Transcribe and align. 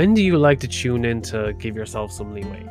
When 0.00 0.14
do 0.14 0.22
you 0.22 0.38
like 0.38 0.60
to 0.60 0.66
tune 0.66 1.04
in 1.04 1.20
to 1.24 1.52
give 1.52 1.76
yourself 1.76 2.10
some 2.10 2.32
leeway? 2.32 2.66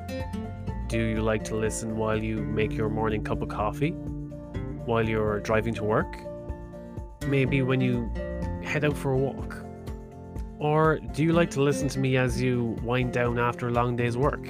Do 0.88 0.98
you 0.98 1.22
like 1.22 1.44
to 1.44 1.56
listen 1.56 1.96
while 1.96 2.18
you 2.18 2.38
make 2.38 2.74
your 2.74 2.90
morning 2.90 3.24
cup 3.24 3.44
of 3.44 3.50
coffee? 3.50 3.92
While 3.92 5.08
you're 5.08 5.40
driving 5.42 5.76
to 5.76 5.84
work? 5.84 6.12
Maybe 7.28 7.62
when 7.62 7.82
you 7.82 8.12
head 8.64 8.84
out 8.84 8.98
for 8.98 9.12
a 9.12 9.18
walk? 9.20 9.64
Or 10.58 10.98
do 10.98 11.22
you 11.22 11.34
like 11.34 11.52
to 11.52 11.62
listen 11.62 11.88
to 11.90 12.00
me 12.00 12.18
as 12.18 12.42
you 12.42 12.76
wind 12.82 13.14
down 13.14 13.38
after 13.38 13.68
a 13.68 13.72
long 13.72 13.96
day's 13.96 14.18
work? 14.18 14.50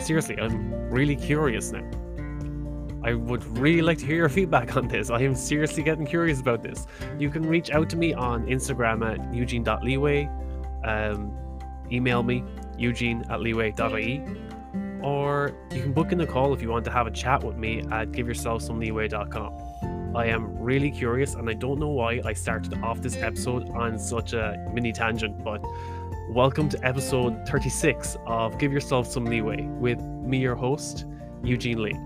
Seriously, 0.00 0.38
I'm 0.40 0.72
really 0.88 1.14
curious 1.14 1.72
now. 1.72 1.84
I 3.04 3.12
would 3.12 3.44
really 3.58 3.82
like 3.82 3.98
to 3.98 4.06
hear 4.06 4.16
your 4.16 4.30
feedback 4.30 4.78
on 4.78 4.88
this. 4.88 5.10
I 5.10 5.20
am 5.20 5.34
seriously 5.34 5.82
getting 5.82 6.06
curious 6.06 6.40
about 6.40 6.62
this. 6.62 6.86
You 7.18 7.28
can 7.28 7.42
reach 7.42 7.70
out 7.70 7.90
to 7.90 7.98
me 7.98 8.14
on 8.14 8.46
Instagram 8.46 9.04
at 9.04 9.34
eugene.leeway 9.34 10.30
um, 10.84 11.36
email 11.92 12.22
me, 12.22 12.44
eugene 12.78 13.24
at 13.30 13.40
leeway.ie, 13.40 14.22
or 15.02 15.52
you 15.72 15.82
can 15.82 15.92
book 15.92 16.12
in 16.12 16.20
a 16.20 16.26
call 16.26 16.52
if 16.52 16.62
you 16.62 16.68
want 16.68 16.84
to 16.84 16.90
have 16.90 17.06
a 17.06 17.10
chat 17.10 17.42
with 17.42 17.56
me 17.56 17.80
at 17.90 18.12
giveyourselfsomeleeway.com. 18.12 20.16
I 20.16 20.26
am 20.26 20.58
really 20.58 20.90
curious, 20.90 21.34
and 21.34 21.48
I 21.48 21.54
don't 21.54 21.78
know 21.78 21.88
why 21.88 22.20
I 22.24 22.32
started 22.32 22.74
off 22.82 23.00
this 23.00 23.16
episode 23.16 23.70
on 23.70 23.98
such 23.98 24.32
a 24.32 24.66
mini 24.72 24.92
tangent, 24.92 25.42
but 25.44 25.62
welcome 26.30 26.68
to 26.70 26.84
episode 26.84 27.46
36 27.48 28.16
of 28.26 28.58
Give 28.58 28.72
Yourself 28.72 29.06
Some 29.06 29.24
Leeway 29.24 29.62
with 29.78 30.00
me, 30.00 30.38
your 30.38 30.56
host, 30.56 31.06
Eugene 31.44 31.82
Lee. 31.82 31.96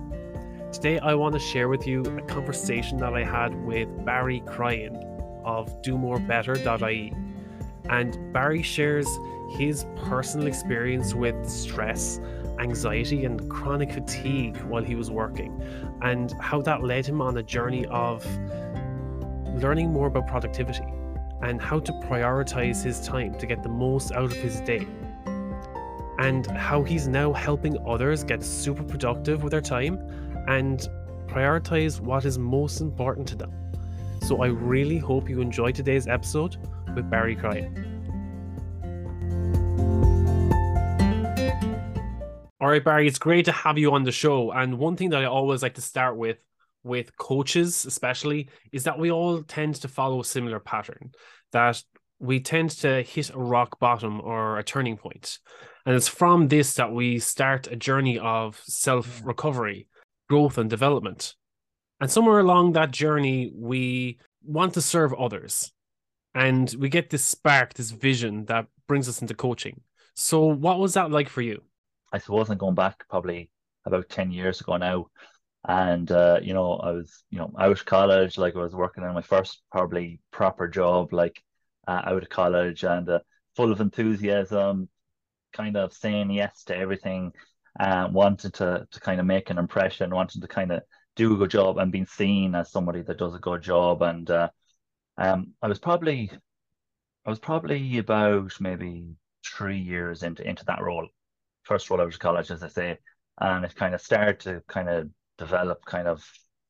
Today, 0.70 0.98
I 0.98 1.14
want 1.14 1.34
to 1.34 1.38
share 1.38 1.68
with 1.68 1.86
you 1.86 2.02
a 2.02 2.20
conversation 2.22 2.98
that 2.98 3.14
I 3.14 3.22
had 3.22 3.54
with 3.64 3.88
Barry 4.04 4.40
Cryan 4.40 4.96
of 5.44 5.70
DoMoreBetter.ie. 5.82 7.14
And 7.88 8.32
Barry 8.32 8.62
shares 8.62 9.06
his 9.56 9.86
personal 9.96 10.46
experience 10.46 11.14
with 11.14 11.48
stress, 11.48 12.20
anxiety, 12.58 13.24
and 13.24 13.48
chronic 13.48 13.92
fatigue 13.92 14.56
while 14.62 14.82
he 14.82 14.94
was 14.94 15.10
working, 15.10 15.62
and 16.02 16.32
how 16.40 16.60
that 16.62 16.82
led 16.82 17.06
him 17.06 17.20
on 17.20 17.36
a 17.36 17.42
journey 17.42 17.86
of 17.86 18.24
learning 19.62 19.92
more 19.92 20.08
about 20.08 20.26
productivity 20.26 20.84
and 21.42 21.60
how 21.60 21.78
to 21.78 21.92
prioritize 21.92 22.82
his 22.82 23.06
time 23.06 23.36
to 23.38 23.46
get 23.46 23.62
the 23.62 23.68
most 23.68 24.12
out 24.12 24.24
of 24.24 24.32
his 24.32 24.60
day. 24.60 24.86
And 26.18 26.46
how 26.46 26.82
he's 26.82 27.08
now 27.08 27.32
helping 27.32 27.76
others 27.86 28.24
get 28.24 28.42
super 28.42 28.82
productive 28.82 29.42
with 29.42 29.50
their 29.50 29.60
time 29.60 29.98
and 30.48 30.88
prioritize 31.26 32.00
what 32.00 32.24
is 32.24 32.38
most 32.38 32.80
important 32.80 33.26
to 33.28 33.36
them. 33.36 33.52
So 34.22 34.42
I 34.42 34.46
really 34.46 34.98
hope 34.98 35.28
you 35.28 35.40
enjoy 35.40 35.72
today's 35.72 36.06
episode 36.06 36.56
with 36.94 37.10
Barry 37.10 37.36
Cryan. 37.36 37.93
All 42.64 42.70
right, 42.70 42.82
Barry, 42.82 43.06
it's 43.06 43.18
great 43.18 43.44
to 43.44 43.52
have 43.52 43.76
you 43.76 43.92
on 43.92 44.04
the 44.04 44.10
show. 44.10 44.50
And 44.50 44.78
one 44.78 44.96
thing 44.96 45.10
that 45.10 45.20
I 45.20 45.26
always 45.26 45.62
like 45.62 45.74
to 45.74 45.82
start 45.82 46.16
with, 46.16 46.38
with 46.82 47.14
coaches 47.18 47.84
especially, 47.84 48.48
is 48.72 48.84
that 48.84 48.98
we 48.98 49.10
all 49.10 49.42
tend 49.42 49.74
to 49.74 49.86
follow 49.86 50.20
a 50.20 50.24
similar 50.24 50.58
pattern. 50.60 51.12
That 51.52 51.82
we 52.20 52.40
tend 52.40 52.70
to 52.80 53.02
hit 53.02 53.28
a 53.34 53.38
rock 53.38 53.78
bottom 53.80 54.18
or 54.22 54.58
a 54.58 54.64
turning 54.64 54.96
point. 54.96 55.40
And 55.84 55.94
it's 55.94 56.08
from 56.08 56.48
this 56.48 56.72
that 56.76 56.90
we 56.90 57.18
start 57.18 57.66
a 57.66 57.76
journey 57.76 58.18
of 58.18 58.58
self 58.64 59.20
recovery, 59.22 59.86
growth, 60.30 60.56
and 60.56 60.70
development. 60.70 61.34
And 62.00 62.10
somewhere 62.10 62.38
along 62.38 62.72
that 62.72 62.92
journey, 62.92 63.52
we 63.54 64.20
want 64.42 64.72
to 64.72 64.80
serve 64.80 65.12
others 65.12 65.70
and 66.34 66.74
we 66.78 66.88
get 66.88 67.10
this 67.10 67.26
spark, 67.26 67.74
this 67.74 67.90
vision 67.90 68.46
that 68.46 68.68
brings 68.88 69.06
us 69.06 69.20
into 69.20 69.34
coaching. 69.34 69.82
So, 70.14 70.46
what 70.46 70.78
was 70.78 70.94
that 70.94 71.10
like 71.10 71.28
for 71.28 71.42
you? 71.42 71.60
I 72.14 72.18
suppose 72.18 72.48
I'm 72.48 72.58
going 72.58 72.76
back 72.76 73.08
probably 73.08 73.50
about 73.84 74.08
10 74.08 74.30
years 74.30 74.60
ago 74.60 74.76
now. 74.76 75.06
And, 75.66 76.08
uh, 76.12 76.38
you 76.40 76.54
know, 76.54 76.74
I 76.74 76.92
was, 76.92 77.24
you 77.28 77.38
know, 77.38 77.52
out 77.58 77.72
of 77.72 77.84
college, 77.84 78.38
like 78.38 78.54
I 78.54 78.60
was 78.60 78.72
working 78.72 79.02
on 79.02 79.14
my 79.14 79.22
first 79.22 79.62
probably 79.72 80.20
proper 80.30 80.68
job, 80.68 81.12
like 81.12 81.42
uh, 81.88 82.02
out 82.04 82.22
of 82.22 82.28
college 82.28 82.84
and 82.84 83.08
uh, 83.08 83.18
full 83.56 83.72
of 83.72 83.80
enthusiasm, 83.80 84.88
kind 85.52 85.76
of 85.76 85.92
saying 85.92 86.30
yes 86.30 86.62
to 86.64 86.76
everything, 86.76 87.32
and 87.80 88.14
wanting 88.14 88.52
to, 88.52 88.86
to 88.88 89.00
kind 89.00 89.18
of 89.18 89.26
make 89.26 89.50
an 89.50 89.58
impression, 89.58 90.14
wanting 90.14 90.40
to 90.42 90.46
kind 90.48 90.70
of 90.70 90.82
do 91.16 91.34
a 91.34 91.36
good 91.36 91.50
job 91.50 91.78
and 91.78 91.90
being 91.90 92.06
seen 92.06 92.54
as 92.54 92.70
somebody 92.70 93.02
that 93.02 93.18
does 93.18 93.34
a 93.34 93.40
good 93.40 93.60
job. 93.62 94.02
And, 94.02 94.30
uh, 94.30 94.50
um, 95.18 95.54
I 95.60 95.66
was 95.66 95.80
probably, 95.80 96.30
I 97.26 97.30
was 97.30 97.40
probably 97.40 97.98
about 97.98 98.52
maybe 98.60 99.16
three 99.44 99.78
years 99.78 100.22
into 100.22 100.48
into 100.48 100.64
that 100.66 100.80
role. 100.80 101.08
First 101.64 101.90
role 101.90 102.00
out 102.00 102.12
of 102.12 102.18
college, 102.18 102.50
as 102.50 102.62
I 102.62 102.68
say, 102.68 102.98
and 103.40 103.64
it 103.64 103.74
kind 103.74 103.94
of 103.94 104.00
started 104.00 104.40
to 104.40 104.62
kind 104.68 104.88
of 104.88 105.10
develop 105.38 105.84
kind 105.86 106.08
of 106.08 106.24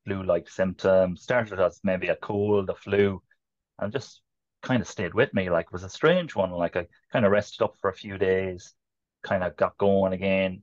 flu-like 0.04 0.48
symptoms. 0.48 1.22
Started 1.22 1.60
as 1.60 1.80
maybe 1.84 2.08
a 2.08 2.16
cold, 2.16 2.70
a 2.70 2.74
flu, 2.74 3.22
and 3.78 3.92
just 3.92 4.22
kind 4.62 4.80
of 4.80 4.88
stayed 4.88 5.14
with 5.14 5.34
me. 5.34 5.50
Like 5.50 5.72
was 5.72 5.84
a 5.84 5.88
strange 5.88 6.34
one. 6.34 6.50
Like 6.50 6.76
I 6.76 6.86
kind 7.12 7.24
of 7.24 7.32
rested 7.32 7.64
up 7.64 7.74
for 7.80 7.90
a 7.90 7.94
few 7.94 8.18
days, 8.18 8.74
kind 9.22 9.44
of 9.44 9.56
got 9.56 9.78
going 9.78 10.12
again, 10.12 10.62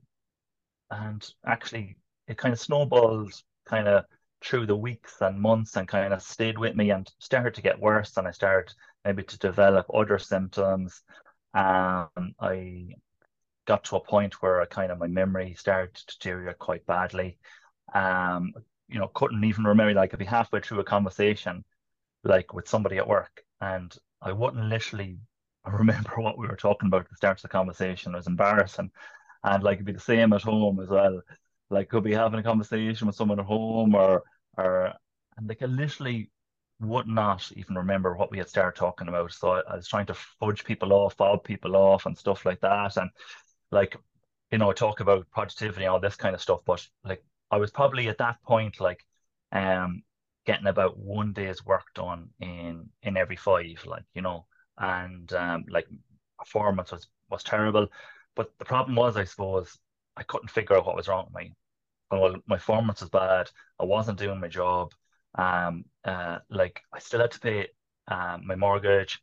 and 0.90 1.26
actually 1.46 1.96
it 2.28 2.38
kind 2.38 2.52
of 2.52 2.60
snowballed 2.60 3.32
kind 3.66 3.88
of 3.88 4.04
through 4.42 4.66
the 4.66 4.76
weeks 4.76 5.20
and 5.20 5.40
months 5.40 5.76
and 5.76 5.88
kind 5.88 6.12
of 6.12 6.22
stayed 6.22 6.58
with 6.58 6.74
me 6.74 6.90
and 6.90 7.10
started 7.18 7.54
to 7.54 7.62
get 7.62 7.80
worse 7.80 8.16
and 8.16 8.26
I 8.26 8.32
started 8.32 8.72
maybe 9.04 9.22
to 9.22 9.38
develop 9.38 9.86
other 9.92 10.18
symptoms. 10.18 11.02
Um, 11.54 12.08
I 12.40 12.88
got 13.66 13.84
to 13.84 13.96
a 13.96 14.00
point 14.04 14.42
where 14.42 14.60
I 14.60 14.66
kind 14.66 14.90
of 14.92 14.98
my 14.98 15.06
memory 15.06 15.54
started 15.54 15.94
to 15.94 16.06
deteriorate 16.06 16.58
quite 16.58 16.86
badly. 16.86 17.38
Um, 17.94 18.52
you 18.88 18.98
know, 18.98 19.08
couldn't 19.08 19.44
even 19.44 19.64
remember 19.64 19.94
like 19.94 20.12
I'd 20.12 20.18
be 20.18 20.24
halfway 20.24 20.60
through 20.60 20.80
a 20.80 20.84
conversation 20.84 21.64
like 22.24 22.52
with 22.54 22.68
somebody 22.68 22.98
at 22.98 23.08
work 23.08 23.42
and 23.60 23.94
I 24.20 24.32
wouldn't 24.32 24.64
literally 24.64 25.18
remember 25.66 26.12
what 26.16 26.38
we 26.38 26.46
were 26.46 26.56
talking 26.56 26.88
about 26.88 27.02
at 27.02 27.10
the 27.10 27.16
start 27.16 27.38
of 27.38 27.42
the 27.42 27.48
conversation. 27.48 28.12
It 28.14 28.18
was 28.18 28.26
embarrassing. 28.26 28.90
And 29.44 29.62
like 29.62 29.76
it'd 29.76 29.86
be 29.86 29.92
the 29.92 30.00
same 30.00 30.32
at 30.32 30.42
home 30.42 30.80
as 30.80 30.88
well 30.88 31.20
like 31.70 31.88
could 31.88 32.04
be 32.04 32.12
having 32.12 32.38
a 32.38 32.42
conversation 32.42 33.06
with 33.06 33.16
someone 33.16 33.40
at 33.40 33.46
home 33.46 33.94
or 33.94 34.22
or 34.58 34.92
and 35.36 35.48
like 35.48 35.62
I 35.62 35.66
literally 35.66 36.30
would 36.80 37.06
not 37.06 37.50
even 37.56 37.76
remember 37.76 38.14
what 38.16 38.30
we 38.30 38.38
had 38.38 38.48
started 38.48 38.76
talking 38.78 39.08
about. 39.08 39.32
So 39.32 39.52
I, 39.52 39.60
I 39.70 39.76
was 39.76 39.88
trying 39.88 40.06
to 40.06 40.14
fudge 40.14 40.64
people 40.64 40.92
off, 40.92 41.14
fob 41.14 41.44
people 41.44 41.76
off 41.76 42.06
and 42.06 42.18
stuff 42.18 42.44
like 42.44 42.60
that. 42.60 42.96
And 42.96 43.10
like, 43.72 43.96
you 44.50 44.58
know, 44.58 44.72
talk 44.72 45.00
about 45.00 45.30
productivity 45.30 45.86
all 45.86 46.00
this 46.00 46.16
kind 46.16 46.34
of 46.34 46.42
stuff. 46.42 46.60
But 46.66 46.86
like 47.04 47.24
I 47.50 47.58
was 47.58 47.70
probably 47.70 48.08
at 48.08 48.18
that 48.18 48.42
point 48.42 48.80
like 48.80 49.04
um 49.52 50.02
getting 50.46 50.66
about 50.66 50.98
one 50.98 51.32
day's 51.32 51.64
work 51.64 51.86
done 51.94 52.30
in 52.40 52.88
in 53.02 53.16
every 53.16 53.36
five, 53.36 53.84
like, 53.86 54.04
you 54.14 54.22
know, 54.22 54.46
and 54.78 55.32
um 55.34 55.64
like 55.68 55.86
performance 56.38 56.92
was 56.92 57.08
was 57.30 57.42
terrible. 57.44 57.88
But 58.36 58.52
the 58.58 58.64
problem 58.64 58.96
was, 58.96 59.16
I 59.16 59.24
suppose, 59.24 59.78
I 60.16 60.22
couldn't 60.24 60.50
figure 60.50 60.76
out 60.76 60.86
what 60.86 60.96
was 60.96 61.08
wrong 61.08 61.26
with 61.32 61.42
me 61.44 61.54
well, 62.10 62.36
my 62.46 62.56
performance 62.56 63.00
was 63.00 63.10
bad. 63.10 63.50
I 63.80 63.84
wasn't 63.84 64.18
doing 64.18 64.40
my 64.40 64.48
job. 64.48 64.92
Um, 65.34 65.84
uh, 66.04 66.38
like 66.50 66.82
I 66.92 66.98
still 66.98 67.20
had 67.20 67.30
to 67.32 67.40
pay 67.40 67.68
um, 68.08 68.46
my 68.46 68.54
mortgage, 68.54 69.20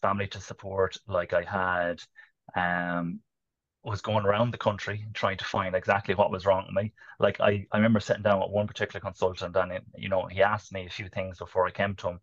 family 0.00 0.26
to 0.28 0.40
support. 0.40 0.96
Like 1.06 1.32
I 1.32 1.42
had, 1.42 2.02
um, 2.56 3.20
was 3.86 4.02
going 4.02 4.24
around 4.26 4.50
the 4.52 4.58
country 4.58 5.06
trying 5.14 5.36
to 5.38 5.44
find 5.44 5.74
exactly 5.74 6.14
what 6.14 6.30
was 6.30 6.44
wrong 6.46 6.66
with 6.66 6.74
me. 6.74 6.92
Like 7.20 7.40
I, 7.40 7.66
I 7.72 7.76
remember 7.76 8.00
sitting 8.00 8.22
down 8.22 8.40
with 8.40 8.50
one 8.50 8.66
particular 8.66 9.00
consultant, 9.00 9.56
and 9.56 9.72
it, 9.72 9.84
you 9.96 10.08
know 10.08 10.26
he 10.26 10.42
asked 10.42 10.72
me 10.72 10.86
a 10.86 10.90
few 10.90 11.08
things 11.08 11.38
before 11.38 11.66
I 11.66 11.70
came 11.70 11.94
to 11.96 12.08
him, 12.08 12.20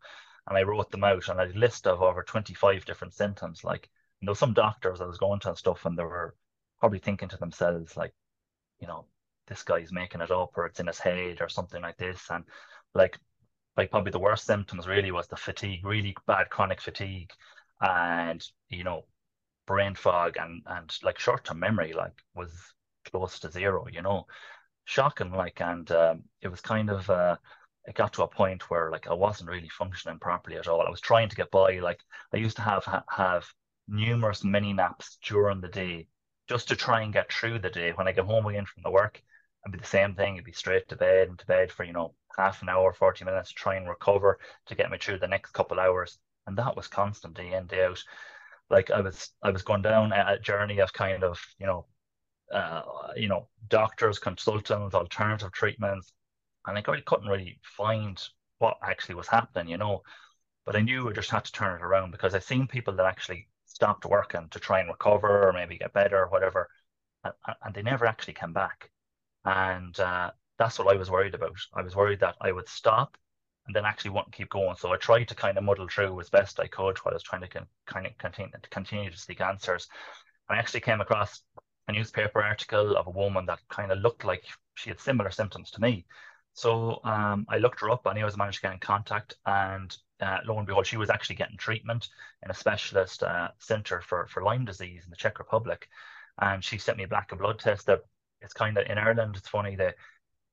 and 0.48 0.58
I 0.58 0.64
wrote 0.64 0.92
them 0.92 1.04
out, 1.04 1.28
and 1.30 1.40
I 1.40 1.48
had 1.48 1.56
a 1.56 1.60
list 1.60 1.88
of 1.88 2.02
over 2.02 2.24
twenty 2.24 2.54
five 2.54 2.86
different 2.86 3.14
symptoms. 3.14 3.64
Like 3.64 3.90
you 4.22 4.28
know, 4.28 4.34
some 4.34 4.54
doctors 4.54 5.02
I 5.02 5.06
was 5.06 5.18
going 5.18 5.40
to 5.42 5.50
and 5.50 5.58
stuff, 5.58 5.86
and 5.86 5.98
they 5.98 6.04
were 6.04 6.36
probably 6.80 7.00
thinking 7.00 7.30
to 7.30 7.38
themselves 7.38 7.96
like, 7.98 8.14
you 8.80 8.88
know, 8.88 9.06
this 9.48 9.64
guy's 9.64 9.92
making 9.92 10.22
it 10.22 10.32
up 10.32 10.52
or 10.58 10.66
it's 10.66 10.80
in 10.80 10.88
his 10.88 11.00
head 11.00 11.42
or 11.42 11.50
something 11.50 11.82
like 11.82 11.98
this. 11.98 12.28
And 12.30 12.46
like 12.94 13.20
like 13.78 13.92
probably 13.92 14.12
the 14.12 14.20
worst 14.20 14.46
symptoms 14.46 14.88
really 14.88 15.12
was 15.12 15.28
the 15.28 15.36
fatigue, 15.38 15.86
really 15.86 16.16
bad 16.28 16.50
chronic 16.50 16.82
fatigue 16.82 17.32
and 17.82 18.46
you 18.70 18.84
know, 18.84 19.06
brain 19.66 19.96
fog 19.96 20.38
and 20.38 20.62
and 20.66 20.96
like 21.04 21.20
short 21.20 21.46
term 21.46 21.60
memory 21.60 21.94
like 21.94 22.14
was 22.36 22.52
close 23.06 23.40
to 23.40 23.52
zero, 23.52 23.88
you 23.92 24.02
know. 24.02 24.26
Shocking 24.86 25.32
like 25.32 25.62
and 25.62 25.90
um, 25.92 26.24
it 26.42 26.50
was 26.50 26.62
kind 26.62 26.90
of 26.90 27.10
uh 27.10 27.38
it 27.86 27.96
got 27.96 28.14
to 28.14 28.24
a 28.24 28.28
point 28.28 28.70
where 28.70 28.92
like 28.92 29.08
I 29.08 29.14
wasn't 29.14 29.50
really 29.50 29.70
functioning 29.70 30.20
properly 30.20 30.58
at 30.58 30.68
all. 30.68 30.82
I 30.82 30.90
was 30.90 31.02
trying 31.02 31.30
to 31.30 31.36
get 31.36 31.52
by. 31.52 31.80
Like 31.80 32.00
I 32.34 32.38
used 32.38 32.58
to 32.58 32.62
have 32.64 32.84
ha- 32.86 33.04
have 33.10 33.46
numerous 33.88 34.44
mini 34.44 34.74
naps 34.74 35.18
during 35.24 35.62
the 35.62 35.68
day 35.68 36.08
just 36.48 36.68
to 36.70 36.76
try 36.76 37.02
and 37.02 37.14
get 37.14 37.32
through 37.32 37.60
the 37.60 37.70
day. 37.70 37.92
When 37.92 38.08
I 38.08 38.12
get 38.12 38.26
home 38.26 38.46
again 38.46 38.66
from 38.66 38.84
the 38.84 38.92
work, 38.92 39.22
and 39.64 39.72
be 39.72 39.80
the 39.80 39.86
same 39.86 40.16
thing. 40.16 40.36
It'd 40.36 40.46
be 40.46 40.52
straight 40.52 40.88
to 40.90 40.96
bed 40.96 41.30
and 41.30 41.40
to 41.40 41.46
bed 41.46 41.72
for, 41.72 41.84
you 41.84 41.94
know, 41.94 42.14
half 42.38 42.62
an 42.62 42.70
hour, 42.70 42.94
40 42.94 43.26
minutes 43.26 43.50
to 43.50 43.56
try 43.56 43.76
and 43.76 43.88
recover 43.88 44.40
to 44.66 44.76
get 44.76 44.92
me 44.92 44.98
through 44.98 45.20
the 45.20 45.28
next 45.28 45.52
couple 45.52 45.80
hours. 45.80 46.18
And 46.46 46.58
that 46.58 46.76
was 46.76 46.88
constant 46.88 47.36
day 47.36 47.54
in, 47.54 47.68
day 47.68 47.86
out. 47.86 48.04
Like 48.70 48.92
I 48.92 49.02
was 49.02 49.32
I 49.44 49.52
was 49.52 49.64
going 49.64 49.82
down 49.82 50.12
a, 50.14 50.40
journey 50.40 50.80
of 50.80 50.94
kind 50.94 51.24
of 51.24 51.40
you 51.60 51.66
know 51.66 51.86
uh, 52.54 52.84
you 53.16 53.28
know 53.28 53.48
doctors, 53.70 54.20
consultants, 54.20 54.96
alternative 54.96 55.52
treatments, 55.52 56.12
and 56.66 56.76
like 56.76 56.90
I 56.90 57.02
couldn't 57.02 57.28
really 57.30 57.60
find 57.64 58.22
what 58.60 58.78
actually 58.84 59.16
was 59.16 59.28
happening, 59.28 59.70
you 59.70 59.78
know. 59.78 60.04
But 60.66 60.76
I 60.76 60.82
knew 60.82 61.10
I 61.10 61.14
just 61.14 61.30
had 61.30 61.46
to 61.46 61.52
turn 61.52 61.76
it 61.78 61.84
around 61.84 62.12
because 62.12 62.34
I've 62.36 62.44
seen 62.44 62.68
people 62.68 62.96
that 62.96 63.06
actually 63.06 63.48
stopped 63.66 64.06
working 64.06 64.48
to 64.50 64.60
try 64.60 64.80
and 64.80 64.90
recover 64.90 65.48
or 65.48 65.54
maybe 65.54 65.78
get 65.78 65.94
better 65.94 66.24
or 66.24 66.30
whatever, 66.30 66.70
and, 67.24 67.34
and 67.64 67.74
they 67.74 67.82
never 67.82 68.06
actually 68.06 68.34
came 68.34 68.54
back. 68.54 68.90
And 69.46 70.00
uh, 70.00 70.32
that's 70.58 70.80
what 70.80 70.94
I 70.94 70.98
was 70.98 71.12
worried 71.12 71.36
about. 71.36 71.58
I 71.74 71.82
was 71.82 71.96
worried 71.96 72.22
that 72.22 72.36
I 72.40 72.52
would 72.52 72.70
stop 72.70 73.18
and 73.66 73.76
then 73.76 73.86
actually 73.86 74.12
want 74.12 74.32
to 74.32 74.38
keep 74.38 74.50
going. 74.50 74.76
So 74.76 74.92
I 74.92 74.98
tried 74.98 75.28
to 75.30 75.36
kind 75.36 75.58
of 75.58 75.64
muddle 75.64 75.88
through 75.88 76.20
as 76.20 76.30
best 76.30 76.60
I 76.60 76.68
could 76.68 76.98
while 77.00 77.14
I 77.14 77.16
was 77.16 77.24
trying 77.24 77.42
to 77.42 77.48
con- 77.48 77.68
kind 77.86 78.06
of 78.06 78.18
continue 78.18 78.52
to 78.52 78.70
continue 78.70 79.10
to 79.10 79.18
seek 79.18 79.42
answers. 79.42 79.88
And 80.50 80.58
I 80.58 80.60
actually 80.60 80.82
came 80.82 81.02
across 81.02 81.42
a 81.88 81.92
newspaper 81.92 82.42
article 82.42 82.96
of 82.98 83.08
a 83.08 83.12
woman 83.12 83.46
that 83.46 83.60
kind 83.70 83.92
of 83.92 84.00
looked 84.00 84.26
like 84.26 84.44
she 84.76 84.90
had 84.90 85.00
similar 85.00 85.32
symptoms 85.32 85.72
to 85.72 85.82
me. 85.82 86.06
So 86.54 87.00
um, 87.04 87.46
I 87.50 87.58
looked 87.58 87.80
her 87.82 87.90
up 87.90 88.06
and 88.06 88.20
I 88.20 88.26
was 88.26 88.38
managed 88.38 88.58
to 88.58 88.64
get 88.64 88.74
in 88.74 88.80
contact 88.80 89.36
and 89.46 89.96
uh, 90.22 90.38
lo 90.46 90.58
and 90.58 90.68
behold, 90.68 90.86
she 90.86 90.98
was 90.98 91.10
actually 91.10 91.36
getting 91.36 91.58
treatment 91.58 92.08
in 92.44 92.52
a 92.52 92.54
specialist 92.54 93.24
uh, 93.24 93.50
center 93.60 94.02
for, 94.02 94.28
for 94.28 94.44
Lyme 94.44 94.66
disease 94.66 95.04
in 95.04 95.10
the 95.10 95.16
Czech 95.16 95.40
Republic. 95.40 95.88
And 96.40 96.64
she 96.64 96.78
sent 96.78 96.98
me 96.98 97.06
back 97.06 97.32
a 97.32 97.36
blood 97.36 97.60
test 97.60 97.88
that 97.88 98.02
it's 98.42 98.54
kind 98.54 98.78
of 98.78 98.88
in 98.88 98.98
Ireland. 98.98 99.36
It's 99.36 99.50
funny 99.50 99.76
that 99.78 99.96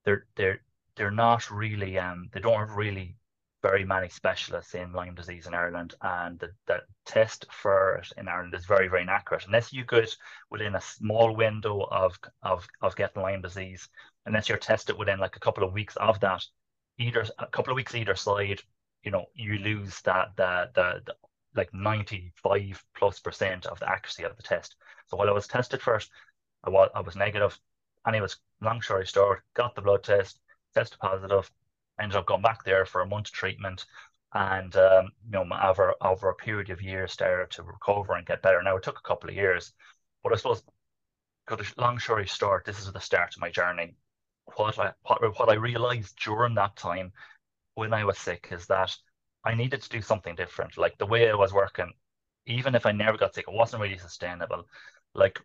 they're 0.04 0.26
they're 0.36 0.60
they're 0.96 1.10
not 1.10 1.50
really 1.50 1.98
um 1.98 2.28
they 2.32 2.40
don't 2.40 2.58
have 2.58 2.76
really 2.76 3.16
very 3.62 3.84
many 3.84 4.08
specialists 4.08 4.74
in 4.74 4.92
Lyme 4.92 5.14
disease 5.14 5.46
in 5.46 5.54
Ireland, 5.54 5.94
and 6.00 6.38
the, 6.38 6.50
the 6.66 6.80
test 7.04 7.46
for 7.50 7.96
it 7.96 8.08
in 8.16 8.28
Ireland 8.28 8.54
is 8.54 8.64
very, 8.64 8.88
very 8.88 9.02
inaccurate. 9.02 9.46
Unless 9.46 9.72
you 9.72 9.84
get 9.84 10.16
within 10.50 10.74
a 10.74 10.80
small 10.80 11.34
window 11.34 11.82
of 11.90 12.18
of 12.42 12.66
of 12.80 12.96
getting 12.96 13.22
Lyme 13.22 13.42
disease, 13.42 13.88
unless 14.26 14.48
you're 14.48 14.58
tested 14.58 14.96
within 14.96 15.18
like 15.18 15.36
a 15.36 15.40
couple 15.40 15.64
of 15.64 15.72
weeks 15.72 15.96
of 15.96 16.20
that, 16.20 16.44
either 16.98 17.24
a 17.38 17.46
couple 17.46 17.72
of 17.72 17.76
weeks 17.76 17.94
either 17.94 18.14
side, 18.14 18.60
you 19.02 19.10
know, 19.10 19.26
you 19.34 19.58
lose 19.58 20.00
that 20.02 20.28
the 20.36 20.70
the, 20.74 21.02
the 21.06 21.14
like 21.54 21.72
95 21.74 22.82
plus 22.96 23.18
percent 23.18 23.66
of 23.66 23.78
the 23.80 23.90
accuracy 23.90 24.22
of 24.22 24.36
the 24.36 24.42
test. 24.42 24.76
So 25.08 25.16
while 25.16 25.28
I 25.28 25.32
was 25.32 25.48
tested 25.48 25.82
first, 25.82 26.10
I 26.64 26.70
was 26.70 26.90
I 26.94 27.00
was 27.00 27.16
negative, 27.16 27.58
and 28.06 28.16
it 28.16 28.22
was 28.22 28.38
long 28.62 28.80
story 28.80 29.04
short, 29.04 29.42
got 29.54 29.74
the 29.74 29.82
blood 29.82 30.02
test, 30.04 30.40
tested 30.74 30.98
positive, 31.00 31.50
ended 32.00 32.16
up 32.16 32.26
going 32.26 32.42
back 32.42 32.64
there 32.64 32.84
for 32.84 33.00
a 33.02 33.06
month 33.06 33.30
treatment, 33.32 33.84
and 34.34 34.74
um, 34.76 35.10
you 35.24 35.32
know 35.32 35.44
over 35.62 35.94
over 36.00 36.28
a 36.30 36.34
period 36.34 36.70
of 36.70 36.82
years 36.82 37.12
started 37.12 37.50
to 37.50 37.62
recover 37.62 38.14
and 38.14 38.26
get 38.26 38.42
better. 38.42 38.62
Now 38.62 38.76
it 38.76 38.82
took 38.82 38.98
a 38.98 39.08
couple 39.08 39.30
of 39.30 39.36
years, 39.36 39.72
but 40.22 40.32
I 40.32 40.36
suppose, 40.36 40.62
cut 41.46 41.60
a 41.60 41.80
long 41.80 41.98
story 41.98 42.26
short, 42.26 42.64
this 42.64 42.78
is 42.80 42.92
the 42.92 43.00
start 43.00 43.34
of 43.34 43.40
my 43.40 43.50
journey. 43.50 43.94
What 44.56 44.78
I 44.78 44.92
what, 45.02 45.20
what 45.38 45.48
I 45.48 45.54
realized 45.54 46.16
during 46.24 46.54
that 46.54 46.76
time 46.76 47.12
when 47.74 47.92
I 47.94 48.04
was 48.04 48.18
sick 48.18 48.48
is 48.52 48.66
that 48.66 48.96
I 49.44 49.54
needed 49.54 49.82
to 49.82 49.88
do 49.88 50.02
something 50.02 50.34
different. 50.34 50.76
Like 50.76 50.98
the 50.98 51.06
way 51.06 51.30
I 51.30 51.34
was 51.34 51.52
working, 51.52 51.92
even 52.46 52.74
if 52.74 52.86
I 52.86 52.92
never 52.92 53.18
got 53.18 53.34
sick, 53.34 53.46
it 53.48 53.54
wasn't 53.54 53.82
really 53.82 53.98
sustainable. 53.98 54.66
Like, 55.14 55.40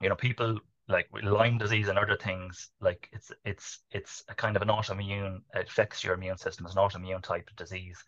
you 0.00 0.08
know, 0.08 0.16
people 0.16 0.58
like 0.88 1.08
Lyme 1.22 1.58
disease 1.58 1.88
and 1.88 1.98
other 1.98 2.16
things, 2.16 2.70
like 2.80 3.08
it's 3.12 3.32
it's 3.44 3.80
it's 3.90 4.24
a 4.28 4.34
kind 4.34 4.56
of 4.56 4.62
an 4.62 4.68
autoimmune, 4.68 5.38
it 5.54 5.68
affects 5.68 6.04
your 6.04 6.14
immune 6.14 6.38
system. 6.38 6.66
It's 6.66 6.76
an 6.76 6.82
autoimmune 6.82 7.22
type 7.22 7.48
of 7.48 7.56
disease. 7.56 8.02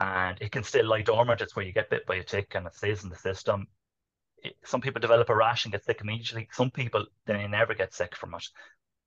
And 0.00 0.38
it 0.40 0.52
can 0.52 0.62
still 0.62 0.86
lie 0.86 1.02
dormant. 1.02 1.40
It's 1.40 1.56
where 1.56 1.64
you 1.64 1.72
get 1.72 1.90
bit 1.90 2.06
by 2.06 2.16
a 2.16 2.22
tick 2.22 2.54
and 2.54 2.66
it 2.66 2.74
stays 2.74 3.04
in 3.04 3.10
the 3.10 3.16
system. 3.16 3.66
It, 4.42 4.54
some 4.64 4.80
people 4.80 5.00
develop 5.00 5.28
a 5.28 5.36
rash 5.36 5.64
and 5.64 5.72
get 5.72 5.84
sick 5.84 6.00
immediately. 6.00 6.48
Some 6.52 6.70
people 6.70 7.06
they 7.26 7.46
never 7.46 7.74
get 7.74 7.94
sick 7.94 8.14
from 8.14 8.34
it. 8.34 8.44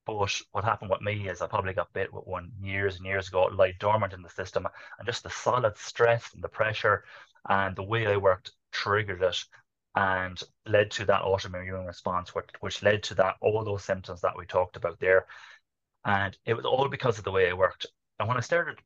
But 0.04 0.16
what 0.50 0.64
happened 0.64 0.90
with 0.90 1.00
me 1.00 1.28
is 1.28 1.40
I 1.40 1.46
probably 1.46 1.74
got 1.74 1.92
bit 1.92 2.12
with 2.12 2.26
one 2.26 2.50
years 2.60 2.96
and 2.96 3.06
years 3.06 3.28
ago. 3.28 3.46
It 3.46 3.54
lay 3.54 3.74
dormant 3.78 4.12
in 4.12 4.22
the 4.22 4.28
system, 4.30 4.66
and 4.98 5.06
just 5.06 5.22
the 5.22 5.30
solid 5.30 5.76
stress 5.76 6.34
and 6.34 6.42
the 6.42 6.48
pressure 6.48 7.04
and 7.48 7.76
the 7.76 7.84
way 7.84 8.06
I 8.06 8.16
worked 8.16 8.50
triggered 8.72 9.22
it 9.22 9.44
and 9.94 10.42
led 10.66 10.90
to 10.92 11.04
that 11.04 11.22
autoimmune 11.22 11.86
response, 11.86 12.34
which, 12.34 12.48
which 12.60 12.82
led 12.82 13.02
to 13.04 13.14
that 13.14 13.36
all 13.40 13.64
those 13.64 13.84
symptoms 13.84 14.20
that 14.22 14.36
we 14.36 14.46
talked 14.46 14.76
about 14.76 14.98
there. 15.00 15.26
And 16.04 16.36
it 16.46 16.54
was 16.54 16.64
all 16.64 16.88
because 16.88 17.18
of 17.18 17.24
the 17.24 17.30
way 17.30 17.48
I 17.48 17.52
worked. 17.52 17.86
And 18.18 18.28
when 18.28 18.36
I 18.36 18.40
started 18.40 18.78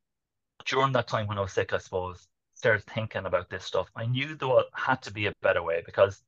during 0.65 0.93
that 0.93 1.09
time 1.09 1.27
when 1.27 1.39
I 1.39 1.43
was 1.43 1.53
sick, 1.53 1.73
I 1.73 1.79
suppose, 1.79 2.27
started 2.55 2.85
thinking 2.85 3.27
about 3.27 3.51
this 3.51 3.65
stuff, 3.65 3.89
I 3.95 4.07
knew 4.07 4.35
there 4.35 4.49
had 4.75 5.03
to 5.03 5.13
be 5.13 5.27
a 5.27 5.33
better 5.43 5.63
way 5.63 5.83
because 5.85 6.23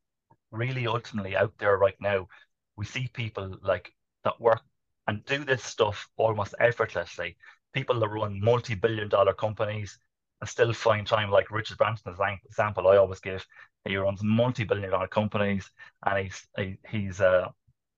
really 0.50 0.86
ultimately 0.86 1.36
out 1.36 1.52
there 1.58 1.76
right 1.76 1.96
now, 2.00 2.28
we 2.76 2.84
see 2.84 3.08
people 3.12 3.56
like 3.62 3.92
that 4.24 4.40
work 4.40 4.62
and 5.06 5.24
do 5.24 5.44
this 5.44 5.64
stuff 5.64 6.08
almost 6.16 6.54
effortlessly. 6.60 7.36
People 7.72 7.98
that 8.00 8.08
run 8.08 8.40
multi-billion 8.40 9.08
dollar 9.08 9.32
companies 9.34 9.98
and 10.40 10.48
still 10.48 10.72
find 10.72 11.06
time, 11.06 11.30
like 11.30 11.50
Richard 11.50 11.78
Branson's 11.78 12.18
example 12.46 12.86
I 12.86 12.96
always 12.96 13.20
give, 13.20 13.44
he 13.84 13.96
runs 13.96 14.22
multi-billion 14.22 14.90
dollar 14.90 15.08
companies, 15.08 15.70
and 16.04 16.18
he's 16.24 16.46
he, 16.56 16.78
he's 16.90 17.20
uh 17.20 17.48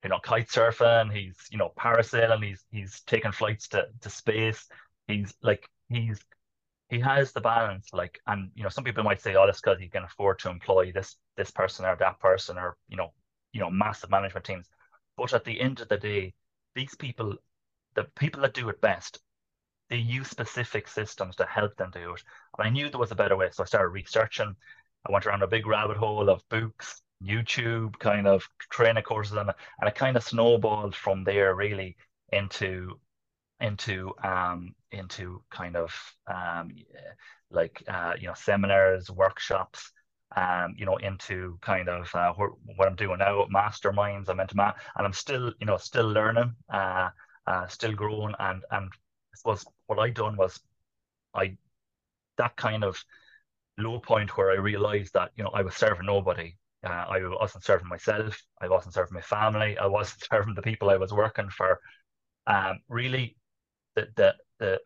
you 0.05 0.11
know 0.11 0.21
kite 0.21 0.49
surfing, 0.49 1.12
he's 1.15 1.37
you 1.50 1.59
know 1.59 1.73
parasailing, 1.79 2.44
he's 2.44 2.65
he's 2.71 3.00
taking 3.03 3.32
flights 3.32 3.69
to 3.69 3.87
to 4.00 4.11
space. 4.11 4.67
He's 5.09 5.35
like 5.43 5.69
he's 5.88 6.21
he 6.88 6.99
has 7.00 7.32
the 7.32 7.41
balance, 7.41 7.88
like, 7.93 8.21
and 8.27 8.50
you 8.55 8.62
know 8.62 8.69
some 8.69 8.85
people 8.85 9.05
might 9.05 9.21
say, 9.21 9.37
oh, 9.37 9.47
that's 9.47 9.61
because 9.61 9.79
he 9.79 9.88
can 9.88 10.03
afford 10.05 10.38
to 10.41 10.50
employ 10.50 10.93
this 10.93 11.17
this 11.37 11.50
person 11.50 11.85
or 11.85 11.97
that 11.97 12.19
person, 12.21 12.59
or 12.59 12.77
you 12.88 12.97
know 12.97 13.12
you 13.53 13.61
know 13.61 13.71
massive 13.71 14.11
management 14.11 14.44
teams. 14.44 14.69
But 15.17 15.32
at 15.35 15.44
the 15.44 15.61
end 15.61 15.81
of 15.81 15.88
the 15.88 15.99
day, 15.99 16.35
these 16.75 16.94
people, 16.94 17.37
the 17.94 18.05
people 18.17 18.43
that 18.43 18.55
do 18.55 18.69
it 18.71 18.81
best, 18.81 19.21
they 19.91 19.97
use 19.99 20.29
specific 20.31 20.88
systems 20.88 21.37
to 21.37 21.44
help 21.47 21.77
them 21.77 21.91
do 21.93 22.15
it. 22.15 22.23
And 22.59 22.67
I 22.67 22.71
knew 22.71 22.88
there 22.91 23.00
was 23.00 23.12
a 23.12 23.17
better 23.17 23.37
way, 23.37 23.50
so 23.53 23.62
I 23.62 23.67
started 23.67 23.88
researching. 23.91 24.56
I 25.06 25.12
went 25.12 25.26
around 25.26 25.43
a 25.43 25.49
big 25.49 25.67
rabbit 25.67 25.97
hole 25.97 26.29
of 26.29 26.43
books, 26.49 27.02
YouTube 27.23 27.99
kind 27.99 28.26
of 28.26 28.49
training 28.70 29.02
courses, 29.02 29.37
and, 29.37 29.50
and 29.81 29.88
it 29.88 29.94
kind 29.94 30.17
of 30.17 30.25
snowballed 30.25 30.94
from 30.94 31.25
there 31.25 31.55
really 31.55 31.97
into 32.32 32.99
into 33.61 34.12
um 34.25 34.75
into 34.91 35.43
kind 35.50 35.76
of 35.76 35.94
um 36.26 36.70
like 37.50 37.82
uh 37.88 38.14
you 38.19 38.26
know 38.26 38.35
seminars 38.35 39.11
workshops 39.11 39.93
um 40.36 40.74
you 40.77 40.86
know 40.86 40.96
into 40.96 41.58
kind 41.60 41.89
of 41.89 42.08
uh, 42.15 42.32
what, 42.32 42.89
i'm 42.89 42.96
doing 42.96 43.19
now 43.19 43.46
masterminds 43.55 44.29
i'm 44.29 44.41
into 44.41 44.56
ma- 44.56 44.72
and 44.96 45.06
i'm 45.06 45.13
still 45.13 45.53
you 45.60 45.67
know 45.67 45.77
still 45.77 46.08
learning 46.10 46.55
uh, 46.72 47.08
uh 47.46 47.67
still 47.67 47.93
growing 47.93 48.34
and 48.39 48.63
and 48.70 48.91
suppose 49.34 49.65
what 49.86 49.98
i 49.98 50.08
done 50.08 50.36
was 50.36 50.60
i 51.34 51.55
that 52.39 52.56
kind 52.56 52.84
of 52.84 53.03
low 53.81 54.01
point 54.01 54.37
where 54.37 54.51
I 54.51 54.56
realized 54.56 55.15
that 55.15 55.31
you 55.37 55.44
know 55.44 55.51
I 55.51 55.63
was 55.63 55.75
serving 55.77 56.06
nobody. 56.06 56.56
Uh, 56.84 56.89
I 56.89 57.20
wasn't 57.41 57.65
serving 57.65 57.89
myself. 57.89 58.41
I 58.60 58.69
wasn't 58.69 58.94
serving 58.94 59.15
my 59.15 59.20
family. 59.20 59.77
I 59.79 59.87
wasn't 59.87 60.25
serving 60.31 60.55
the 60.55 60.63
people 60.63 60.91
I 60.91 60.96
was 60.96 61.13
working 61.13 61.51
for. 61.51 61.81
Um, 62.46 62.81
really, 62.89 63.37
the, 63.96 64.08
the 64.17 64.34
the 64.58 64.81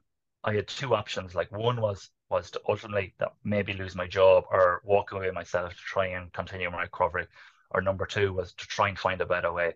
I 0.44 0.54
had 0.54 0.68
two 0.68 0.94
options. 0.94 1.34
Like 1.34 1.50
one 1.52 1.80
was 1.80 2.10
was 2.30 2.50
to 2.52 2.60
ultimately 2.68 3.14
that 3.18 3.32
maybe 3.44 3.72
lose 3.74 3.94
my 3.94 4.06
job 4.06 4.44
or 4.50 4.82
walk 4.84 5.12
away 5.12 5.30
myself 5.30 5.72
to 5.72 5.78
try 5.78 6.06
and 6.08 6.32
continue 6.32 6.70
my 6.70 6.82
recovery, 6.82 7.26
or 7.70 7.80
number 7.80 8.06
two 8.06 8.32
was 8.32 8.52
to 8.54 8.66
try 8.66 8.88
and 8.88 8.98
find 8.98 9.20
a 9.20 9.26
better 9.26 9.52
way. 9.52 9.74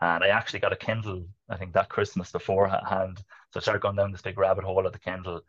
And 0.00 0.24
I 0.24 0.28
actually 0.28 0.60
got 0.60 0.72
a 0.72 0.76
Kindle, 0.76 1.26
I 1.48 1.56
think 1.56 1.74
that 1.74 1.88
Christmas 1.88 2.32
beforehand. 2.32 3.18
So 3.52 3.58
I 3.58 3.60
started 3.60 3.82
going 3.82 3.96
down 3.96 4.12
this 4.12 4.22
big 4.22 4.38
rabbit 4.38 4.64
hole 4.64 4.86
of 4.86 4.92
the 4.92 4.98
Kindle. 4.98 5.42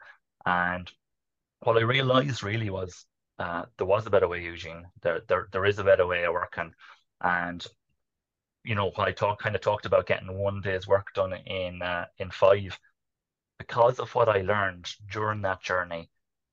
And 0.45 0.91
what 1.61 1.77
I 1.77 1.81
realized 1.81 2.43
really 2.43 2.69
was 2.69 3.05
uh, 3.39 3.65
there 3.77 3.87
was 3.87 4.05
a 4.05 4.09
better 4.09 4.27
way, 4.27 4.43
Eugene. 4.43 4.85
There, 5.01 5.21
there, 5.27 5.47
there 5.51 5.65
is 5.65 5.79
a 5.79 5.83
better 5.83 6.05
way 6.05 6.23
of 6.25 6.33
working, 6.33 6.73
and 7.21 7.65
you 8.63 8.75
know, 8.75 8.91
when 8.95 9.07
I 9.07 9.11
talk, 9.11 9.41
kind 9.41 9.55
of 9.55 9.61
talked 9.61 9.85
about 9.85 10.05
getting 10.05 10.37
one 10.37 10.61
day's 10.61 10.87
work 10.87 11.07
done 11.13 11.33
in 11.33 11.81
uh, 11.81 12.05
in 12.17 12.29
five, 12.29 12.77
because 13.57 13.99
of 13.99 14.13
what 14.13 14.29
I 14.29 14.41
learned 14.41 14.87
during 15.11 15.41
that 15.41 15.61
journey, 15.61 16.09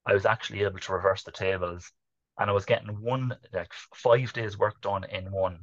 I 0.07 0.15
was 0.15 0.27
actually 0.27 0.63
able 0.63 0.79
to 0.79 0.93
reverse 0.93 1.23
the 1.23 1.33
tables, 1.33 1.93
and 2.39 2.49
I 2.51 2.53
was 2.53 2.65
getting 2.65 3.01
one 3.03 3.37
like 3.53 3.73
five 3.95 4.33
days 4.33 4.59
work 4.59 4.81
done 4.81 5.05
in 5.05 5.31
one, 5.31 5.59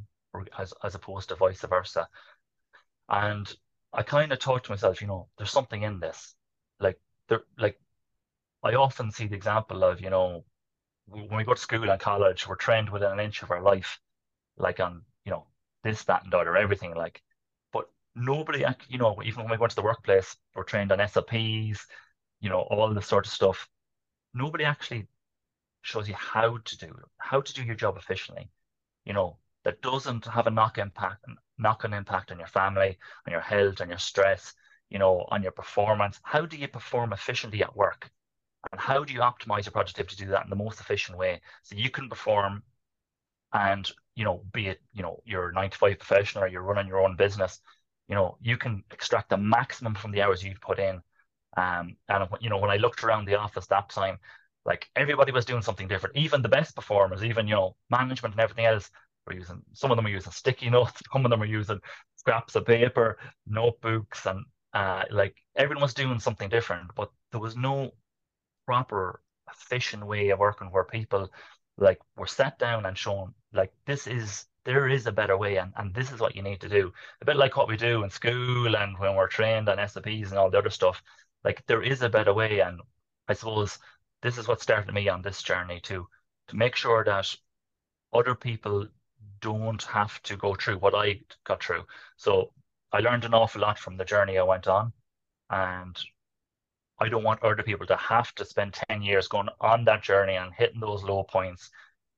as 0.57 0.73
as 0.83 0.95
opposed 0.95 1.29
to 1.29 1.35
vice 1.35 1.61
versa. 1.61 2.07
And 3.09 3.51
I 3.93 4.03
kind 4.03 4.31
of 4.31 4.39
thought 4.39 4.65
to 4.65 4.71
myself, 4.71 5.01
you 5.01 5.07
know, 5.07 5.29
there's 5.37 5.51
something 5.51 5.81
in 5.81 5.99
this. 5.99 6.35
Like 6.79 6.99
there, 7.29 7.41
like 7.57 7.79
I 8.63 8.75
often 8.75 9.11
see 9.11 9.27
the 9.27 9.35
example 9.35 9.83
of, 9.83 10.01
you 10.01 10.09
know, 10.09 10.43
when 11.07 11.37
we 11.37 11.43
go 11.43 11.53
to 11.53 11.61
school 11.61 11.89
and 11.89 11.99
college, 11.99 12.47
we're 12.47 12.55
trained 12.55 12.89
within 12.89 13.11
an 13.11 13.19
inch 13.19 13.43
of 13.43 13.51
our 13.51 13.61
life, 13.61 13.99
like 14.57 14.79
on, 14.79 15.03
you 15.25 15.31
know, 15.31 15.45
this, 15.83 16.03
that, 16.05 16.23
and 16.23 16.31
the 16.31 16.37
other, 16.37 16.57
everything 16.57 16.93
like. 16.95 17.21
But 17.71 17.89
nobody, 18.15 18.65
you 18.89 18.97
know, 18.97 19.21
even 19.23 19.43
when 19.43 19.51
we 19.51 19.57
go 19.57 19.67
to 19.67 19.75
the 19.75 19.81
workplace, 19.81 20.35
we're 20.55 20.63
trained 20.63 20.91
on 20.91 21.07
SOPs, 21.07 21.85
you 22.39 22.49
know, 22.49 22.61
all 22.69 22.93
this 22.93 23.07
sort 23.07 23.25
of 23.25 23.31
stuff. 23.31 23.67
Nobody 24.33 24.63
actually 24.65 25.07
shows 25.81 26.09
you 26.09 26.15
how 26.15 26.57
to 26.57 26.77
do 26.77 26.95
how 27.17 27.41
to 27.41 27.53
do 27.53 27.63
your 27.63 27.75
job 27.75 27.97
efficiently. 27.97 28.49
You 29.05 29.13
know, 29.13 29.37
that 29.63 29.81
doesn't 29.81 30.25
have 30.25 30.47
a 30.47 30.51
knock 30.51 30.77
impact 30.77 31.25
knock-on 31.57 31.93
impact 31.93 32.31
on 32.31 32.37
your 32.39 32.47
family, 32.47 32.97
on 33.25 33.31
your 33.31 33.41
health, 33.41 33.81
on 33.81 33.89
your 33.89 33.97
stress, 33.97 34.53
you 34.89 34.99
know, 34.99 35.25
on 35.29 35.41
your 35.43 35.51
performance. 35.51 36.19
How 36.23 36.45
do 36.45 36.57
you 36.57 36.67
perform 36.67 37.13
efficiently 37.13 37.63
at 37.63 37.75
work? 37.75 38.11
And 38.71 38.81
how 38.81 39.03
do 39.03 39.13
you 39.13 39.19
optimize 39.19 39.65
your 39.65 39.71
productivity 39.71 40.15
to 40.17 40.25
do 40.25 40.31
that 40.31 40.43
in 40.43 40.49
the 40.49 40.55
most 40.55 40.79
efficient 40.79 41.17
way 41.17 41.41
so 41.63 41.75
you 41.75 41.89
can 41.89 42.09
perform 42.09 42.63
and 43.53 43.89
you 44.15 44.23
know, 44.23 44.43
be 44.53 44.67
it 44.67 44.81
you 44.93 45.03
know 45.03 45.21
you're 45.25 45.49
a 45.49 45.53
nine 45.53 45.69
to 45.69 45.77
five 45.77 45.99
professional 45.99 46.43
or 46.43 46.47
you're 46.47 46.61
running 46.61 46.87
your 46.87 47.01
own 47.01 47.15
business, 47.15 47.59
you 48.07 48.15
know, 48.15 48.37
you 48.41 48.57
can 48.57 48.83
extract 48.91 49.29
the 49.29 49.37
maximum 49.37 49.95
from 49.95 50.11
the 50.11 50.21
hours 50.21 50.43
you've 50.43 50.61
put 50.61 50.79
in. 50.79 51.01
Um, 51.57 51.95
and 52.09 52.27
you 52.41 52.49
know, 52.49 52.57
when 52.57 52.71
I 52.71 52.77
looked 52.77 53.03
around 53.03 53.25
the 53.25 53.35
office 53.35 53.67
that 53.67 53.89
time, 53.89 54.19
like 54.65 54.89
everybody 54.95 55.31
was 55.31 55.45
doing 55.45 55.61
something 55.61 55.87
different. 55.87 56.17
Even 56.17 56.41
the 56.41 56.49
best 56.49 56.75
performers, 56.75 57.23
even 57.23 57.47
you 57.47 57.55
know, 57.55 57.75
management 57.89 58.33
and 58.33 58.41
everything 58.41 58.65
else 58.65 58.89
were 59.27 59.33
using. 59.33 59.61
Some 59.73 59.91
of 59.91 59.97
them 59.97 60.05
are 60.05 60.09
using 60.09 60.31
sticky 60.31 60.69
notes. 60.71 61.01
Some 61.11 61.25
of 61.25 61.31
them 61.31 61.41
are 61.41 61.45
using 61.45 61.79
scraps 62.15 62.55
of 62.55 62.65
paper, 62.65 63.17
notebooks, 63.47 64.25
and 64.25 64.45
uh, 64.73 65.03
like 65.11 65.35
everyone 65.55 65.83
was 65.83 65.93
doing 65.93 66.19
something 66.19 66.49
different. 66.49 66.91
But 66.95 67.11
there 67.31 67.39
was 67.41 67.55
no 67.55 67.91
proper 68.65 69.21
efficient 69.49 70.05
way 70.05 70.29
of 70.29 70.39
working 70.39 70.67
where 70.71 70.83
people 70.83 71.29
like 71.77 71.99
were 72.15 72.27
sat 72.27 72.57
down 72.59 72.85
and 72.85 72.97
shown 72.97 73.33
like 73.53 73.71
this 73.85 74.07
is 74.07 74.45
there 74.63 74.87
is 74.87 75.05
a 75.05 75.11
better 75.11 75.37
way 75.37 75.57
and, 75.57 75.71
and 75.77 75.93
this 75.93 76.11
is 76.11 76.19
what 76.19 76.35
you 76.35 76.41
need 76.41 76.59
to 76.61 76.69
do. 76.69 76.91
A 77.21 77.25
bit 77.25 77.35
like 77.35 77.55
what 77.55 77.67
we 77.67 77.77
do 77.77 78.03
in 78.03 78.09
school 78.09 78.75
and 78.75 78.97
when 78.97 79.15
we're 79.15 79.27
trained 79.27 79.69
on 79.69 79.87
SOPs 79.87 80.29
and 80.29 80.37
all 80.37 80.49
the 80.49 80.57
other 80.57 80.69
stuff 80.69 81.01
like 81.43 81.63
there 81.67 81.83
is 81.83 82.01
a 82.01 82.09
better 82.09 82.33
way 82.33 82.59
and 82.59 82.81
I 83.27 83.33
suppose 83.33 83.77
this 84.21 84.37
is 84.37 84.47
what 84.47 84.61
started 84.61 84.93
me 84.93 85.07
on 85.09 85.21
this 85.21 85.43
journey 85.43 85.79
to 85.81 86.07
to 86.47 86.55
make 86.55 86.75
sure 86.75 87.03
that 87.03 87.35
other 88.13 88.35
people 88.35 88.87
don't 89.41 89.83
have 89.83 90.21
to 90.23 90.37
go 90.37 90.55
through 90.55 90.77
what 90.77 90.95
I 90.95 91.21
got 91.43 91.63
through. 91.63 91.85
So 92.17 92.51
I 92.91 92.99
learned 92.99 93.25
an 93.25 93.33
awful 93.33 93.61
lot 93.61 93.77
from 93.77 93.97
the 93.97 94.05
journey 94.05 94.37
I 94.37 94.43
went 94.43 94.67
on 94.67 94.93
and 95.49 95.99
I 96.99 97.09
don't 97.09 97.23
want 97.23 97.43
other 97.43 97.63
people 97.63 97.85
to 97.87 97.97
have 97.97 98.33
to 98.35 98.45
spend 98.45 98.73
10 98.89 99.01
years 99.01 99.27
going 99.27 99.49
on 99.59 99.85
that 99.85 100.03
journey 100.03 100.35
and 100.35 100.53
hitting 100.53 100.79
those 100.79 101.03
low 101.03 101.23
points 101.23 101.69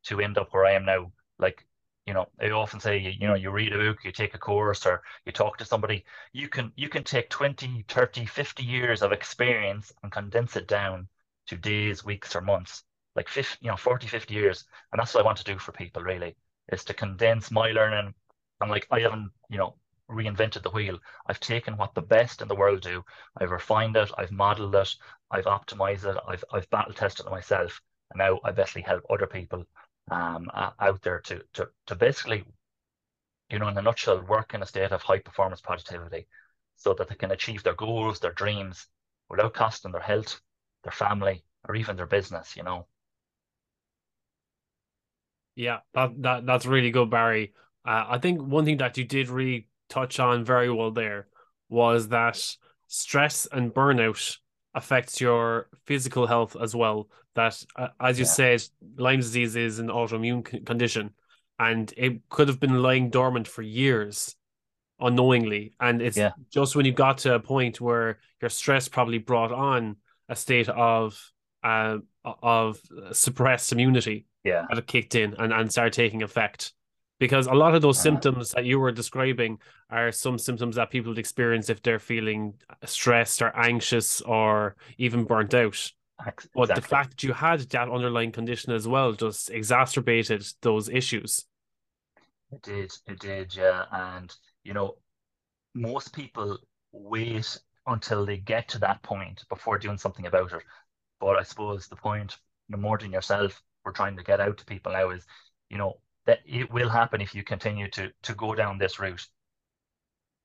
to 0.04 0.22
end 0.22 0.38
up 0.38 0.54
where 0.54 0.66
I 0.66 0.74
am 0.74 0.86
now. 0.86 1.12
Like, 1.40 1.66
you 2.06 2.14
know, 2.14 2.30
I 2.40 2.50
often 2.52 2.80
say, 2.80 2.98
you 2.98 3.28
know, 3.28 3.36
you 3.36 3.52
read 3.52 3.74
a 3.74 3.78
book, 3.78 4.00
you 4.04 4.12
take 4.12 4.34
a 4.34 4.40
course 4.40 4.86
or 4.86 5.02
you 5.26 5.32
talk 5.32 5.58
to 5.58 5.66
somebody, 5.66 6.06
you 6.32 6.48
can 6.48 6.72
you 6.76 6.90
can 6.90 7.04
take 7.04 7.30
20, 7.30 7.86
30, 7.88 8.26
50 8.26 8.64
years 8.64 9.02
of 9.02 9.12
experience 9.12 9.92
and 10.04 10.12
condense 10.12 10.56
it 10.56 10.68
down 10.68 11.08
to 11.48 11.58
days, 11.58 12.06
weeks 12.06 12.36
or 12.36 12.42
months. 12.42 12.84
Like 13.16 13.30
50, 13.30 13.58
you 13.62 13.72
know, 13.72 13.78
40, 13.78 14.08
50 14.08 14.34
years. 14.34 14.66
And 14.92 15.00
that's 15.00 15.14
what 15.14 15.22
I 15.22 15.26
want 15.26 15.38
to 15.40 15.44
do 15.44 15.58
for 15.58 15.72
people 15.72 16.04
really, 16.04 16.36
is 16.72 16.84
to 16.86 16.94
condense 16.94 17.52
my 17.52 17.72
learning. 17.72 18.14
And 18.62 18.72
like 18.72 18.88
I 18.92 19.00
haven't, 19.02 19.32
you 19.50 19.58
know, 19.58 19.76
reinvented 20.10 20.64
the 20.64 20.70
wheel. 20.70 21.00
I've 21.28 21.40
taken 21.40 21.78
what 21.78 21.94
the 21.94 22.02
best 22.02 22.42
in 22.42 22.48
the 22.48 22.56
world 22.56 22.82
do. 22.82 23.04
I've 23.38 23.52
refined 23.52 23.96
it. 23.98 24.12
I've 24.18 24.32
modeled 24.32 24.76
it. 24.76 24.96
I've 25.32 25.46
optimized 25.46 26.06
it. 26.06 26.18
I've 26.28 26.44
I've 26.52 26.70
battle 26.70 26.94
tested 26.94 27.26
it 27.26 27.32
myself, 27.32 27.82
and 28.12 28.20
now 28.20 28.40
I 28.44 28.52
basically 28.52 28.84
help 28.84 29.04
other 29.10 29.28
people 29.28 29.66
um, 30.12 30.50
out 30.54 31.02
there 31.02 31.20
to 31.20 31.44
to 31.54 31.70
to 31.88 31.96
basically, 31.96 32.46
you 33.50 33.60
know, 33.60 33.68
in 33.68 33.78
a 33.78 33.82
nutshell, 33.82 34.22
work 34.22 34.54
in 34.54 34.62
a 34.62 34.66
state 34.66 34.92
of 34.92 35.02
high 35.02 35.20
performance 35.20 35.62
productivity, 35.62 36.28
so 36.76 36.94
that 36.94 37.10
they 37.10 37.16
can 37.16 37.32
achieve 37.32 37.64
their 37.64 37.76
goals, 37.76 38.20
their 38.20 38.34
dreams, 38.34 38.88
without 39.30 39.54
costing 39.54 39.92
their 39.92 40.02
health, 40.02 40.42
their 40.84 40.92
family, 40.92 41.44
or 41.68 41.76
even 41.76 41.96
their 41.96 42.06
business. 42.08 42.56
You 42.56 42.64
know. 42.64 42.88
Yeah, 45.56 45.80
that, 45.96 46.22
that 46.22 46.46
that's 46.46 46.66
really 46.68 46.92
good, 46.92 47.10
Barry. 47.10 47.54
Uh, 47.84 48.06
I 48.10 48.18
think 48.20 48.42
one 48.42 48.64
thing 48.64 48.78
that 48.78 48.98
you 48.98 49.06
did 49.06 49.28
really 49.28 49.68
touch 49.90 50.20
on 50.20 50.44
very 50.44 50.72
well 50.72 50.92
there 50.92 51.28
was 51.70 52.10
that 52.10 52.40
stress 52.88 53.48
and 53.52 53.74
burnout 53.74 54.38
affects 54.74 55.20
your 55.20 55.68
physical 55.86 56.28
health 56.28 56.56
as 56.62 56.76
well. 56.76 57.10
That, 57.36 57.62
uh, 57.76 57.90
as 58.00 58.20
you 58.20 58.26
yeah. 58.26 58.32
said, 58.32 58.64
Lyme 58.98 59.20
disease 59.20 59.56
is 59.56 59.80
an 59.80 59.88
autoimmune 59.88 60.50
c- 60.50 60.60
condition, 60.62 61.12
and 61.60 61.94
it 61.98 62.28
could 62.30 62.48
have 62.48 62.60
been 62.60 62.82
lying 62.82 63.10
dormant 63.10 63.48
for 63.48 63.62
years 63.62 64.36
unknowingly. 65.00 65.74
And 65.80 66.02
it's 66.02 66.18
yeah. 66.18 66.32
just 66.52 66.76
when 66.76 66.86
you 66.86 66.92
got 66.92 67.20
to 67.20 67.36
a 67.36 67.40
point 67.40 67.80
where 67.80 68.20
your 68.42 68.50
stress 68.50 68.88
probably 68.88 69.20
brought 69.20 69.52
on 69.52 69.98
a 70.30 70.36
state 70.36 70.70
of 70.70 71.20
uh, 71.64 71.98
of 72.24 72.80
suppressed 73.12 73.72
immunity 73.72 74.26
yeah. 74.44 74.66
that 74.70 74.78
it 74.78 74.88
kicked 74.88 75.16
in 75.16 75.34
and, 75.38 75.54
and 75.54 75.72
started 75.72 75.94
taking 75.94 76.24
effect 76.24 76.74
because 77.20 77.48
a 77.48 77.54
lot 77.54 77.76
of 77.76 77.82
those 77.82 77.98
uh-huh. 77.98 78.04
symptoms 78.04 78.52
that 78.52 78.66
you 78.66 78.80
were 78.80 78.92
describing 78.92 79.60
are 79.90 80.12
some 80.12 80.38
symptoms 80.38 80.76
that 80.76 80.92
people 80.92 81.12
would 81.12 81.20
experience 81.20 81.70
if 81.70 81.82
they're 81.82 82.00
feeling 82.00 82.54
stressed 82.86 83.42
or 83.42 83.56
anxious 83.56 84.22
or 84.22 84.76
even 84.98 85.24
burnt 85.24 85.54
out. 85.54 85.92
Exactly. 86.20 86.50
But 86.56 86.76
the 86.76 86.82
fact 86.82 87.12
that 87.12 87.24
you 87.24 87.34
had 87.34 87.60
that 87.62 87.90
underlying 87.90 88.32
condition 88.32 88.74
as 88.74 88.88
well 88.88 89.14
just 89.14 89.50
exacerbated 89.50 90.46
those 90.62 90.90
issues. 90.90 91.46
It 92.52 92.62
did, 92.64 92.94
it 93.08 93.20
did, 93.20 93.56
yeah. 93.56 93.84
And 93.92 94.34
you 94.64 94.74
know, 94.74 94.96
most 95.76 96.14
people 96.14 96.58
wait 96.92 97.58
until 97.86 98.26
they 98.26 98.38
get 98.38 98.68
to 98.70 98.80
that 98.80 99.02
point 99.04 99.44
before 99.50 99.78
doing 99.78 99.98
something 99.98 100.26
about 100.26 100.52
it. 100.54 100.64
But 101.20 101.38
I 101.38 101.44
suppose 101.44 101.88
the 101.88 101.96
point, 101.96 102.38
you 102.68 102.76
know, 102.76 102.82
more 102.82 102.98
than 102.98 103.12
yourself, 103.12 103.62
we're 103.86 103.92
trying 103.92 104.18
to 104.18 104.24
get 104.24 104.42
out 104.42 104.58
to 104.58 104.66
people 104.66 104.92
now 104.92 105.12
is, 105.12 105.26
you 105.70 105.78
know, 105.78 106.00
that 106.28 106.40
it 106.46 106.72
will 106.72 106.90
happen 106.90 107.22
if 107.22 107.34
you 107.34 107.44
continue 107.44 107.90
to 107.90 108.12
to 108.22 108.36
go 108.36 108.54
down 108.54 108.78
this 108.78 109.00
route. 109.00 109.26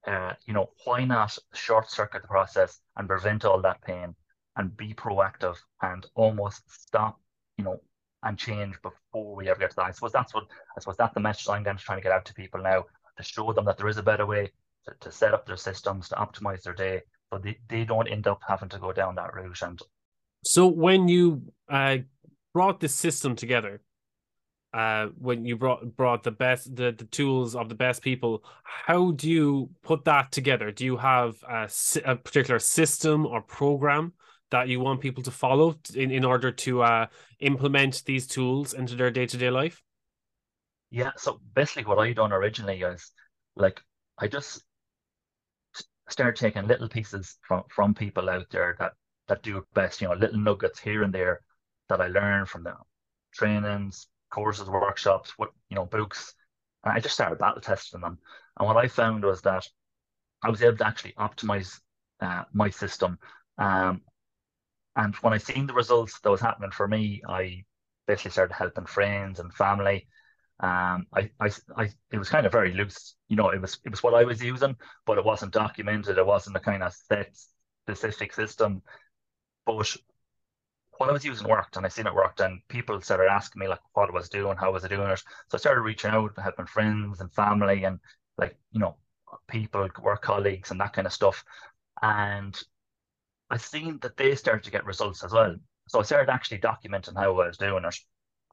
Uh, 0.06 0.32
you 0.46 0.54
know, 0.54 0.70
why 0.84 1.04
not 1.04 1.36
short 1.52 1.90
circuit 1.90 2.22
the 2.22 2.28
process 2.28 2.80
and 2.96 3.08
prevent 3.08 3.44
all 3.44 3.60
that 3.60 3.82
pain 3.82 4.14
and 4.56 4.76
be 4.76 4.94
proactive 4.94 5.56
and 5.82 6.06
almost 6.14 6.62
stop, 6.68 7.20
you 7.56 7.64
know, 7.64 7.80
and 8.22 8.38
change 8.38 8.74
before 8.82 9.36
we 9.36 9.48
ever 9.48 9.60
get 9.60 9.70
to 9.70 9.76
that. 9.76 9.86
I 9.86 9.90
suppose 9.90 10.12
that's 10.12 10.34
what 10.34 10.44
I 10.76 10.80
suppose 10.80 10.96
that's 10.96 11.14
the 11.14 11.20
message 11.20 11.48
I'm 11.48 11.62
going 11.62 11.76
to 11.76 11.82
try 11.82 11.96
to 11.96 12.00
get 12.00 12.12
out 12.12 12.24
to 12.26 12.34
people 12.34 12.62
now 12.62 12.84
to 13.16 13.22
show 13.22 13.52
them 13.52 13.64
that 13.66 13.76
there 13.76 13.88
is 13.88 13.98
a 13.98 14.02
better 14.02 14.26
way 14.26 14.50
to, 14.86 14.94
to 15.00 15.12
set 15.12 15.34
up 15.34 15.46
their 15.46 15.56
systems 15.56 16.08
to 16.08 16.14
optimize 16.16 16.62
their 16.62 16.74
day 16.74 17.02
so 17.32 17.38
they, 17.38 17.58
they 17.68 17.84
don't 17.84 18.08
end 18.08 18.26
up 18.26 18.40
having 18.46 18.68
to 18.70 18.78
go 18.78 18.92
down 18.92 19.14
that 19.16 19.34
route. 19.34 19.62
And 19.62 19.80
so 20.44 20.66
when 20.66 21.08
you 21.08 21.42
uh, 21.68 21.98
brought 22.52 22.80
this 22.80 22.94
system 22.94 23.36
together, 23.36 23.80
uh, 24.72 25.08
when 25.18 25.44
you 25.44 25.56
brought 25.56 25.96
brought 25.96 26.22
the 26.22 26.30
best 26.30 26.74
the, 26.74 26.92
the 26.92 27.04
tools 27.04 27.54
of 27.54 27.68
the 27.68 27.74
best 27.74 28.02
people 28.02 28.42
how 28.64 29.12
do 29.12 29.30
you 29.30 29.70
put 29.82 30.04
that 30.04 30.32
together? 30.32 30.70
Do 30.70 30.84
you 30.84 30.96
have 30.96 31.36
a, 31.48 31.68
a 32.04 32.16
particular 32.16 32.58
system 32.58 33.26
or 33.26 33.42
program 33.42 34.12
that 34.50 34.68
you 34.68 34.80
want 34.80 35.00
people 35.00 35.22
to 35.22 35.30
follow 35.30 35.78
in, 35.94 36.10
in 36.10 36.24
order 36.24 36.50
to 36.52 36.82
uh, 36.82 37.06
implement 37.40 38.02
these 38.04 38.26
tools 38.26 38.74
into 38.74 38.96
their 38.96 39.10
day-to-day 39.10 39.50
life? 39.50 39.82
Yeah 40.90 41.12
so 41.16 41.40
basically 41.54 41.84
what 41.84 41.98
i 41.98 42.12
done 42.12 42.32
originally 42.32 42.82
is 42.82 43.12
like 43.56 43.80
i 44.18 44.26
just 44.26 44.62
started 46.08 46.38
taking 46.38 46.66
little 46.66 46.88
pieces 46.88 47.38
from 47.46 47.62
from 47.70 47.94
people 47.94 48.28
out 48.28 48.46
there 48.50 48.76
that 48.78 48.92
that 49.28 49.42
do 49.42 49.64
best 49.74 50.00
you 50.00 50.08
know 50.08 50.14
little 50.14 50.38
nuggets 50.38 50.80
here 50.80 51.02
and 51.02 51.14
there 51.14 51.40
that 51.88 52.00
i 52.00 52.08
learned 52.08 52.48
from 52.48 52.62
them. 52.64 52.76
Trainings 53.32 54.08
courses, 54.32 54.68
workshops, 54.68 55.32
what 55.36 55.50
you 55.68 55.76
know, 55.76 55.86
books. 55.86 56.34
And 56.84 56.92
I 56.92 57.00
just 57.00 57.14
started 57.14 57.38
battle 57.38 57.60
testing 57.60 58.00
them. 58.00 58.18
And 58.58 58.66
what 58.66 58.76
I 58.76 58.88
found 58.88 59.24
was 59.24 59.42
that 59.42 59.66
I 60.42 60.50
was 60.50 60.62
able 60.62 60.78
to 60.78 60.86
actually 60.86 61.14
optimize 61.18 61.80
uh, 62.20 62.44
my 62.52 62.70
system. 62.70 63.18
Um, 63.58 64.00
and 64.96 65.14
when 65.16 65.32
I 65.32 65.38
seen 65.38 65.66
the 65.66 65.74
results 65.74 66.18
that 66.20 66.30
was 66.30 66.40
happening 66.40 66.70
for 66.70 66.88
me, 66.88 67.22
I 67.28 67.64
basically 68.06 68.32
started 68.32 68.54
helping 68.54 68.86
friends 68.86 69.38
and 69.38 69.52
family. 69.54 70.08
Um, 70.60 71.06
I, 71.14 71.30
I, 71.40 71.50
I, 71.76 71.90
it 72.10 72.18
was 72.18 72.28
kind 72.28 72.46
of 72.46 72.52
very 72.52 72.72
loose. 72.72 73.16
You 73.28 73.36
know, 73.36 73.50
it 73.50 73.60
was 73.60 73.78
it 73.84 73.90
was 73.90 74.02
what 74.02 74.14
I 74.14 74.24
was 74.24 74.42
using, 74.42 74.76
but 75.06 75.18
it 75.18 75.24
wasn't 75.24 75.52
documented. 75.52 76.18
It 76.18 76.26
wasn't 76.26 76.56
a 76.56 76.60
kind 76.60 76.82
of 76.82 76.92
set 76.92 77.34
specific 77.84 78.32
system. 78.32 78.82
But 79.66 79.96
what 81.02 81.10
I 81.10 81.14
was 81.14 81.24
using 81.24 81.48
worked 81.48 81.76
and 81.76 81.84
I 81.84 81.88
seen 81.88 82.06
it 82.06 82.14
worked 82.14 82.38
and 82.38 82.60
people 82.68 83.00
started 83.00 83.28
asking 83.28 83.58
me 83.58 83.66
like 83.66 83.80
what 83.94 84.08
I 84.08 84.12
was 84.12 84.28
doing, 84.28 84.56
how 84.56 84.70
was 84.70 84.84
I 84.84 84.88
doing 84.88 85.10
it. 85.10 85.18
So 85.48 85.56
I 85.56 85.56
started 85.56 85.80
reaching 85.80 86.12
out, 86.12 86.30
and 86.36 86.44
helping 86.44 86.66
friends 86.66 87.20
and 87.20 87.34
family 87.34 87.82
and 87.82 87.98
like, 88.38 88.56
you 88.70 88.78
know, 88.78 88.94
people, 89.48 89.88
work 90.00 90.22
colleagues 90.22 90.70
and 90.70 90.80
that 90.80 90.92
kind 90.92 91.08
of 91.08 91.12
stuff. 91.12 91.44
And 92.02 92.56
I 93.50 93.56
seen 93.56 93.98
that 94.02 94.16
they 94.16 94.36
started 94.36 94.62
to 94.62 94.70
get 94.70 94.86
results 94.86 95.24
as 95.24 95.32
well. 95.32 95.56
So 95.88 95.98
I 95.98 96.02
started 96.04 96.30
actually 96.30 96.58
documenting 96.58 97.16
how 97.16 97.32
I 97.40 97.46
was 97.46 97.58
doing 97.58 97.84
it. 97.84 97.96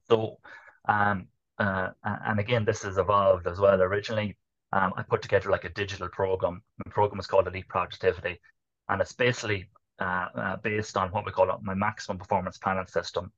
So 0.10 0.40
um 0.88 1.28
uh, 1.60 1.90
and 2.04 2.40
again 2.40 2.66
this 2.66 2.82
has 2.82 2.98
evolved 2.98 3.46
as 3.46 3.60
well. 3.60 3.80
Originally 3.80 4.36
um, 4.74 4.94
I 4.98 5.04
put 5.04 5.22
together 5.22 5.52
like 5.52 5.66
a 5.66 5.70
digital 5.70 6.10
program. 6.10 6.64
The 6.84 6.90
program 6.90 7.18
was 7.18 7.28
called 7.28 7.48
Elite 7.48 7.68
Productivity. 7.68 8.40
And 8.88 9.02
it's 9.02 9.14
basically 9.14 9.70
uh, 10.00 10.28
uh, 10.36 10.56
based 10.58 10.98
on 10.98 11.10
what 11.12 11.26
we 11.26 11.32
call 11.32 11.60
my 11.64 11.74
maximum 11.76 12.18
performance 12.18 12.58
planning 12.58 12.88
system. 12.88 13.32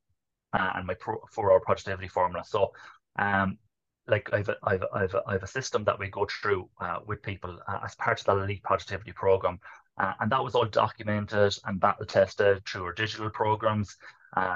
uh, 0.54 0.72
and 0.76 0.88
my 0.88 0.94
pro- 0.96 1.22
four 1.32 1.52
hour 1.52 1.60
productivity 1.60 2.08
formula. 2.08 2.44
So, 2.46 2.72
um, 3.18 3.58
like 4.08 4.30
I've 4.34 4.50
I've 4.64 4.84
I've 4.94 5.16
I've 5.28 5.44
a 5.44 5.48
system 5.48 5.84
that 5.86 6.00
we 6.00 6.10
go 6.10 6.28
through 6.42 6.70
uh, 6.82 7.00
with 7.06 7.22
people 7.22 7.60
as 7.84 7.96
part 7.96 8.20
of 8.20 8.26
the 8.26 8.44
elite 8.44 8.64
productivity 8.64 9.12
program, 9.14 9.60
and 9.98 10.32
that 10.32 10.44
was 10.44 10.56
all 10.56 10.66
documented 10.66 11.54
and 11.66 11.80
battle 11.80 12.06
tested 12.06 12.66
through 12.66 12.86
our 12.86 12.94
digital 12.94 13.30
programs. 13.30 13.96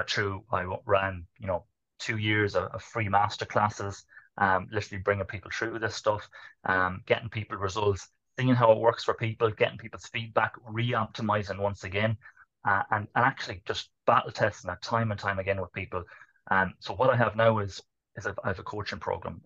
Through 0.10 0.44
I 0.52 0.66
ran 0.86 1.26
you 1.40 1.48
know 1.48 1.66
two 2.00 2.18
years 2.18 2.56
of, 2.56 2.64
of 2.74 2.82
free 2.84 3.08
master 3.10 3.46
classes, 3.46 4.04
um, 4.38 4.68
literally 4.72 5.02
bringing 5.02 5.26
people 5.26 5.52
through 5.54 5.80
this 5.80 5.96
stuff, 5.96 6.28
um, 6.66 7.02
getting 7.06 7.30
people 7.30 7.58
results, 7.58 8.08
seeing 8.40 8.56
how 8.56 8.72
it 8.72 8.80
works 8.80 9.04
for 9.04 9.14
people, 9.14 9.50
getting 9.52 9.78
people's 9.78 10.08
feedback, 10.08 10.54
re-optimizing 10.68 11.60
once 11.60 11.84
again, 11.84 12.18
uh, 12.66 12.84
and, 12.92 13.08
and 13.16 13.26
actually 13.26 13.62
just 13.66 13.90
battle 14.06 14.32
testing 14.32 14.70
that 14.70 14.82
time 14.82 15.12
and 15.12 15.20
time 15.20 15.40
again 15.40 15.62
with 15.62 15.72
people. 15.74 16.04
Um, 16.52 16.74
so 16.80 16.94
what 16.94 17.10
I 17.10 17.16
have 17.16 17.36
now 17.36 17.60
is 17.60 17.82
is 18.18 18.26
I 18.26 18.48
have 18.48 18.60
a 18.60 18.64
coaching 18.64 19.00
program 19.00 19.42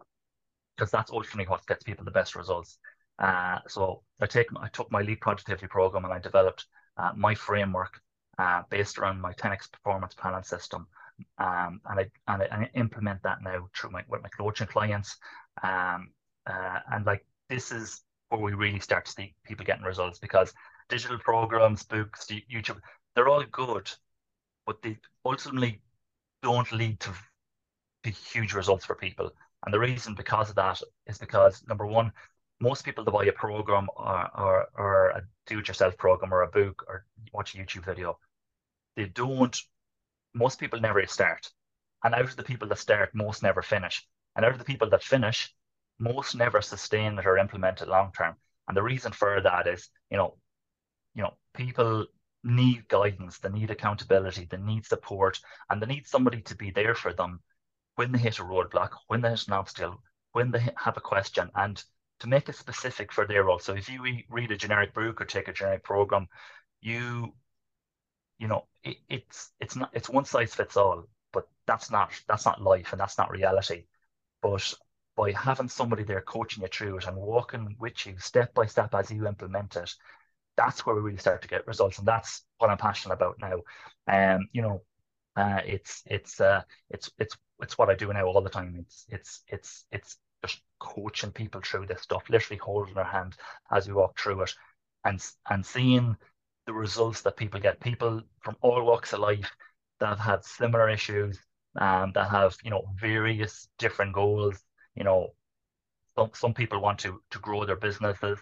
because 0.76 0.92
that's 0.92 1.12
ultimately 1.12 1.50
what 1.50 1.66
gets 1.66 1.84
people 1.84 2.06
the 2.06 2.12
best 2.12 2.36
results. 2.36 2.78
Uh, 3.18 3.60
so 3.68 4.04
I 4.22 4.28
take 4.28 4.48
I 4.60 4.68
took 4.70 4.92
my 4.92 5.02
elite 5.02 5.22
productivity 5.22 5.68
program 5.68 6.06
and 6.06 6.14
I 6.14 6.20
developed 6.20 6.66
uh, 6.98 7.12
my 7.16 7.36
framework 7.36 8.00
uh, 8.38 8.64
based 8.70 8.98
around 8.98 9.20
my 9.20 9.34
10x 9.34 9.72
performance 9.72 10.14
planning 10.14 10.44
system, 10.44 10.88
um, 11.38 11.82
and 11.86 12.00
I 12.00 12.34
and 12.34 12.44
I, 12.44 12.48
I, 12.52 12.70
implement 12.76 13.22
that 13.24 13.42
now 13.42 13.68
through 13.76 13.92
my 13.92 14.04
with 14.08 14.22
my 14.22 14.30
coaching 14.30 14.68
clients, 14.68 15.18
um, 15.64 16.12
uh, 16.46 16.80
and 16.92 17.06
like 17.06 17.26
this 17.50 17.72
is 17.74 18.02
where 18.30 18.42
we 18.42 18.54
really 18.54 18.80
start 18.80 19.06
to 19.06 19.12
see 19.12 19.34
people 19.44 19.66
getting 19.66 19.84
results 19.84 20.20
because 20.20 20.54
digital 20.88 21.18
programs, 21.20 21.84
books, 21.84 22.28
YouTube, 22.52 22.80
they're 23.16 23.28
all 23.28 23.44
good, 23.52 23.90
but 24.66 24.82
they 24.82 24.98
ultimately 25.26 25.82
don't 26.42 26.72
lead 26.72 27.00
to, 27.00 27.12
to 28.04 28.10
huge 28.10 28.54
results 28.54 28.86
for 28.86 28.96
people. 28.96 29.32
And 29.66 29.74
the 29.74 29.80
reason 29.80 30.16
because 30.16 30.50
of 30.50 30.56
that 30.56 30.82
is 31.08 31.18
because 31.18 31.64
number 31.68 31.86
one, 31.86 32.12
most 32.62 32.86
people 32.86 33.04
that 33.04 33.12
buy 33.12 33.26
a 33.26 33.32
program 33.32 33.88
or, 33.96 34.30
or, 34.38 34.68
or 34.78 35.10
a 35.10 35.22
do-it-yourself 35.48 35.98
program 35.98 36.34
or 36.34 36.44
a 36.44 36.48
book 36.48 36.86
or 36.88 37.06
watch 37.34 37.56
a 37.56 37.58
YouTube 37.58 37.86
video, 37.86 38.18
they 38.96 39.06
don't. 39.06 39.58
Most 40.34 40.60
people 40.60 40.80
never 40.80 41.06
start, 41.08 41.50
and 42.04 42.14
out 42.14 42.26
of 42.26 42.36
the 42.36 42.44
people 42.44 42.68
that 42.68 42.78
start, 42.78 43.16
most 43.16 43.42
never 43.42 43.62
finish. 43.62 44.06
And 44.36 44.46
out 44.46 44.52
of 44.52 44.60
the 44.60 44.66
people 44.66 44.90
that 44.92 45.04
finish, 45.04 45.54
most 46.00 46.36
never 46.36 46.62
sustain 46.62 47.18
it 47.20 47.26
or 47.26 47.38
implement 47.38 47.82
it 47.82 47.88
long 47.88 48.12
term. 48.18 48.36
And 48.68 48.78
the 48.78 48.84
reason 48.84 49.12
for 49.12 49.42
that 49.42 49.68
is, 49.68 49.90
you 50.10 50.18
know, 50.18 50.38
you 51.16 51.24
know, 51.24 51.34
people 51.54 52.06
need 52.44 52.88
guidance, 52.88 53.40
they 53.40 53.50
need 53.50 53.72
accountability, 53.72 54.48
they 54.50 54.58
need 54.58 54.86
support, 54.86 55.40
and 55.70 55.82
they 55.82 55.88
need 55.88 56.08
somebody 56.08 56.42
to 56.44 56.56
be 56.56 56.72
there 56.72 56.96
for 56.96 57.14
them 57.14 57.42
when 57.96 58.12
they 58.12 58.20
hit 58.20 58.40
a 58.40 58.44
roadblock, 58.44 58.92
when 59.08 59.22
they 59.22 59.30
hit 59.30 59.48
an 59.48 59.54
obstacle, 59.54 60.02
when 60.32 60.52
they 60.52 60.66
have 60.78 60.96
a 60.98 61.02
question, 61.02 61.50
and 61.56 61.84
to 62.20 62.28
make 62.28 62.48
it 62.50 62.56
specific 62.56 63.12
for 63.12 63.26
their 63.26 63.44
role. 63.44 63.60
So 63.60 63.74
if 63.76 63.90
you 63.90 64.02
read 64.30 64.52
a 64.52 64.58
generic 64.58 64.94
book 64.94 65.22
or 65.22 65.26
take 65.26 65.48
a 65.48 65.54
generic 65.54 65.84
program, 65.84 66.28
you 66.82 67.34
you 68.38 68.48
know 68.48 68.66
it, 68.84 68.98
it's 69.10 69.52
it's 69.60 69.76
not 69.76 69.90
it's 69.94 70.10
one 70.10 70.26
size 70.26 70.56
fits 70.56 70.78
all, 70.78 71.04
but 71.34 71.48
that's 71.66 71.92
not 71.92 72.12
that's 72.28 72.46
not 72.46 72.62
life 72.62 72.92
and 72.92 73.02
that's 73.02 73.18
not 73.18 73.32
reality. 73.32 73.86
But 74.42 74.74
by 75.20 75.34
having 75.34 75.68
somebody 75.68 76.04
there 76.04 76.22
coaching 76.22 76.64
you 76.64 76.70
through 76.70 76.98
it 76.98 77.06
and 77.06 77.18
walking 77.18 77.76
with 77.78 78.06
you 78.06 78.18
step 78.20 78.54
by 78.54 78.66
step 78.66 78.96
as 78.96 79.12
you 79.12 79.28
implement 79.28 79.76
it, 79.76 79.94
that's 80.56 80.86
where 80.86 80.96
we 80.96 81.02
really 81.02 81.18
start 81.18 81.42
to 81.42 81.48
get 81.50 81.68
results, 81.68 81.98
and 81.98 82.08
that's 82.08 82.44
what 82.58 82.70
I'm 82.70 82.78
passionate 82.78 83.16
about 83.16 83.36
now. 83.42 83.60
And 84.08 84.40
um, 84.44 84.50
you 84.54 84.62
know, 84.62 84.82
uh, 85.36 85.60
it's 85.66 86.04
it's 86.06 86.40
uh, 86.40 86.62
it's 86.90 87.12
it's 87.20 87.36
it's 87.62 87.78
what 87.78 87.90
I 87.90 87.96
do 87.96 88.14
now 88.14 88.28
all 88.28 88.42
the 88.42 88.50
time. 88.50 88.78
It's 88.80 89.06
it's 89.10 89.44
it's 89.50 89.86
it's 89.92 90.18
just 90.46 90.62
coaching 90.80 91.34
people 91.34 91.60
through 91.60 91.88
this 91.88 92.02
stuff, 92.02 92.24
literally 92.30 92.60
holding 92.64 92.94
their 92.94 93.04
hand 93.04 93.36
as 93.72 93.90
we 93.90 93.94
walk 93.94 94.18
through 94.18 94.44
it, 94.44 94.54
and 95.04 95.22
and 95.50 95.66
seeing 95.66 96.16
the 96.66 96.74
results 96.74 97.24
that 97.24 97.36
people 97.36 97.60
get. 97.60 97.82
People 97.82 98.22
from 98.40 98.56
all 98.62 98.86
walks 98.86 99.12
of 99.12 99.20
life 99.20 99.52
that 100.00 100.08
have 100.08 100.20
had 100.20 100.46
similar 100.46 100.90
issues, 100.90 101.38
um, 101.76 102.14
that 102.14 102.30
have 102.30 102.56
you 102.64 102.70
know 102.72 102.88
various 102.98 103.68
different 103.78 104.14
goals 104.14 104.64
you 104.96 105.04
know, 105.04 105.34
some 106.16 106.32
some 106.34 106.54
people 106.54 106.82
want 106.82 107.00
to 107.00 107.22
to 107.32 107.40
grow 107.40 107.66
their 107.66 107.76
businesses. 107.76 108.40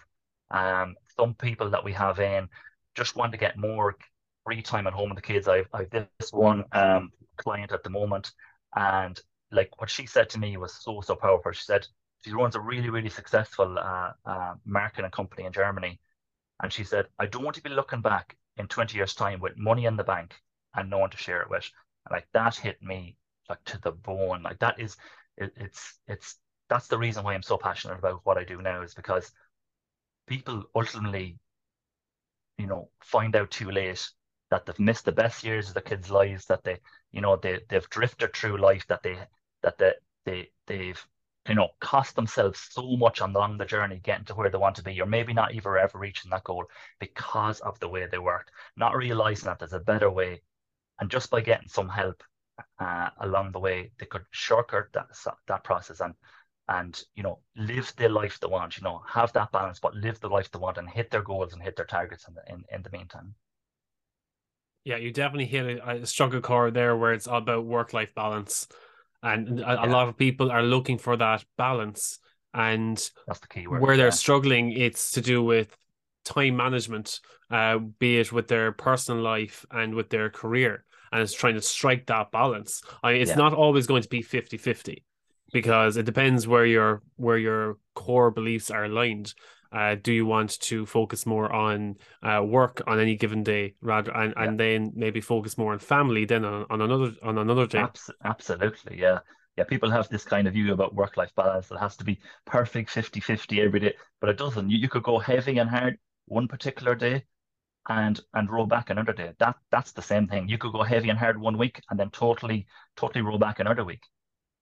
Um, 0.50 0.96
some 1.16 1.34
people 1.34 1.70
that 1.70 1.84
we 1.84 1.92
have 1.92 2.20
in 2.20 2.48
just 2.94 3.16
want 3.16 3.32
to 3.32 3.38
get 3.38 3.58
more 3.58 3.96
free 4.44 4.62
time 4.62 4.86
at 4.86 4.92
home 4.92 5.10
with 5.10 5.16
the 5.16 5.22
kids. 5.22 5.48
I've 5.48 5.68
I've 5.72 5.90
this 5.90 6.32
one 6.32 6.64
um 6.72 7.12
client 7.36 7.72
at 7.72 7.82
the 7.84 7.90
moment, 7.90 8.30
and 8.76 9.20
like 9.52 9.70
what 9.80 9.90
she 9.90 10.06
said 10.06 10.28
to 10.30 10.38
me 10.38 10.56
was 10.56 10.74
so 10.74 11.00
so 11.00 11.14
powerful. 11.16 11.52
She 11.52 11.64
said 11.64 11.86
she 12.24 12.32
runs 12.32 12.56
a 12.56 12.60
really 12.60 12.90
really 12.90 13.10
successful 13.10 13.78
uh, 13.78 14.12
uh, 14.24 14.54
marketing 14.64 15.10
company 15.10 15.44
in 15.46 15.52
Germany, 15.52 16.00
and 16.62 16.72
she 16.72 16.84
said 16.84 17.06
I 17.18 17.26
don't 17.26 17.44
want 17.44 17.56
to 17.56 17.62
be 17.62 17.70
looking 17.70 18.00
back 18.02 18.36
in 18.56 18.68
20 18.68 18.96
years 18.96 19.14
time 19.14 19.40
with 19.40 19.56
money 19.56 19.86
in 19.86 19.96
the 19.96 20.04
bank 20.04 20.34
and 20.74 20.90
no 20.90 20.98
one 20.98 21.10
to 21.10 21.16
share 21.16 21.42
it 21.42 21.50
with. 21.50 21.68
And 22.06 22.12
like 22.12 22.28
that 22.32 22.56
hit 22.56 22.82
me 22.82 23.16
like 23.48 23.62
to 23.66 23.78
the 23.80 23.92
bone. 23.92 24.42
Like 24.42 24.58
that 24.60 24.80
is 24.80 24.96
it, 25.38 25.52
it's 25.56 25.98
it's 26.06 26.36
that's 26.68 26.88
the 26.88 26.98
reason 26.98 27.24
why 27.24 27.34
I'm 27.34 27.42
so 27.42 27.56
passionate 27.56 27.98
about 27.98 28.20
what 28.24 28.38
I 28.38 28.44
do 28.44 28.60
now 28.60 28.82
is 28.82 28.94
because 28.94 29.32
people 30.26 30.64
ultimately, 30.74 31.38
you 32.58 32.66
know, 32.66 32.90
find 33.00 33.34
out 33.36 33.50
too 33.50 33.70
late 33.70 34.06
that 34.50 34.66
they've 34.66 34.78
missed 34.78 35.04
the 35.04 35.12
best 35.12 35.44
years 35.44 35.68
of 35.68 35.74
the 35.74 35.82
kids' 35.82 36.10
lives, 36.10 36.46
that 36.46 36.64
they, 36.64 36.78
you 37.12 37.20
know, 37.20 37.36
they 37.36 37.60
they've 37.68 37.88
drifted 37.90 38.34
through 38.34 38.58
life, 38.58 38.86
that 38.88 39.02
they 39.02 39.18
that 39.62 39.78
they 39.78 39.92
they 40.24 40.50
they've 40.66 41.06
you 41.48 41.54
know 41.54 41.68
cost 41.80 42.16
themselves 42.16 42.68
so 42.70 42.96
much 42.96 43.20
along 43.20 43.56
the 43.56 43.64
journey 43.64 44.00
getting 44.02 44.24
to 44.26 44.34
where 44.34 44.50
they 44.50 44.58
want 44.58 44.76
to 44.76 44.82
be, 44.82 45.00
or 45.00 45.06
maybe 45.06 45.32
not 45.32 45.54
even 45.54 45.72
ever 45.80 45.98
reaching 45.98 46.30
that 46.30 46.44
goal 46.44 46.66
because 46.98 47.60
of 47.60 47.78
the 47.80 47.88
way 47.88 48.06
they 48.06 48.18
worked, 48.18 48.50
not 48.76 48.96
realizing 48.96 49.46
that 49.46 49.58
there's 49.58 49.72
a 49.72 49.80
better 49.80 50.10
way, 50.10 50.42
and 51.00 51.10
just 51.10 51.30
by 51.30 51.40
getting 51.40 51.68
some 51.68 51.88
help 51.88 52.22
uh, 52.78 53.10
along 53.20 53.52
the 53.52 53.58
way, 53.58 53.90
they 53.98 54.06
could 54.06 54.24
shortcut 54.30 54.86
that 54.92 55.06
that 55.46 55.64
process 55.64 56.00
and 56.00 56.14
and 56.68 57.02
you 57.14 57.22
know 57.22 57.38
live 57.56 57.92
the 57.96 58.08
life 58.08 58.38
they 58.40 58.46
want 58.46 58.76
you 58.76 58.84
know 58.84 59.00
have 59.08 59.32
that 59.32 59.50
balance 59.52 59.80
but 59.80 59.94
live 59.94 60.20
the 60.20 60.28
life 60.28 60.50
they 60.50 60.58
want 60.58 60.76
and 60.76 60.88
hit 60.88 61.10
their 61.10 61.22
goals 61.22 61.52
and 61.52 61.62
hit 61.62 61.76
their 61.76 61.86
targets 61.86 62.28
in 62.28 62.34
the, 62.34 62.42
in, 62.52 62.62
in 62.72 62.82
the 62.82 62.90
meantime. 62.90 63.34
Yeah 64.84 64.96
you 64.96 65.12
definitely 65.12 65.46
hit 65.46 65.78
a, 65.78 65.90
a 66.02 66.06
stronger 66.06 66.40
core 66.40 66.70
there 66.70 66.96
where 66.96 67.12
it's 67.12 67.26
all 67.26 67.38
about 67.38 67.64
work-life 67.64 68.14
balance. 68.14 68.68
And 69.22 69.58
a, 69.58 69.62
yeah. 69.62 69.86
a, 69.86 69.88
lot 69.88 70.08
of 70.08 70.16
people 70.16 70.52
are 70.52 70.62
looking 70.62 70.96
for 70.96 71.16
that 71.16 71.44
balance 71.56 72.20
and 72.54 72.96
that's 73.26 73.40
the 73.40 73.48
key 73.48 73.66
word, 73.66 73.82
where 73.82 73.96
they're 73.96 74.12
struggling 74.12 74.72
it's 74.72 75.10
to 75.12 75.20
do 75.20 75.42
with 75.42 75.76
time 76.24 76.56
management 76.56 77.20
uh, 77.50 77.78
be 77.78 78.18
it 78.18 78.30
with 78.30 78.46
their 78.48 78.70
personal 78.72 79.22
life 79.22 79.66
and 79.70 79.94
with 79.94 80.10
their 80.10 80.30
career 80.30 80.84
and 81.12 81.22
it's 81.22 81.32
trying 81.32 81.54
to 81.54 81.62
strike 81.62 82.06
that 82.06 82.30
balance 82.30 82.82
I 83.02 83.12
mean, 83.12 83.22
it's 83.22 83.30
yeah. 83.30 83.36
not 83.36 83.54
always 83.54 83.86
going 83.86 84.02
to 84.02 84.08
be 84.08 84.22
50 84.22 84.58
50 84.58 85.04
because 85.52 85.96
it 85.96 86.06
depends 86.06 86.46
where 86.46 86.66
your 86.66 87.02
where 87.16 87.38
your 87.38 87.78
core 87.94 88.30
beliefs 88.30 88.70
are 88.70 88.84
aligned. 88.84 89.34
Uh, 89.70 89.94
do 90.00 90.14
you 90.14 90.24
want 90.24 90.58
to 90.60 90.86
focus 90.86 91.26
more 91.26 91.52
on 91.52 91.94
uh, 92.22 92.42
work 92.42 92.80
on 92.86 92.98
any 92.98 93.16
given 93.16 93.42
day 93.42 93.74
rather 93.82 94.10
and, 94.12 94.32
yeah. 94.34 94.44
and 94.44 94.58
then 94.58 94.90
maybe 94.94 95.20
focus 95.20 95.58
more 95.58 95.74
on 95.74 95.78
family 95.78 96.24
then 96.24 96.42
on, 96.42 96.64
on 96.70 96.80
another 96.80 97.12
on 97.22 97.36
another 97.36 97.66
day 97.66 97.80
Abs- 97.80 98.10
absolutely 98.24 98.98
yeah 98.98 99.18
yeah 99.58 99.64
people 99.64 99.90
have 99.90 100.08
this 100.08 100.24
kind 100.24 100.48
of 100.48 100.54
view 100.54 100.72
about 100.72 100.94
work 100.94 101.18
life 101.18 101.34
balance 101.36 101.68
that 101.68 101.78
has 101.80 101.98
to 101.98 102.04
be 102.04 102.18
perfect 102.46 102.88
50 102.88 103.20
50 103.20 103.60
every 103.60 103.80
day 103.80 103.94
but 104.22 104.30
it 104.30 104.38
doesn't 104.38 104.70
you, 104.70 104.78
you 104.78 104.88
could 104.88 105.02
go 105.02 105.18
heavy 105.18 105.58
and 105.58 105.68
hard 105.68 105.98
one 106.24 106.48
particular 106.48 106.94
day 106.94 107.24
and 107.88 108.20
and 108.34 108.50
roll 108.50 108.66
back 108.66 108.90
another 108.90 109.12
day. 109.12 109.32
That 109.38 109.56
that's 109.70 109.92
the 109.92 110.02
same 110.02 110.26
thing. 110.28 110.48
You 110.48 110.58
could 110.58 110.72
go 110.72 110.82
heavy 110.82 111.10
and 111.10 111.18
hard 111.18 111.40
one 111.40 111.58
week 111.58 111.82
and 111.90 111.98
then 111.98 112.10
totally 112.10 112.66
totally 112.96 113.22
roll 113.22 113.38
back 113.38 113.60
another 113.60 113.84
week 113.84 114.02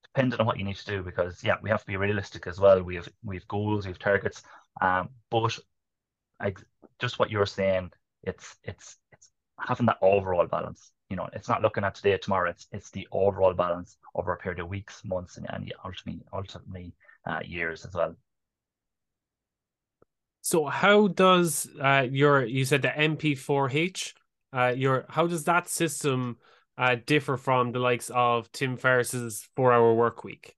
depending 0.05 0.41
on 0.41 0.47
what 0.47 0.59
you 0.59 0.65
need 0.65 0.77
to 0.77 0.87
do 0.87 1.03
because 1.03 1.43
yeah 1.45 1.57
we 1.62 1.71
have 1.71 1.81
to 1.81 1.87
be 1.87 1.97
realistic 1.97 2.47
as 2.47 2.61
well. 2.61 2.83
We 2.83 2.97
have 2.97 3.09
we 3.25 3.37
have 3.37 3.49
goals 3.49 3.87
we 3.87 3.91
have 3.93 3.99
targets 3.99 4.43
um 4.81 5.11
but 5.31 5.59
I, 6.41 6.55
just 7.01 7.19
what 7.19 7.31
you're 7.31 7.47
saying 7.47 7.93
it's 8.23 8.57
it's 8.65 8.97
it's 9.12 9.31
having 9.61 9.87
that 9.87 9.99
overall 10.03 10.47
balance 10.47 10.93
you 11.09 11.17
know 11.17 11.29
it's 11.33 11.49
not 11.49 11.62
looking 11.62 11.85
at 11.85 11.95
today 11.95 12.17
tomorrow. 12.19 12.51
It's 12.51 12.67
it's 12.73 12.91
the 12.91 13.09
overall 13.12 13.55
balance 13.55 13.97
over 14.15 14.33
a 14.33 14.37
period 14.37 14.61
of 14.61 14.69
weeks 14.69 15.03
months 15.05 15.37
and, 15.37 15.47
and 15.51 15.73
ultimately 15.85 16.23
ultimately 16.33 16.95
uh, 17.27 17.41
years 17.45 17.85
as 17.85 17.95
well 17.95 18.15
so 20.46 20.66
how 20.66 21.09
does 21.09 21.68
uh 21.82 22.06
your 22.09 22.44
you 22.44 22.64
said 22.64 22.82
the 22.82 22.88
mp4h 22.88 24.12
uh 24.52 24.72
your 24.76 25.04
how 25.09 25.26
does 25.26 25.42
that 25.44 25.68
system 25.68 26.37
uh, 26.78 26.96
differ 27.06 27.37
from 27.37 27.72
the 27.72 27.78
likes 27.78 28.11
of 28.11 28.50
Tim 28.52 28.76
Ferriss's 28.76 29.48
four 29.56 29.72
hour 29.72 29.94
work 29.94 30.24
week? 30.24 30.54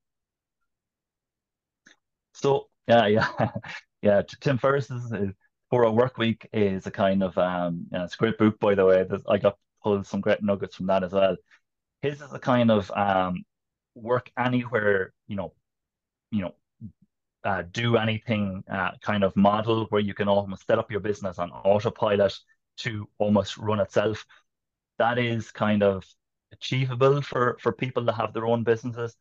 So 2.32 2.68
yeah, 2.86 3.06
yeah, 3.06 3.28
yeah. 4.02 4.22
Tim 4.40 4.58
Ferriss's 4.58 5.12
four 5.70 5.86
hour 5.86 5.92
work 5.92 6.18
week 6.18 6.48
is 6.52 6.86
a 6.86 6.90
kind 6.90 7.22
of 7.22 7.36
um, 7.38 7.86
yeah, 7.92 8.04
it's 8.04 8.14
a 8.14 8.18
great 8.18 8.38
book 8.38 8.58
by 8.58 8.74
the 8.74 8.84
way. 8.84 9.04
There's, 9.08 9.22
I 9.28 9.38
got 9.38 9.56
pulled 9.82 10.06
some 10.06 10.20
great 10.20 10.42
nuggets 10.42 10.76
from 10.76 10.86
that 10.86 11.04
as 11.04 11.12
well. 11.12 11.36
his 12.02 12.20
is 12.20 12.32
a 12.32 12.38
kind 12.38 12.70
of 12.70 12.90
um, 12.90 13.44
work 13.94 14.30
anywhere, 14.36 15.12
you 15.28 15.36
know, 15.36 15.52
you 16.30 16.42
know, 16.42 16.54
uh, 17.44 17.62
do 17.70 17.96
anything 17.96 18.64
uh, 18.70 18.90
kind 19.00 19.24
of 19.24 19.34
model 19.36 19.86
where 19.90 20.00
you 20.00 20.14
can 20.14 20.28
almost 20.28 20.66
set 20.66 20.78
up 20.78 20.90
your 20.90 21.00
business 21.00 21.38
on 21.38 21.50
autopilot 21.50 22.36
to 22.78 23.08
almost 23.18 23.56
run 23.58 23.80
itself. 23.80 24.24
That 24.98 25.18
is 25.18 25.50
kind 25.50 25.82
of 25.82 26.04
achievable 26.52 27.22
for 27.22 27.56
for 27.60 27.72
people 27.72 28.04
that 28.04 28.14
have 28.14 28.32
their 28.32 28.46
own 28.46 28.64
businesses, 28.64 29.16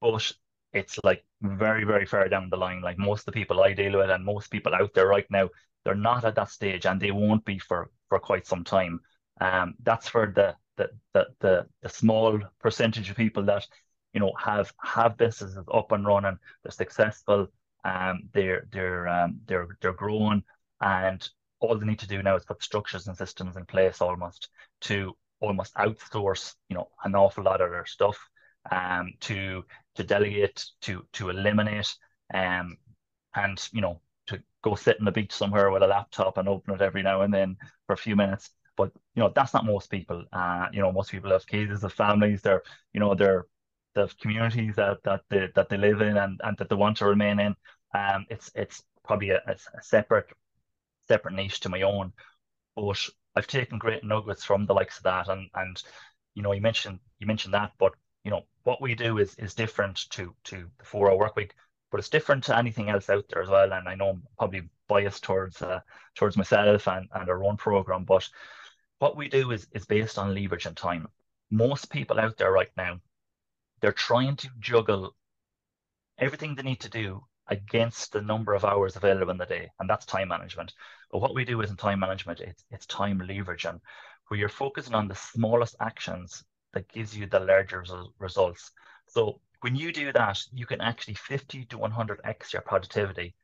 but 0.00 0.32
it's 0.72 0.98
like 1.04 1.24
very 1.40 1.84
very 1.84 2.06
far 2.06 2.28
down 2.28 2.50
the 2.50 2.56
line. 2.56 2.82
Like 2.82 2.98
most 2.98 3.20
of 3.20 3.26
the 3.26 3.40
people 3.40 3.62
I 3.62 3.72
deal 3.72 3.98
with 3.98 4.10
and 4.10 4.24
most 4.24 4.50
people 4.50 4.74
out 4.74 4.92
there 4.94 5.06
right 5.06 5.26
now, 5.30 5.48
they're 5.84 5.94
not 5.94 6.24
at 6.24 6.34
that 6.34 6.50
stage, 6.50 6.86
and 6.86 7.00
they 7.00 7.10
won't 7.12 7.44
be 7.44 7.58
for 7.58 7.90
for 8.08 8.18
quite 8.18 8.46
some 8.46 8.64
time. 8.64 9.00
Um, 9.40 9.74
that's 9.82 10.08
for 10.08 10.32
the 10.34 10.56
the 10.76 10.90
the 11.12 11.26
the, 11.40 11.66
the 11.82 11.88
small 11.88 12.40
percentage 12.60 13.10
of 13.10 13.16
people 13.16 13.44
that 13.44 13.66
you 14.14 14.20
know 14.20 14.32
have 14.38 14.72
have 14.82 15.16
businesses 15.16 15.58
up 15.72 15.92
and 15.92 16.06
running, 16.06 16.38
they're 16.62 16.72
successful, 16.72 17.48
um, 17.84 18.28
they're 18.32 18.66
they're 18.72 19.08
um, 19.08 19.40
they're 19.46 19.68
they're 19.80 19.92
growing, 19.92 20.42
and 20.80 21.28
all 21.60 21.78
they 21.78 21.86
need 21.86 21.98
to 22.00 22.08
do 22.08 22.22
now 22.22 22.36
is 22.36 22.44
put 22.44 22.62
structures 22.62 23.06
and 23.08 23.16
systems 23.16 23.56
in 23.56 23.64
place 23.66 24.00
almost 24.00 24.48
to 24.82 25.16
almost 25.40 25.74
outsource 25.74 26.54
you 26.68 26.76
know 26.76 26.88
an 27.04 27.14
awful 27.14 27.44
lot 27.44 27.60
of 27.60 27.70
their 27.70 27.86
stuff, 27.86 28.18
um, 28.70 29.12
to 29.20 29.64
to 29.96 30.04
delegate, 30.04 30.64
to 30.82 31.06
to 31.12 31.30
eliminate, 31.30 31.94
um, 32.32 32.76
and 33.34 33.68
you 33.72 33.80
know 33.80 34.00
to 34.26 34.42
go 34.62 34.74
sit 34.74 34.98
on 34.98 35.04
the 35.04 35.12
beach 35.12 35.32
somewhere 35.32 35.70
with 35.70 35.82
a 35.82 35.86
laptop 35.86 36.38
and 36.38 36.48
open 36.48 36.74
it 36.74 36.80
every 36.82 37.02
now 37.02 37.22
and 37.22 37.32
then 37.34 37.56
for 37.86 37.92
a 37.92 37.96
few 37.98 38.16
minutes. 38.16 38.50
But 38.76 38.92
you 39.14 39.22
know 39.22 39.32
that's 39.34 39.54
not 39.54 39.66
most 39.66 39.90
people. 39.90 40.24
Uh, 40.32 40.66
you 40.72 40.80
know 40.80 40.92
most 40.92 41.10
people 41.10 41.30
have 41.30 41.46
kids, 41.46 41.82
have 41.82 41.92
families. 41.92 42.42
They're 42.42 42.62
you 42.92 43.00
know 43.00 43.14
they're 43.14 43.46
the 43.94 44.08
communities 44.20 44.76
that 44.76 45.02
that 45.04 45.22
they 45.30 45.48
that 45.54 45.68
they 45.68 45.76
live 45.76 46.00
in 46.00 46.16
and, 46.16 46.40
and 46.44 46.56
that 46.58 46.68
they 46.68 46.76
want 46.76 46.98
to 46.98 47.06
remain 47.06 47.40
in. 47.40 47.54
Um, 47.94 48.26
it's 48.28 48.50
it's 48.54 48.82
probably 49.04 49.30
a, 49.30 49.40
a 49.46 49.82
separate 49.82 50.26
separate 51.08 51.34
niche 51.34 51.60
to 51.60 51.68
my 51.68 51.82
own, 51.82 52.12
but 52.76 52.98
I've 53.36 53.46
taken 53.46 53.78
great 53.78 54.04
nuggets 54.04 54.44
from 54.44 54.66
the 54.66 54.74
likes 54.74 54.98
of 54.98 55.04
that, 55.04 55.28
and 55.28 55.48
and 55.54 55.82
you 56.34 56.42
know 56.42 56.52
you 56.52 56.60
mentioned 56.60 57.00
you 57.18 57.26
mentioned 57.26 57.54
that, 57.54 57.72
but 57.78 57.92
you 58.24 58.30
know 58.30 58.46
what 58.64 58.82
we 58.82 58.94
do 58.94 59.18
is 59.18 59.34
is 59.36 59.54
different 59.54 60.08
to 60.10 60.34
to 60.44 60.70
the 60.78 60.84
four 60.84 61.10
hour 61.10 61.18
work 61.18 61.36
week, 61.36 61.54
but 61.90 61.98
it's 61.98 62.08
different 62.08 62.44
to 62.44 62.56
anything 62.56 62.90
else 62.90 63.10
out 63.10 63.24
there 63.28 63.42
as 63.42 63.48
well. 63.48 63.72
And 63.72 63.88
I 63.88 63.94
know 63.94 64.10
I'm 64.10 64.22
probably 64.38 64.68
biased 64.88 65.24
towards 65.24 65.62
uh, 65.62 65.80
towards 66.14 66.36
myself 66.36 66.88
and 66.88 67.08
and 67.14 67.28
our 67.28 67.44
own 67.44 67.56
program, 67.56 68.04
but 68.04 68.28
what 68.98 69.16
we 69.16 69.28
do 69.28 69.50
is 69.52 69.66
is 69.72 69.86
based 69.86 70.18
on 70.18 70.34
leverage 70.34 70.66
and 70.66 70.76
time. 70.76 71.08
Most 71.50 71.90
people 71.90 72.18
out 72.18 72.36
there 72.36 72.50
right 72.50 72.70
now 72.76 73.00
they're 73.84 73.92
trying 73.92 74.34
to 74.34 74.48
juggle 74.60 75.14
everything 76.16 76.54
they 76.54 76.62
need 76.62 76.80
to 76.80 76.88
do 76.88 77.22
against 77.48 78.12
the 78.12 78.22
number 78.22 78.54
of 78.54 78.64
hours 78.64 78.96
available 78.96 79.30
in 79.30 79.36
the 79.36 79.44
day, 79.44 79.68
and 79.78 79.90
that's 79.90 80.06
time 80.06 80.28
management. 80.28 80.72
But 81.10 81.18
what 81.18 81.34
we 81.34 81.44
do 81.44 81.60
is 81.60 81.68
in 81.68 81.76
time 81.76 82.00
management, 82.00 82.40
it's 82.40 82.64
it's 82.70 82.86
time 82.86 83.18
leveraging, 83.20 83.78
where 84.28 84.40
you're 84.40 84.48
focusing 84.48 84.94
on 84.94 85.06
the 85.06 85.14
smallest 85.14 85.76
actions 85.80 86.42
that 86.72 86.88
gives 86.88 87.14
you 87.14 87.26
the 87.26 87.40
larger 87.40 87.84
results. 88.18 88.70
So 89.08 89.42
when 89.60 89.76
you 89.76 89.92
do 89.92 90.14
that, 90.14 90.40
you 90.50 90.64
can 90.64 90.80
actually 90.80 91.16
50 91.16 91.66
to 91.66 91.76
100x 91.76 92.54
your 92.54 92.62
productivity 92.62 93.34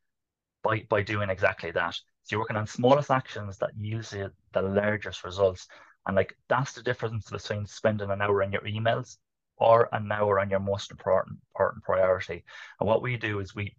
by 0.63 0.87
by 0.89 1.03
doing 1.03 1.29
exactly 1.29 1.71
that. 1.73 1.97
So 2.23 2.29
you're 2.31 2.41
working 2.41 2.57
on 2.57 2.67
smallest 2.67 3.11
actions 3.11 3.59
that 3.59 3.77
yields 3.77 4.13
the 4.55 4.63
largest 4.63 5.23
results. 5.23 5.69
And 6.07 6.17
like 6.17 6.35
that's 6.49 6.73
the 6.73 6.83
difference 6.83 7.29
between 7.29 7.67
spending 7.67 8.11
an 8.11 8.23
hour 8.23 8.43
in 8.43 8.53
your 8.53 8.63
emails 8.63 9.19
or 9.61 9.89
an 9.93 10.11
hour 10.11 10.41
on 10.41 10.51
your 10.51 10.61
most 10.61 10.91
important, 10.91 11.39
important 11.55 11.85
priority. 11.85 12.45
And 12.81 12.89
what 12.89 13.03
we 13.03 13.17
do 13.17 13.41
is 13.41 13.55
we, 13.55 13.77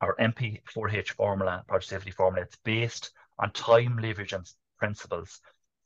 our 0.00 0.14
MP4H 0.20 1.12
formula, 1.12 1.64
productivity 1.66 2.10
formula, 2.10 2.44
it's 2.44 2.58
based 2.64 3.10
on 3.38 3.50
time 3.52 3.98
leverage 3.98 4.34
and 4.34 4.46
principles, 4.78 5.40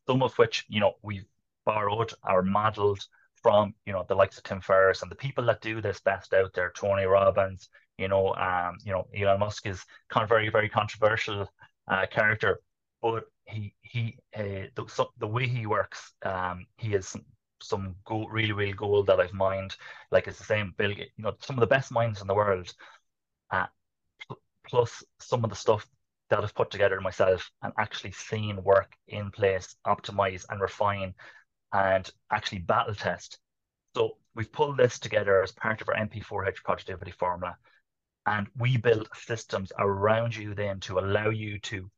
some 0.07 0.23
of 0.23 0.37
which, 0.37 0.65
you 0.69 0.81
know, 0.81 0.95
we've 1.03 1.25
borrowed 1.65 2.13
or 2.29 2.43
modeled 2.43 3.07
from, 3.43 3.75
you 3.87 3.93
know, 3.93 4.05
the 4.09 4.15
likes 4.15 4.37
of 4.37 4.43
Tim 4.43 4.61
Ferriss 4.61 5.03
and 5.03 5.11
the 5.11 5.17
people 5.17 5.47
that 5.47 5.63
do 5.63 5.81
this 5.81 6.01
best 6.01 6.35
out 6.35 6.53
there, 6.53 6.73
Tony 6.77 7.05
Robbins, 7.05 7.69
you 7.99 8.09
know, 8.09 8.35
um, 8.35 8.79
you 8.85 8.93
know, 8.93 9.07
Elon 9.17 9.41
Musk 9.41 9.67
is 9.67 9.85
kind 10.09 10.25
of 10.25 10.29
very, 10.29 10.49
very 10.49 10.69
controversial 10.69 11.49
uh, 11.87 12.07
character, 12.11 12.61
but 13.01 13.25
he 13.45 13.75
he 13.83 14.17
uh, 14.37 14.69
the, 14.75 14.85
so, 14.89 15.11
the 15.19 15.27
way 15.27 15.47
he 15.47 15.67
works, 15.67 16.13
um, 16.23 16.67
he 16.77 16.95
is 16.95 17.17
some 17.63 17.95
gold, 18.05 18.33
really, 18.33 18.53
really 18.53 18.73
gold 18.73 19.07
that 19.07 19.21
I've 19.21 19.33
mined. 19.33 19.77
Like 20.11 20.27
it's 20.27 20.39
the 20.39 20.45
same 20.45 20.75
Bill, 20.77 20.91
you 20.93 21.07
know, 21.19 21.35
some 21.41 21.57
of 21.57 21.61
the 21.61 21.67
best 21.67 21.93
minds 21.93 22.21
in 22.21 22.27
the 22.27 22.35
world, 22.35 22.73
uh, 23.51 23.67
pl- 24.27 24.41
plus 24.69 25.05
some 25.21 25.45
of 25.45 25.51
the 25.51 25.57
stuff 25.57 25.87
that 26.31 26.43
I've 26.43 26.55
put 26.55 26.71
together 26.71 27.01
myself 27.01 27.51
and 27.63 27.73
actually 27.79 28.13
seen 28.13 28.63
work 28.63 28.93
in 29.09 29.31
place, 29.31 29.77
optimize 29.87 30.47
and 30.49 30.61
refine, 30.61 31.15
and 31.73 32.11
actually 32.33 32.61
battle 32.61 32.95
test. 32.95 33.39
So 33.95 34.19
we've 34.35 34.53
pulled 34.53 34.79
this 34.79 34.99
together 34.99 35.43
as 35.43 35.53
part 35.53 35.81
of 35.81 35.89
our 35.89 35.97
MP4H 35.97 36.63
productivity 36.65 37.13
formula, 37.13 37.57
and 38.27 38.47
we 38.57 38.77
build 38.77 39.09
systems 39.15 39.73
around 39.79 40.37
you 40.37 40.55
then 40.55 40.81
to 40.81 40.99
allow 40.99 41.31
you 41.31 41.59
to, 41.61 41.91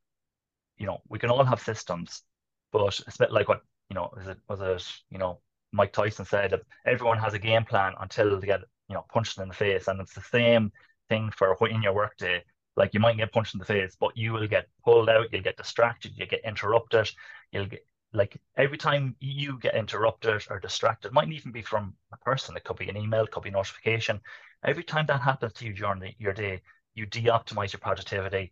you 0.77 0.85
know, 0.87 1.01
we 1.09 1.19
can 1.19 1.29
all 1.29 1.43
have 1.43 1.61
systems, 1.61 2.23
but 2.71 2.85
it's 2.87 3.15
a 3.15 3.19
bit 3.19 3.31
like 3.31 3.47
what 3.47 3.61
you 3.89 3.95
know, 3.95 4.11
is 4.19 4.27
it 4.27 4.37
was 4.47 4.61
it 4.61 5.03
you 5.11 5.19
know 5.19 5.39
Mike 5.73 5.91
Tyson 5.91 6.25
said 6.25 6.51
that 6.51 6.61
everyone 6.85 7.17
has 7.17 7.33
a 7.33 7.39
game 7.39 7.65
plan 7.65 7.93
until 7.99 8.39
they 8.39 8.47
get 8.47 8.61
you 8.87 8.95
know 8.95 9.05
punched 9.11 9.39
in 9.39 9.47
the 9.47 9.53
face, 9.53 9.87
and 9.87 9.99
it's 9.99 10.13
the 10.13 10.21
same 10.21 10.71
thing 11.09 11.31
for 11.31 11.67
in 11.67 11.81
your 11.81 11.93
workday. 11.93 12.43
Like 12.75 12.93
you 12.93 12.99
might 12.99 13.17
get 13.17 13.31
punched 13.31 13.53
in 13.53 13.59
the 13.59 13.65
face, 13.65 13.95
but 13.99 14.15
you 14.17 14.33
will 14.33 14.47
get 14.47 14.67
pulled 14.83 15.09
out, 15.09 15.27
you'll 15.31 15.43
get 15.43 15.57
distracted, 15.57 16.13
you 16.15 16.25
get 16.25 16.45
interrupted, 16.45 17.11
you'll 17.51 17.67
get 17.67 17.85
like 18.13 18.39
every 18.55 18.77
time 18.77 19.15
you 19.19 19.57
get 19.59 19.75
interrupted 19.75 20.43
or 20.49 20.59
distracted, 20.59 21.07
it 21.07 21.13
might 21.13 21.31
even 21.31 21.51
be 21.51 21.63
from 21.63 21.95
a 22.11 22.17
person. 22.17 22.55
It 22.55 22.63
could 22.63 22.77
be 22.77 22.89
an 22.89 22.97
email, 22.97 23.23
it 23.23 23.31
could 23.31 23.43
be 23.43 23.49
a 23.49 23.53
notification. 23.53 24.21
Every 24.63 24.83
time 24.83 25.07
that 25.07 25.21
happens 25.21 25.53
to 25.53 25.65
you 25.65 25.73
during 25.73 25.99
the, 25.99 26.13
your 26.19 26.33
day, 26.33 26.61
you 26.93 27.07
de-optimize 27.07 27.73
your 27.73 27.79
productivity, 27.79 28.51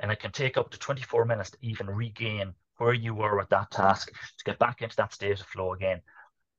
and 0.00 0.10
it 0.10 0.18
can 0.18 0.32
take 0.32 0.56
up 0.56 0.70
to 0.70 0.78
24 0.78 1.26
minutes 1.26 1.50
to 1.50 1.58
even 1.60 1.86
regain 1.88 2.54
where 2.78 2.94
you 2.94 3.14
were 3.14 3.36
with 3.36 3.50
that 3.50 3.70
task 3.70 4.10
to 4.10 4.44
get 4.44 4.58
back 4.58 4.82
into 4.82 4.96
that 4.96 5.12
state 5.12 5.38
of 5.38 5.46
flow 5.46 5.74
again. 5.74 6.00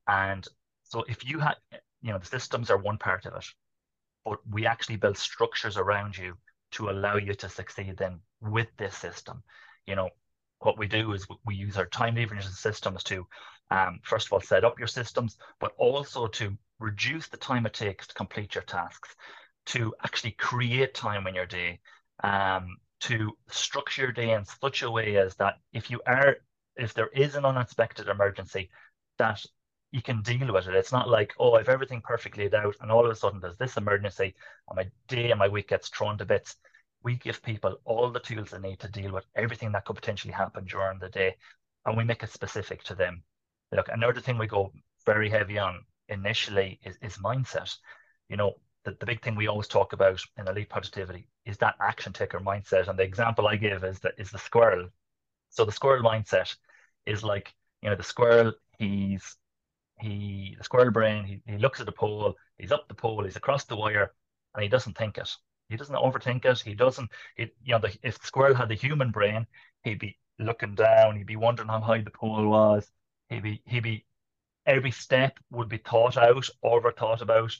And 0.08 0.46
so 0.84 1.04
if 1.08 1.24
you 1.24 1.38
had, 1.38 1.56
you 2.02 2.12
know, 2.12 2.18
the 2.18 2.26
systems 2.26 2.70
are 2.70 2.76
one 2.78 2.98
part 2.98 3.26
of 3.26 3.34
it, 3.34 3.44
but 4.24 4.38
we 4.50 4.66
actually 4.66 4.96
build 4.96 5.16
structures 5.18 5.76
around 5.76 6.16
you 6.16 6.36
to 6.72 6.90
allow 6.90 7.16
you 7.16 7.34
to 7.34 7.48
succeed 7.48 7.96
then 7.96 8.20
with 8.40 8.68
this 8.76 8.96
system. 8.96 9.42
You 9.86 9.96
know, 9.96 10.10
what 10.60 10.78
we 10.78 10.86
do 10.86 11.12
is 11.12 11.26
we 11.44 11.54
use 11.54 11.76
our 11.76 11.86
time 11.86 12.16
leverage 12.16 12.46
systems 12.46 13.02
to, 13.04 13.26
um, 13.70 14.00
first 14.02 14.26
of 14.26 14.32
all, 14.32 14.40
set 14.40 14.64
up 14.64 14.78
your 14.78 14.88
systems, 14.88 15.36
but 15.60 15.72
also 15.78 16.26
to 16.26 16.56
reduce 16.78 17.28
the 17.28 17.36
time 17.36 17.66
it 17.66 17.74
takes 17.74 18.06
to 18.06 18.14
complete 18.14 18.54
your 18.54 18.64
tasks, 18.64 19.14
to 19.66 19.94
actually 20.04 20.32
create 20.32 20.94
time 20.94 21.26
in 21.26 21.34
your 21.34 21.46
day, 21.46 21.80
um, 22.22 22.76
to 23.00 23.36
structure 23.48 24.02
your 24.02 24.12
day 24.12 24.32
in 24.32 24.44
such 24.44 24.82
a 24.82 24.90
way 24.90 25.16
as 25.16 25.34
that 25.36 25.54
if 25.72 25.90
you 25.90 26.00
are, 26.06 26.36
if 26.76 26.94
there 26.94 27.08
is 27.08 27.34
an 27.34 27.44
unexpected 27.44 28.08
emergency, 28.08 28.70
that 29.18 29.44
you 29.94 30.02
can 30.02 30.22
deal 30.22 30.52
with 30.52 30.66
it. 30.66 30.74
It's 30.74 30.90
not 30.90 31.08
like, 31.08 31.34
oh, 31.38 31.52
I've 31.54 31.68
everything 31.68 32.00
perfectly 32.00 32.44
laid 32.44 32.54
out, 32.54 32.74
and 32.80 32.90
all 32.90 33.04
of 33.04 33.12
a 33.12 33.14
sudden 33.14 33.38
there's 33.38 33.56
this 33.58 33.76
emergency, 33.76 34.34
and 34.68 34.76
my 34.76 34.90
day 35.06 35.30
and 35.30 35.38
my 35.38 35.46
week 35.46 35.68
gets 35.68 35.88
thrown 35.88 36.18
to 36.18 36.24
bits. 36.24 36.56
We 37.04 37.14
give 37.14 37.40
people 37.44 37.78
all 37.84 38.10
the 38.10 38.18
tools 38.18 38.50
they 38.50 38.58
need 38.58 38.80
to 38.80 38.90
deal 38.90 39.12
with 39.12 39.24
everything 39.36 39.70
that 39.70 39.84
could 39.84 39.94
potentially 39.94 40.32
happen 40.32 40.64
during 40.64 40.98
the 40.98 41.10
day, 41.10 41.36
and 41.86 41.96
we 41.96 42.02
make 42.02 42.24
it 42.24 42.30
specific 42.30 42.82
to 42.84 42.96
them. 42.96 43.22
Look, 43.70 43.86
another 43.88 44.20
thing 44.20 44.36
we 44.36 44.48
go 44.48 44.72
very 45.06 45.30
heavy 45.30 45.60
on 45.60 45.84
initially 46.08 46.80
is, 46.82 46.98
is 47.00 47.18
mindset. 47.18 47.72
You 48.28 48.36
know, 48.36 48.54
the, 48.84 48.96
the 48.98 49.06
big 49.06 49.22
thing 49.22 49.36
we 49.36 49.46
always 49.46 49.68
talk 49.68 49.92
about 49.92 50.20
in 50.36 50.48
elite 50.48 50.70
productivity 50.70 51.28
is 51.46 51.56
that 51.58 51.76
action 51.80 52.12
taker 52.12 52.40
mindset. 52.40 52.88
And 52.88 52.98
the 52.98 53.04
example 53.04 53.46
I 53.46 53.54
give 53.54 53.84
is 53.84 54.00
that 54.00 54.14
is 54.18 54.32
the 54.32 54.38
squirrel. 54.38 54.88
So 55.50 55.64
the 55.64 55.70
squirrel 55.70 56.02
mindset 56.02 56.52
is 57.06 57.22
like, 57.22 57.54
you 57.80 57.90
know, 57.90 57.96
the 57.96 58.02
squirrel, 58.02 58.54
he's 58.76 59.36
he 60.00 60.54
the 60.58 60.64
squirrel 60.64 60.90
brain 60.90 61.24
he, 61.24 61.40
he 61.46 61.58
looks 61.58 61.80
at 61.80 61.86
the 61.86 61.92
pole 61.92 62.34
he's 62.58 62.72
up 62.72 62.88
the 62.88 62.94
pole 62.94 63.24
he's 63.24 63.36
across 63.36 63.64
the 63.64 63.76
wire 63.76 64.12
and 64.54 64.62
he 64.62 64.68
doesn't 64.68 64.96
think 64.96 65.18
it. 65.18 65.30
He 65.68 65.76
doesn't 65.76 65.94
overthink 65.94 66.44
it. 66.44 66.60
He 66.60 66.74
doesn't 66.74 67.10
it, 67.36 67.54
you 67.62 67.72
know 67.72 67.80
the, 67.80 67.96
if 68.02 68.18
the 68.18 68.26
squirrel 68.26 68.54
had 68.54 68.68
the 68.68 68.74
human 68.74 69.10
brain 69.10 69.46
he'd 69.82 69.98
be 69.98 70.18
looking 70.38 70.74
down 70.74 71.16
he'd 71.16 71.26
be 71.26 71.36
wondering 71.36 71.68
how 71.68 71.80
high 71.80 72.00
the 72.00 72.10
pole 72.10 72.48
was. 72.48 72.90
He'd 73.28 73.42
be 73.42 73.62
he'd 73.66 73.82
be 73.82 74.04
every 74.66 74.90
step 74.90 75.38
would 75.50 75.68
be 75.68 75.78
thought 75.78 76.16
out 76.16 76.48
over 76.62 76.90
thought 76.92 77.22
about 77.22 77.56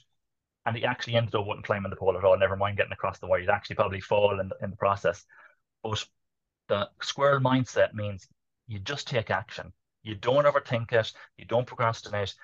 and 0.65 0.75
he 0.75 0.85
actually 0.85 1.15
ended 1.15 1.35
up 1.35 1.45
wouldn't 1.45 1.65
climbing 1.65 1.89
the 1.89 1.95
pole 1.95 2.17
at 2.17 2.25
all 2.25 2.37
never 2.37 2.57
mind 2.57 2.77
getting 2.77 2.91
across 2.91 3.19
the 3.19 3.27
wire. 3.27 3.39
He'd 3.39 3.49
actually 3.49 3.75
probably 3.75 4.01
fall 4.01 4.39
in 4.39 4.49
the, 4.49 4.55
in 4.61 4.71
the 4.71 4.77
process. 4.77 5.23
But 5.83 6.03
the 6.67 6.89
squirrel 7.01 7.39
mindset 7.39 7.93
means 7.93 8.27
you 8.67 8.79
just 8.79 9.07
take 9.07 9.29
action 9.29 9.71
you 10.05 10.15
don't 10.15 10.45
overthink 10.45 10.93
it. 10.93 11.13
You 11.37 11.45
don't 11.45 11.67
procrastinate. 11.67 12.35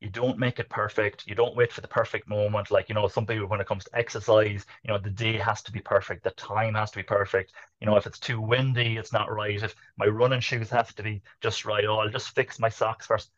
you 0.00 0.10
don't 0.10 0.38
make 0.38 0.58
it 0.60 0.68
perfect. 0.70 1.26
You 1.26 1.34
don't 1.34 1.56
wait 1.56 1.72
for 1.72 1.80
the 1.82 1.88
perfect 1.88 2.28
moment. 2.28 2.70
Like, 2.70 2.88
you 2.90 2.94
know, 2.94 3.08
some 3.08 3.26
people, 3.26 3.48
when 3.48 3.60
it 3.62 3.66
comes 3.68 3.84
to 3.84 3.96
exercise, 3.98 4.66
you 4.84 4.92
know, 4.92 4.98
the 4.98 5.10
day 5.10 5.38
has 5.38 5.62
to 5.64 5.72
be 5.72 5.80
perfect. 5.80 6.24
The 6.24 6.32
time 6.32 6.74
has 6.74 6.90
to 6.92 6.98
be 6.98 7.02
perfect. 7.02 7.52
You 7.80 7.86
know, 7.88 7.96
if 7.96 8.06
it's 8.06 8.18
too 8.20 8.40
windy, 8.40 8.98
it's 8.98 9.12
not 9.12 9.32
right. 9.32 9.62
If 9.62 9.74
my 9.98 10.06
running 10.06 10.40
shoes 10.40 10.70
have 10.70 10.94
to 10.96 11.02
be 11.02 11.22
just 11.42 11.64
right, 11.66 11.84
oh, 11.86 11.98
I'll 12.00 12.10
just 12.10 12.34
fix 12.34 12.58
my 12.60 12.68
socks 12.70 13.06
first. 13.06 13.30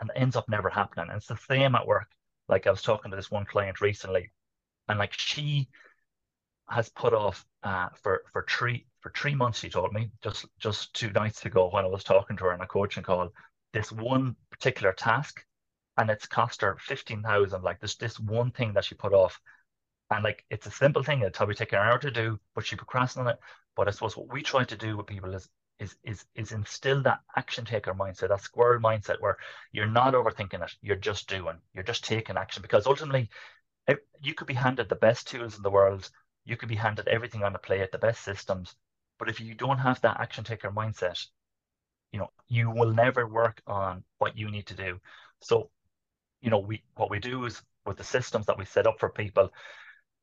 And 0.00 0.10
it 0.10 0.20
ends 0.20 0.36
up 0.36 0.48
never 0.48 0.70
happening. 0.70 1.08
And 1.10 1.18
it's 1.18 1.26
the 1.28 1.36
same 1.36 1.74
at 1.74 1.86
work. 1.86 2.08
Like 2.48 2.66
I 2.66 2.70
was 2.70 2.82
talking 2.82 3.10
to 3.10 3.16
this 3.16 3.30
one 3.30 3.44
client 3.46 3.80
recently, 3.80 4.32
and 4.88 4.98
like 4.98 5.12
she 5.14 5.68
has 6.68 6.88
put 6.88 7.14
off 7.14 7.44
uh, 7.62 7.88
for 8.02 8.22
for 8.32 8.44
three 8.48 8.86
for 9.06 9.12
three 9.16 9.36
months. 9.36 9.60
She 9.60 9.68
told 9.68 9.92
me 9.92 10.10
just 10.20 10.46
just 10.58 10.92
two 10.92 11.10
nights 11.12 11.44
ago 11.46 11.68
when 11.70 11.84
I 11.84 11.88
was 11.88 12.02
talking 12.02 12.36
to 12.36 12.44
her 12.44 12.52
on 12.52 12.60
a 12.60 12.66
coaching 12.66 13.04
call, 13.04 13.32
this 13.72 13.92
one 13.92 14.34
particular 14.50 14.92
task 14.92 15.44
and 15.96 16.10
it's 16.10 16.26
cost 16.26 16.62
her 16.62 16.76
15,000. 16.80 17.62
Like 17.62 17.78
there's 17.78 17.96
this 17.96 18.18
one 18.18 18.50
thing 18.50 18.72
that 18.72 18.84
she 18.84 18.96
put 18.96 19.12
off. 19.12 19.40
And 20.10 20.24
like 20.24 20.44
it's 20.50 20.66
a 20.66 20.72
simple 20.72 21.04
thing, 21.04 21.20
it'll 21.20 21.30
probably 21.30 21.54
take 21.54 21.72
an 21.72 21.78
hour 21.78 21.98
to 21.98 22.10
do, 22.10 22.40
but 22.56 22.66
she 22.66 22.74
procrastinated 22.74 23.34
it. 23.34 23.40
But 23.76 23.86
I 23.86 23.92
suppose 23.92 24.16
what 24.16 24.32
we 24.32 24.42
try 24.42 24.64
to 24.64 24.76
do 24.76 24.96
with 24.96 25.06
people 25.06 25.32
is 25.34 25.48
is 25.78 25.94
is 26.02 26.24
is 26.34 26.50
instill 26.50 27.02
that 27.02 27.20
action 27.36 27.64
taker 27.64 27.94
mindset, 27.94 28.30
that 28.30 28.40
squirrel 28.40 28.82
mindset 28.82 29.20
where 29.20 29.36
you're 29.70 29.86
not 29.86 30.14
overthinking 30.14 30.64
it, 30.64 30.74
you're 30.82 30.96
just 30.96 31.28
doing, 31.28 31.58
you're 31.74 31.84
just 31.84 32.04
taking 32.04 32.36
action. 32.36 32.60
Because 32.60 32.88
ultimately 32.88 33.30
you 34.20 34.34
could 34.34 34.48
be 34.48 34.54
handed 34.54 34.88
the 34.88 34.96
best 34.96 35.28
tools 35.28 35.56
in 35.56 35.62
the 35.62 35.70
world, 35.70 36.10
you 36.44 36.56
could 36.56 36.68
be 36.68 36.74
handed 36.74 37.06
everything 37.06 37.44
on 37.44 37.52
the 37.52 37.58
plate, 37.60 37.92
the 37.92 37.98
best 37.98 38.24
systems. 38.24 38.74
But 39.18 39.28
if 39.28 39.40
you 39.40 39.54
don't 39.54 39.78
have 39.78 40.00
that 40.02 40.20
action 40.20 40.44
taker 40.44 40.70
mindset, 40.70 41.26
you 42.12 42.18
know, 42.18 42.30
you 42.48 42.70
will 42.70 42.92
never 42.92 43.26
work 43.26 43.62
on 43.66 44.04
what 44.18 44.36
you 44.36 44.50
need 44.50 44.66
to 44.66 44.74
do. 44.74 45.00
So 45.40 45.70
you 46.40 46.50
know, 46.50 46.58
we 46.58 46.82
what 46.96 47.10
we 47.10 47.18
do 47.18 47.44
is 47.44 47.62
with 47.84 47.96
the 47.96 48.04
systems 48.04 48.46
that 48.46 48.58
we 48.58 48.64
set 48.64 48.86
up 48.86 48.98
for 49.00 49.08
people, 49.08 49.52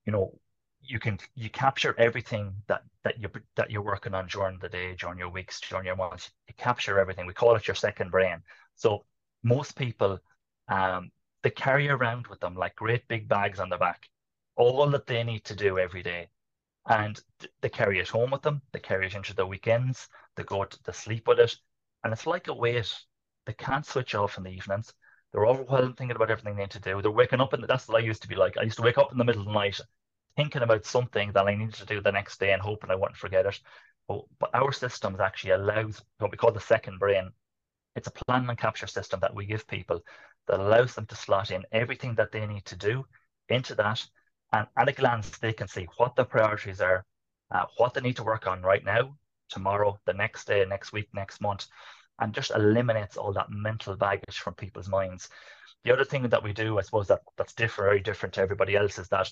you 0.05 0.11
know, 0.11 0.33
you 0.81 0.99
can 0.99 1.17
you 1.35 1.49
capture 1.49 1.95
everything 1.97 2.53
that 2.67 2.83
that 3.03 3.19
you 3.19 3.29
that 3.55 3.71
you're 3.71 3.81
working 3.81 4.13
on 4.13 4.27
during 4.27 4.59
the 4.59 4.69
day, 4.69 4.95
during 4.95 5.19
your 5.19 5.29
weeks, 5.29 5.59
during 5.61 5.85
your 5.85 5.95
months. 5.95 6.31
You 6.47 6.53
capture 6.57 6.99
everything. 6.99 7.25
We 7.25 7.33
call 7.33 7.55
it 7.55 7.67
your 7.67 7.75
second 7.75 8.11
brain. 8.11 8.41
So 8.75 9.05
most 9.43 9.75
people, 9.75 10.19
um, 10.67 11.11
they 11.41 11.49
carry 11.51 11.89
around 11.89 12.27
with 12.27 12.39
them 12.39 12.55
like 12.55 12.75
great 12.75 13.07
big 13.07 13.27
bags 13.27 13.59
on 13.59 13.69
the 13.69 13.77
back, 13.77 14.07
all 14.55 14.89
that 14.91 15.07
they 15.07 15.23
need 15.23 15.43
to 15.45 15.55
do 15.55 15.77
every 15.79 16.03
day, 16.03 16.29
and 16.87 17.19
they 17.61 17.69
carry 17.69 17.99
it 17.99 18.09
home 18.09 18.31
with 18.31 18.41
them. 18.41 18.61
They 18.71 18.79
carry 18.79 19.07
it 19.07 19.15
into 19.15 19.33
the 19.33 19.45
weekends. 19.45 20.07
They 20.35 20.43
go 20.43 20.65
to, 20.65 20.83
to 20.83 20.93
sleep 20.93 21.27
with 21.27 21.39
it, 21.39 21.55
and 22.03 22.13
it's 22.13 22.27
like 22.27 22.47
a 22.47 22.53
weight. 22.53 22.93
They 23.45 23.53
can't 23.53 23.85
switch 23.85 24.15
off 24.15 24.37
in 24.37 24.43
the 24.43 24.51
evenings. 24.51 24.93
They're 25.31 25.45
overwhelmed 25.45 25.97
thinking 25.97 26.15
about 26.15 26.29
everything 26.29 26.55
they 26.55 26.63
need 26.63 26.71
to 26.71 26.79
do. 26.79 27.01
They're 27.01 27.11
waking 27.11 27.41
up, 27.41 27.53
and 27.53 27.63
that's 27.67 27.87
what 27.87 28.01
I 28.01 28.05
used 28.05 28.21
to 28.23 28.27
be 28.27 28.35
like. 28.35 28.57
I 28.57 28.63
used 28.63 28.77
to 28.77 28.83
wake 28.83 28.97
up 28.97 29.11
in 29.11 29.17
the 29.17 29.23
middle 29.23 29.41
of 29.41 29.47
the 29.47 29.53
night 29.53 29.79
thinking 30.35 30.61
about 30.61 30.85
something 30.85 31.31
that 31.33 31.47
I 31.47 31.55
needed 31.55 31.75
to 31.75 31.85
do 31.85 32.01
the 32.01 32.11
next 32.11 32.39
day 32.39 32.53
and 32.53 32.61
hoping 32.61 32.91
I 32.91 32.95
wouldn't 32.95 33.17
forget 33.17 33.45
it. 33.45 33.59
But, 34.07 34.21
but 34.39 34.49
our 34.53 34.71
systems 34.71 35.19
actually 35.19 35.51
allows 35.51 36.01
what 36.17 36.31
we 36.31 36.37
call 36.37 36.51
the 36.51 36.59
second 36.59 36.99
brain. 36.99 37.31
It's 37.95 38.07
a 38.07 38.11
plan 38.11 38.49
and 38.49 38.57
capture 38.57 38.87
system 38.87 39.19
that 39.21 39.35
we 39.35 39.45
give 39.45 39.67
people 39.67 40.01
that 40.47 40.59
allows 40.59 40.95
them 40.95 41.05
to 41.07 41.15
slot 41.15 41.51
in 41.51 41.63
everything 41.71 42.15
that 42.15 42.31
they 42.31 42.45
need 42.45 42.65
to 42.65 42.75
do 42.75 43.05
into 43.49 43.75
that. 43.75 44.05
And 44.53 44.67
at 44.77 44.87
a 44.87 44.93
glance, 44.93 45.37
they 45.39 45.51
can 45.51 45.67
see 45.67 45.87
what 45.97 46.15
the 46.15 46.23
priorities 46.23 46.79
are, 46.79 47.05
uh, 47.51 47.65
what 47.77 47.93
they 47.93 48.01
need 48.01 48.15
to 48.17 48.23
work 48.23 48.47
on 48.47 48.61
right 48.61 48.85
now, 48.85 49.17
tomorrow, 49.49 49.99
the 50.05 50.13
next 50.13 50.47
day, 50.47 50.63
next 50.65 50.93
week, 50.93 51.09
next 51.13 51.41
month 51.41 51.67
and 52.19 52.33
just 52.33 52.51
eliminates 52.51 53.17
all 53.17 53.33
that 53.33 53.49
mental 53.49 53.95
baggage 53.95 54.39
from 54.39 54.53
people's 54.53 54.87
minds. 54.87 55.29
The 55.83 55.91
other 55.91 56.05
thing 56.05 56.23
that 56.29 56.43
we 56.43 56.53
do, 56.53 56.77
I 56.77 56.81
suppose, 56.81 57.07
that 57.07 57.21
that's 57.37 57.53
different, 57.53 57.89
very 57.89 57.99
different 57.99 58.33
to 58.35 58.41
everybody 58.41 58.75
else, 58.75 58.97
is 58.99 59.09
that, 59.09 59.31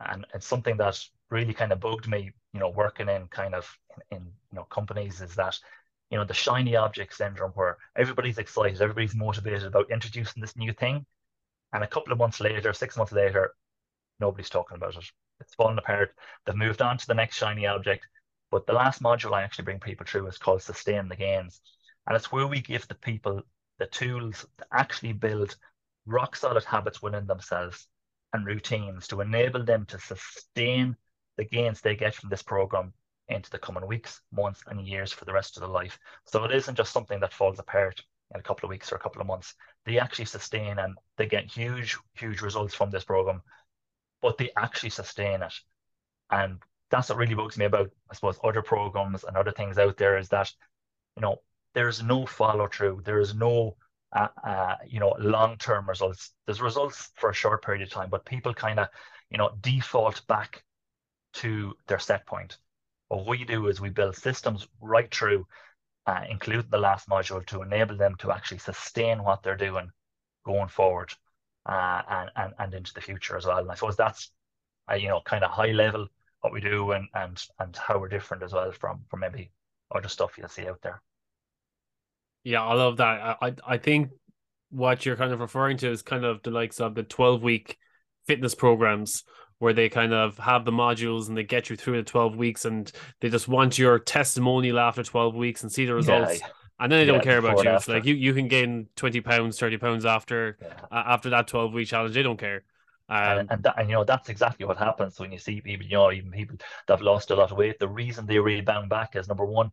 and 0.00 0.26
it's 0.34 0.46
something 0.46 0.76
that 0.76 1.02
really 1.30 1.54
kind 1.54 1.72
of 1.72 1.80
bugged 1.80 2.08
me, 2.08 2.32
you 2.52 2.60
know, 2.60 2.68
working 2.68 3.08
in 3.08 3.26
kind 3.28 3.54
of 3.54 3.76
in, 4.10 4.18
in 4.18 4.24
you 4.52 4.56
know 4.56 4.64
companies, 4.64 5.20
is 5.20 5.34
that 5.34 5.58
you 6.10 6.18
know 6.18 6.24
the 6.24 6.34
shiny 6.34 6.76
object 6.76 7.14
syndrome, 7.14 7.52
where 7.52 7.78
everybody's 7.96 8.38
excited, 8.38 8.80
everybody's 8.80 9.14
motivated 9.14 9.64
about 9.64 9.90
introducing 9.90 10.40
this 10.40 10.56
new 10.56 10.72
thing, 10.72 11.04
and 11.72 11.82
a 11.82 11.88
couple 11.88 12.12
of 12.12 12.18
months 12.18 12.40
later, 12.40 12.72
six 12.72 12.96
months 12.96 13.12
later, 13.12 13.54
nobody's 14.20 14.50
talking 14.50 14.76
about 14.76 14.96
it. 14.96 15.04
It's 15.40 15.54
fallen 15.54 15.78
apart. 15.78 16.14
They've 16.44 16.54
moved 16.54 16.82
on 16.82 16.98
to 16.98 17.06
the 17.06 17.14
next 17.14 17.36
shiny 17.36 17.66
object 17.66 18.06
but 18.50 18.66
the 18.66 18.72
last 18.72 19.02
module 19.02 19.32
I 19.32 19.42
actually 19.42 19.64
bring 19.64 19.78
people 19.78 20.04
through 20.06 20.26
is 20.26 20.38
called 20.38 20.62
Sustain 20.62 21.08
the 21.08 21.16
Gains. 21.16 21.60
And 22.06 22.16
it's 22.16 22.32
where 22.32 22.46
we 22.46 22.60
give 22.60 22.86
the 22.88 22.96
people 22.96 23.42
the 23.78 23.86
tools 23.86 24.44
to 24.58 24.66
actually 24.72 25.12
build 25.12 25.56
rock 26.06 26.34
solid 26.34 26.64
habits 26.64 27.00
within 27.00 27.26
themselves 27.26 27.86
and 28.32 28.44
routines 28.44 29.06
to 29.08 29.20
enable 29.20 29.64
them 29.64 29.86
to 29.86 29.98
sustain 30.00 30.96
the 31.36 31.44
gains 31.44 31.80
they 31.80 31.94
get 31.94 32.14
from 32.14 32.28
this 32.28 32.42
program 32.42 32.92
into 33.28 33.50
the 33.50 33.58
coming 33.58 33.86
weeks, 33.86 34.20
months, 34.32 34.62
and 34.66 34.86
years 34.86 35.12
for 35.12 35.24
the 35.24 35.32
rest 35.32 35.56
of 35.56 35.60
their 35.60 35.70
life. 35.70 35.98
So 36.26 36.44
it 36.44 36.52
isn't 36.52 36.74
just 36.74 36.92
something 36.92 37.20
that 37.20 37.32
falls 37.32 37.60
apart 37.60 38.02
in 38.34 38.40
a 38.40 38.42
couple 38.42 38.66
of 38.66 38.70
weeks 38.70 38.90
or 38.90 38.96
a 38.96 39.00
couple 39.00 39.20
of 39.20 39.28
months. 39.28 39.54
They 39.86 39.98
actually 39.98 40.24
sustain 40.24 40.78
and 40.80 40.96
they 41.16 41.26
get 41.26 41.50
huge, 41.50 41.96
huge 42.14 42.42
results 42.42 42.74
from 42.74 42.90
this 42.90 43.04
program, 43.04 43.42
but 44.22 44.38
they 44.38 44.50
actually 44.56 44.90
sustain 44.90 45.42
it. 45.42 45.54
And 46.30 46.58
that's 46.90 47.08
what 47.08 47.18
really 47.18 47.34
bugs 47.34 47.56
me 47.56 47.64
about, 47.64 47.90
I 48.10 48.14
suppose, 48.14 48.38
other 48.42 48.62
programs 48.62 49.24
and 49.24 49.36
other 49.36 49.52
things 49.52 49.78
out 49.78 49.96
there 49.96 50.18
is 50.18 50.28
that, 50.30 50.52
you 51.16 51.22
know, 51.22 51.36
there's 51.74 52.02
no 52.02 52.26
follow 52.26 52.68
through. 52.68 53.02
There 53.04 53.20
is 53.20 53.34
no, 53.34 53.76
uh, 54.12 54.28
uh, 54.44 54.76
you 54.86 55.00
know, 55.00 55.14
long 55.18 55.56
term 55.56 55.88
results. 55.88 56.32
There's 56.46 56.60
results 56.60 57.10
for 57.16 57.30
a 57.30 57.34
short 57.34 57.64
period 57.64 57.82
of 57.82 57.90
time, 57.90 58.10
but 58.10 58.24
people 58.24 58.52
kind 58.52 58.80
of, 58.80 58.88
you 59.30 59.38
know, 59.38 59.50
default 59.60 60.26
back 60.26 60.64
to 61.34 61.74
their 61.86 62.00
set 62.00 62.26
point. 62.26 62.58
What 63.08 63.26
we 63.26 63.44
do 63.44 63.68
is 63.68 63.80
we 63.80 63.90
build 63.90 64.16
systems 64.16 64.66
right 64.80 65.12
through, 65.12 65.46
uh, 66.06 66.24
including 66.28 66.70
the 66.70 66.78
last 66.78 67.08
module, 67.08 67.44
to 67.46 67.62
enable 67.62 67.96
them 67.96 68.16
to 68.18 68.32
actually 68.32 68.58
sustain 68.58 69.22
what 69.22 69.42
they're 69.42 69.56
doing 69.56 69.90
going 70.44 70.68
forward 70.68 71.12
uh, 71.66 72.02
and, 72.08 72.30
and, 72.36 72.52
and 72.58 72.74
into 72.74 72.94
the 72.94 73.00
future 73.00 73.36
as 73.36 73.46
well. 73.46 73.58
And 73.58 73.70
I 73.70 73.74
suppose 73.74 73.96
that's, 73.96 74.30
uh, 74.90 74.94
you 74.94 75.08
know, 75.08 75.20
kind 75.24 75.44
of 75.44 75.50
high 75.50 75.72
level 75.72 76.06
what 76.40 76.52
we 76.52 76.60
do 76.60 76.92
and 76.92 77.06
and 77.14 77.42
and 77.58 77.76
how 77.76 77.98
we're 77.98 78.08
different 78.08 78.42
as 78.42 78.52
well 78.52 78.72
from 78.72 79.00
from 79.08 79.20
maybe 79.20 79.50
other 79.94 80.08
stuff 80.08 80.36
you'll 80.38 80.48
see 80.48 80.66
out 80.66 80.80
there. 80.82 81.02
Yeah, 82.44 82.62
I 82.62 82.74
love 82.74 82.96
that. 82.98 83.38
I 83.42 83.54
I 83.66 83.78
think 83.78 84.10
what 84.70 85.04
you're 85.04 85.16
kind 85.16 85.32
of 85.32 85.40
referring 85.40 85.76
to 85.78 85.90
is 85.90 86.02
kind 86.02 86.24
of 86.24 86.42
the 86.42 86.50
likes 86.50 86.80
of 86.80 86.94
the 86.94 87.02
12 87.02 87.42
week 87.42 87.76
fitness 88.26 88.54
programs 88.54 89.24
where 89.58 89.72
they 89.72 89.88
kind 89.88 90.14
of 90.14 90.38
have 90.38 90.64
the 90.64 90.70
modules 90.70 91.28
and 91.28 91.36
they 91.36 91.42
get 91.42 91.68
you 91.68 91.76
through 91.76 91.96
the 91.96 92.02
12 92.02 92.36
weeks 92.36 92.64
and 92.64 92.90
they 93.20 93.28
just 93.28 93.48
want 93.48 93.78
your 93.78 93.98
testimonial 93.98 94.78
after 94.78 95.02
12 95.02 95.34
weeks 95.34 95.62
and 95.62 95.70
see 95.70 95.84
the 95.84 95.94
results. 95.94 96.40
Yeah, 96.40 96.46
and 96.80 96.90
then 96.90 97.00
they 97.00 97.06
yeah, 97.06 97.12
don't 97.12 97.22
care 97.22 97.38
about 97.38 97.62
you. 97.62 97.70
It's 97.70 97.88
like 97.88 98.06
you, 98.06 98.14
you 98.14 98.32
can 98.32 98.48
gain 98.48 98.88
20 98.96 99.20
pounds, 99.20 99.58
30 99.58 99.76
pounds 99.76 100.06
after 100.06 100.56
yeah. 100.60 100.68
uh, 100.90 101.02
after 101.06 101.28
that 101.30 101.46
12 101.46 101.74
week 101.74 101.88
challenge. 101.88 102.14
They 102.14 102.22
don't 102.22 102.38
care. 102.38 102.64
Um, 103.10 103.38
and, 103.38 103.50
and, 103.50 103.62
that, 103.64 103.74
and 103.78 103.88
you 103.88 103.96
know 103.96 104.04
that's 104.04 104.28
exactly 104.28 104.64
what 104.64 104.78
happens 104.78 105.20
when 105.20 105.30
you 105.30 105.38
see 105.38 105.60
people, 105.60 105.84
you 105.84 105.92
know, 105.92 106.10
even 106.10 106.30
people 106.30 106.56
that 106.86 106.94
have 106.94 107.02
lost 107.02 107.30
a 107.30 107.34
lot 107.34 107.50
of 107.50 107.58
weight. 107.58 107.78
The 107.78 107.88
reason 107.88 108.24
they 108.24 108.38
rebound 108.38 108.88
back 108.88 109.14
is 109.14 109.28
number 109.28 109.44
one, 109.44 109.70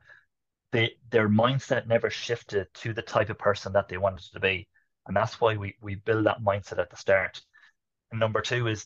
they 0.72 0.96
their 1.10 1.30
mindset 1.30 1.88
never 1.88 2.10
shifted 2.10 2.68
to 2.76 2.94
the 2.94 3.02
type 3.02 3.30
of 3.30 3.38
person 3.38 3.74
that 3.74 3.88
they 3.88 3.98
wanted 3.98 4.26
to 4.34 4.40
be, 4.40 4.68
and 5.08 5.16
that's 5.16 5.40
why 5.40 5.56
we 5.56 5.76
we 5.82 5.96
build 5.96 6.26
that 6.26 6.42
mindset 6.42 6.80
at 6.80 6.90
the 6.90 6.98
start. 6.98 7.42
And 8.12 8.20
number 8.20 8.42
two 8.42 8.68
is 8.68 8.86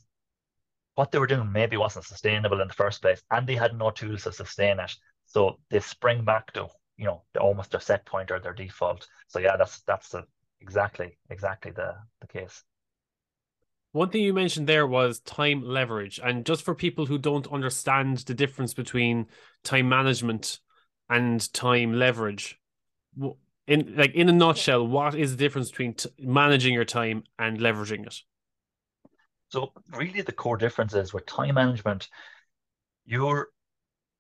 what 0.96 1.12
they 1.12 1.18
were 1.18 1.28
doing 1.28 1.52
maybe 1.52 1.78
wasn't 1.78 2.06
sustainable 2.06 2.62
in 2.62 2.68
the 2.68 2.74
first 2.74 3.02
place, 3.02 3.24
and 3.32 3.48
they 3.48 3.56
had 3.56 3.76
no 3.76 3.90
tools 3.90 4.24
to 4.24 4.32
sustain 4.32 4.80
it. 4.80 4.92
So 5.26 5.60
they 5.70 5.80
spring 5.80 6.24
back 6.24 6.52
to 6.54 6.68
you 7.02 7.08
know 7.08 7.24
almost 7.40 7.72
their 7.72 7.80
set 7.80 8.06
point 8.06 8.30
or 8.30 8.40
their 8.40 8.54
default. 8.54 9.08
So 9.28 9.40
yeah, 9.40 9.58
that's 9.58 9.82
that's 9.82 10.10
the, 10.10 10.24
exactly 10.62 11.18
exactly 11.32 11.72
the 11.72 11.96
the 12.22 12.28
case. 12.28 12.64
One 13.92 14.10
thing 14.10 14.22
you 14.22 14.34
mentioned 14.34 14.68
there 14.68 14.86
was 14.86 15.20
time 15.20 15.64
leverage. 15.64 16.20
And 16.24 16.46
just 16.46 16.62
for 16.62 16.76
people 16.76 17.08
who 17.08 17.18
don't 17.18 17.52
understand 17.52 18.20
the 18.20 18.36
difference 18.36 18.76
between 18.76 19.26
time 19.64 19.90
management 19.90 20.60
and 21.10 21.52
time 21.54 21.94
leverage, 21.94 22.60
in 23.68 23.96
like 23.98 24.14
in 24.14 24.30
a 24.30 24.32
nutshell, 24.32 24.88
what 24.88 25.16
is 25.16 25.32
the 25.32 25.38
difference 25.38 25.72
between 25.72 25.96
t- 25.96 26.10
managing 26.20 26.76
your 26.76 26.86
time 26.86 27.24
and 27.40 27.58
leveraging 27.58 28.06
it? 28.06 28.16
So 29.50 29.74
really 29.90 30.22
the 30.22 30.32
core 30.32 30.56
difference 30.56 30.94
is 30.94 31.14
with 31.14 31.26
time 31.26 31.56
management, 31.56 32.10
you're 33.06 33.48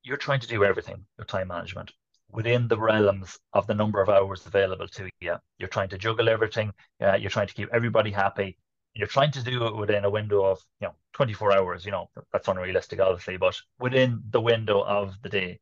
you're 0.01 0.17
trying 0.17 0.39
to 0.39 0.47
do 0.47 0.65
everything 0.65 1.05
with 1.19 1.27
time 1.27 1.49
management 1.49 1.91
within 2.31 2.67
the 2.67 2.77
realms 2.77 3.37
of 3.53 3.67
the 3.67 3.73
number 3.73 4.01
of 4.01 4.09
hours 4.09 4.45
available 4.45 4.87
to 4.87 5.09
you. 5.19 5.35
You're 5.57 5.69
trying 5.69 5.89
to 5.89 5.97
juggle 5.97 6.29
everything. 6.29 6.73
Uh, 7.01 7.15
you're 7.15 7.29
trying 7.29 7.47
to 7.47 7.53
keep 7.53 7.69
everybody 7.73 8.11
happy 8.11 8.57
you're 8.93 9.07
trying 9.07 9.31
to 9.31 9.43
do 9.43 9.65
it 9.67 9.75
within 9.75 10.05
a 10.05 10.09
window 10.09 10.43
of 10.45 10.59
you 10.79 10.87
know 10.87 10.93
24 11.13 11.53
hours 11.53 11.85
you 11.85 11.91
know 11.91 12.09
that's 12.33 12.47
unrealistic 12.47 12.99
obviously 12.99 13.37
but 13.37 13.55
within 13.79 14.21
the 14.31 14.41
window 14.41 14.81
of 14.83 15.15
the 15.23 15.29
day 15.29 15.59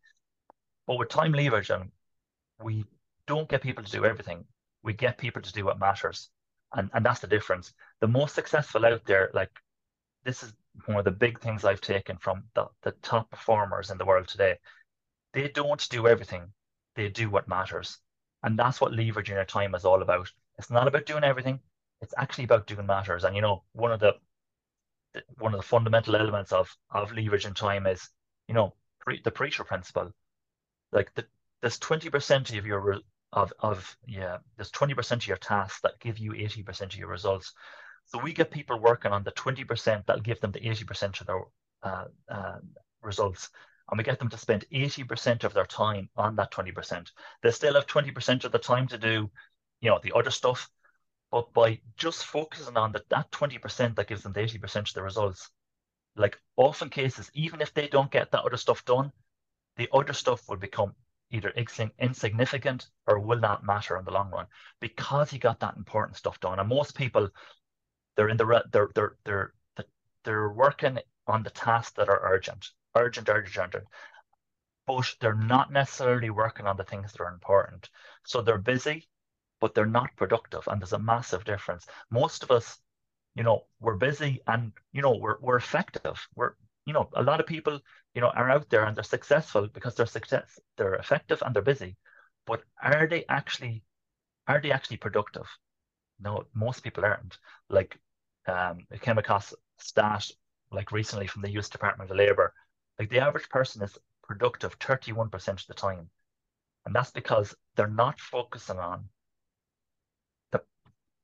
but 0.87 0.97
with 0.97 1.09
time 1.09 1.31
leverage 1.33 1.69
and 1.69 1.91
we 2.61 2.85
don't 3.27 3.49
get 3.49 3.61
people 3.61 3.83
to 3.83 3.91
do 3.91 4.05
everything 4.05 4.45
we 4.83 4.93
get 4.93 5.17
people 5.17 5.41
to 5.41 5.53
do 5.53 5.65
what 5.65 5.79
matters 5.79 6.29
And 6.75 6.89
and 6.93 7.05
that's 7.05 7.21
the 7.21 7.27
difference. 7.27 7.73
The 8.01 8.07
most 8.07 8.35
successful 8.35 8.85
out 8.85 9.03
there, 9.05 9.29
like 9.33 9.51
this 10.23 10.43
is 10.43 10.53
one 10.85 10.97
of 10.99 11.05
the 11.05 11.11
big 11.25 11.39
things 11.39 11.65
I've 11.65 11.81
taken 11.81 12.17
from 12.17 12.43
the, 12.55 12.67
the 12.83 12.91
top 13.01 13.29
performers 13.31 13.91
in 13.91 13.97
the 13.97 14.05
world 14.05 14.27
today. 14.27 14.57
They 15.33 15.49
don't 15.49 15.89
do 15.89 16.07
everything, 16.07 16.53
they 16.99 17.09
do 17.09 17.29
what 17.29 17.47
matters. 17.47 17.97
And 18.43 18.59
that's 18.59 18.81
what 18.81 18.91
leveraging 18.91 19.29
your 19.29 19.45
time 19.45 19.73
is 19.73 19.85
all 19.85 20.01
about. 20.01 20.29
It's 20.57 20.69
not 20.69 20.87
about 20.87 21.05
doing 21.05 21.23
everything, 21.23 21.59
it's 22.01 22.13
actually 22.17 22.43
about 22.43 22.67
doing 22.67 22.85
matters. 22.85 23.23
And 23.23 23.35
you 23.35 23.41
know, 23.41 23.63
one 23.71 23.91
of 23.91 23.99
the 23.99 24.13
one 25.37 25.53
of 25.53 25.59
the 25.59 25.67
fundamental 25.67 26.15
elements 26.15 26.51
of 26.51 26.75
of 26.91 27.11
leveraging 27.11 27.55
time 27.55 27.87
is, 27.87 28.09
you 28.47 28.53
know, 28.53 28.75
pre, 28.99 29.21
the 29.21 29.31
Pareto 29.31 29.65
principle. 29.65 30.11
Like 30.91 31.13
the, 31.15 31.25
there's 31.61 31.79
20% 31.79 32.57
of 32.57 32.65
your 32.65 32.99
of 33.31 33.53
of 33.59 33.97
yeah, 34.05 34.37
there's 34.57 34.71
20% 34.71 35.11
of 35.11 35.27
your 35.27 35.37
tasks 35.37 35.81
that 35.81 35.99
give 35.99 36.19
you 36.19 36.31
80% 36.31 36.81
of 36.81 36.97
your 36.97 37.09
results. 37.09 37.53
So 38.07 38.19
we 38.19 38.33
get 38.33 38.51
people 38.51 38.79
working 38.79 39.11
on 39.11 39.23
the 39.23 39.31
20% 39.31 40.05
that'll 40.05 40.21
give 40.21 40.41
them 40.41 40.51
the 40.51 40.61
80% 40.61 41.21
of 41.21 41.27
their 41.27 41.41
uh, 41.83 42.05
uh, 42.27 42.57
results. 43.01 43.49
And 43.89 43.97
we 43.97 44.03
get 44.03 44.19
them 44.19 44.29
to 44.29 44.37
spend 44.37 44.65
80% 44.71 45.43
of 45.43 45.53
their 45.53 45.65
time 45.65 46.09
on 46.15 46.35
that 46.35 46.51
20%. 46.51 47.11
They 47.41 47.51
still 47.51 47.73
have 47.73 47.87
20% 47.87 48.43
of 48.43 48.51
the 48.51 48.59
time 48.59 48.87
to 48.87 48.97
do, 48.97 49.29
you 49.81 49.89
know, 49.89 49.99
the 50.01 50.13
other 50.15 50.31
stuff. 50.31 50.69
But 51.31 51.53
by 51.53 51.81
just 51.97 52.25
focusing 52.25 52.77
on 52.77 52.91
the, 52.91 53.03
that 53.09 53.31
20% 53.31 53.95
that 53.95 54.07
gives 54.07 54.23
them 54.23 54.33
the 54.33 54.41
80% 54.41 54.89
of 54.89 54.93
the 54.93 55.03
results, 55.03 55.49
like 56.15 56.39
often 56.55 56.89
cases, 56.89 57.29
even 57.33 57.61
if 57.61 57.73
they 57.73 57.87
don't 57.87 58.11
get 58.11 58.31
that 58.31 58.43
other 58.43 58.57
stuff 58.57 58.83
done, 58.85 59.11
the 59.77 59.89
other 59.93 60.13
stuff 60.13 60.47
will 60.49 60.57
become 60.57 60.93
either 61.31 61.53
insignificant 61.99 62.87
or 63.07 63.19
will 63.19 63.39
not 63.39 63.63
matter 63.63 63.97
in 63.97 64.05
the 64.05 64.11
long 64.11 64.31
run 64.31 64.47
because 64.79 65.29
he 65.29 65.37
got 65.37 65.59
that 65.59 65.77
important 65.77 66.17
stuff 66.17 66.39
done. 66.39 66.59
And 66.59 66.67
most 66.67 66.95
people 66.95 67.29
they're 68.15 68.29
in 68.29 68.37
the 68.37 68.63
they're 68.71 68.89
they're 68.95 69.15
they're 69.23 69.53
they're 70.23 70.49
working 70.49 70.99
on 71.27 71.43
the 71.43 71.49
tasks 71.49 71.93
that 71.93 72.09
are 72.09 72.19
urgent, 72.23 72.71
urgent, 72.95 73.29
urgent, 73.29 73.57
urgent. 73.75 73.87
But 74.85 75.15
they're 75.21 75.33
not 75.35 75.71
necessarily 75.71 76.29
working 76.29 76.67
on 76.67 76.75
the 76.75 76.83
things 76.83 77.13
that 77.13 77.21
are 77.21 77.31
important. 77.33 77.89
So 78.25 78.41
they're 78.41 78.57
busy, 78.57 79.07
but 79.61 79.73
they're 79.73 79.85
not 79.85 80.15
productive. 80.17 80.67
And 80.67 80.81
there's 80.81 80.93
a 80.93 80.99
massive 80.99 81.45
difference. 81.45 81.87
Most 82.09 82.43
of 82.43 82.51
us, 82.51 82.77
you 83.35 83.43
know, 83.43 83.67
we're 83.79 83.95
busy 83.97 84.41
and 84.47 84.73
you 84.93 85.01
know 85.01 85.15
we're 85.17 85.39
we're 85.41 85.57
effective. 85.57 86.27
We're 86.35 86.55
you 86.85 86.93
know, 86.93 87.09
a 87.13 87.23
lot 87.23 87.39
of 87.39 87.47
people, 87.47 87.79
you 88.15 88.21
know, 88.21 88.29
are 88.31 88.49
out 88.49 88.69
there 88.69 88.85
and 88.85 88.97
they're 88.97 89.03
successful 89.03 89.67
because 89.67 89.95
they're 89.95 90.05
success, 90.07 90.59
they're 90.77 90.95
effective 90.95 91.41
and 91.45 91.55
they're 91.55 91.61
busy. 91.61 91.97
But 92.45 92.63
are 92.81 93.07
they 93.07 93.25
actually 93.29 93.83
are 94.47 94.61
they 94.61 94.71
actually 94.71 94.97
productive? 94.97 95.47
No, 96.19 96.45
most 96.53 96.83
people 96.83 97.05
aren't. 97.05 97.37
Like 97.69 97.99
um, 98.47 98.85
I 98.91 98.97
came 98.97 99.17
across 99.17 99.53
stat 99.77 100.29
like 100.71 100.91
recently 100.91 101.27
from 101.27 101.41
the 101.41 101.51
US 101.51 101.69
Department 101.69 102.11
of 102.11 102.17
Labor. 102.17 102.53
Like 102.99 103.09
the 103.09 103.19
average 103.19 103.49
person 103.49 103.81
is 103.81 103.97
productive 104.23 104.77
31% 104.77 105.47
of 105.47 105.67
the 105.67 105.73
time. 105.73 106.09
And 106.85 106.93
that's 106.93 107.11
because 107.11 107.55
they're 107.75 107.87
not 107.87 108.19
focusing 108.19 108.77
on 108.77 109.05
the 110.51 110.61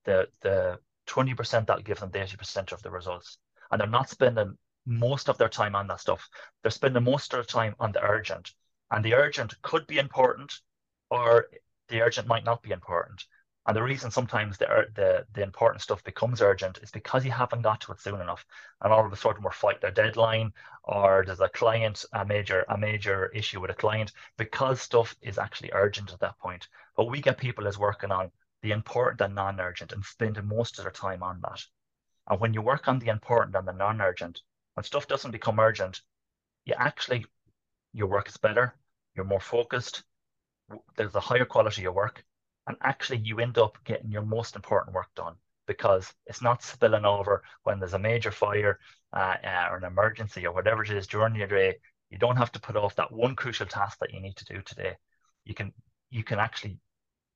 the 0.05 0.29
the 0.41 0.79
20% 1.07 1.67
that'll 1.67 1.83
give 1.83 1.99
them 1.99 2.09
the 2.11 2.19
80% 2.19 2.71
of 2.71 2.81
the 2.81 2.89
results. 2.89 3.37
And 3.69 3.79
they're 3.79 3.87
not 3.87 4.09
spending 4.09 4.57
most 4.85 5.29
of 5.29 5.37
their 5.37 5.49
time 5.49 5.75
on 5.75 5.87
that 5.87 5.99
stuff. 5.99 6.27
They're 6.61 6.71
spending 6.71 7.03
most 7.03 7.33
of 7.33 7.37
their 7.37 7.43
time 7.43 7.75
on 7.79 7.91
the 7.91 8.01
urgent. 8.01 8.53
And 8.89 9.03
the 9.03 9.13
urgent 9.13 9.61
could 9.61 9.85
be 9.87 9.99
important 9.99 10.53
or 11.09 11.47
the 11.89 12.01
urgent 12.01 12.27
might 12.27 12.43
not 12.43 12.63
be 12.63 12.71
important. 12.71 13.25
And 13.67 13.75
the 13.75 13.83
reason 13.83 14.11
sometimes 14.11 14.57
the, 14.57 14.87
the 14.93 15.25
the 15.33 15.41
important 15.41 15.81
stuff 15.81 16.03
becomes 16.03 16.41
urgent 16.41 16.77
is 16.83 16.91
because 16.91 17.25
you 17.25 17.31
haven't 17.31 17.63
got 17.63 17.81
to 17.81 17.91
it 17.93 17.99
soon 17.99 18.21
enough, 18.21 18.45
and 18.81 18.93
all 18.93 19.05
of 19.05 19.11
a 19.11 19.15
sudden 19.15 19.41
we're 19.41 19.51
fighting 19.51 19.89
a 19.89 19.91
deadline, 19.91 20.53
or 20.83 21.23
there's 21.25 21.39
a 21.39 21.49
client 21.49 22.05
a 22.13 22.23
major 22.25 22.65
a 22.69 22.77
major 22.77 23.27
issue 23.27 23.59
with 23.59 23.71
a 23.71 23.73
client 23.73 24.11
because 24.37 24.81
stuff 24.81 25.15
is 25.21 25.39
actually 25.39 25.71
urgent 25.73 26.13
at 26.13 26.19
that 26.19 26.37
point. 26.37 26.67
But 26.95 27.05
we 27.05 27.21
get 27.21 27.39
people 27.39 27.65
is 27.65 27.77
working 27.77 28.11
on 28.11 28.31
the 28.61 28.71
important 28.71 29.21
and 29.21 29.33
non-urgent 29.35 29.93
and 29.93 30.05
spending 30.05 30.45
most 30.47 30.77
of 30.77 30.85
their 30.85 30.91
time 30.91 31.23
on 31.23 31.41
that. 31.41 31.63
And 32.27 32.39
when 32.39 32.53
you 32.53 32.61
work 32.61 32.87
on 32.87 32.99
the 32.99 33.09
important 33.09 33.55
and 33.55 33.67
the 33.67 33.73
non-urgent, 33.73 34.41
when 34.75 34.83
stuff 34.83 35.07
doesn't 35.07 35.31
become 35.31 35.59
urgent, 35.59 36.01
you 36.65 36.75
actually 36.77 37.25
your 37.93 38.07
work 38.07 38.27
is 38.27 38.37
better, 38.37 38.75
you're 39.15 39.25
more 39.25 39.39
focused, 39.39 40.03
there's 40.97 41.15
a 41.15 41.19
higher 41.19 41.45
quality 41.45 41.85
of 41.85 41.93
work, 41.95 42.23
and 42.67 42.77
actually 42.81 43.19
you 43.19 43.39
end 43.39 43.57
up 43.57 43.77
getting 43.83 44.11
your 44.11 44.23
most 44.23 44.55
important 44.55 44.95
work 44.95 45.13
done 45.15 45.35
because 45.67 46.13
it's 46.27 46.41
not 46.41 46.63
spilling 46.63 47.05
over 47.05 47.43
when 47.63 47.79
there's 47.79 47.93
a 47.93 47.99
major 47.99 48.31
fire 48.31 48.79
uh, 49.13 49.35
uh, 49.43 49.67
or 49.71 49.77
an 49.77 49.83
emergency 49.83 50.45
or 50.45 50.53
whatever 50.53 50.83
it 50.83 50.91
is 50.91 51.07
during 51.07 51.35
your 51.35 51.47
day. 51.47 51.75
You 52.09 52.17
don't 52.17 52.37
have 52.37 52.51
to 52.53 52.59
put 52.59 52.75
off 52.75 52.95
that 52.95 53.11
one 53.11 53.35
crucial 53.35 53.65
task 53.65 53.97
that 53.99 54.13
you 54.13 54.21
need 54.21 54.35
to 54.37 54.45
do 54.45 54.61
today. 54.61 54.95
You 55.43 55.53
can 55.53 55.73
you 56.09 56.23
can 56.23 56.39
actually 56.39 56.77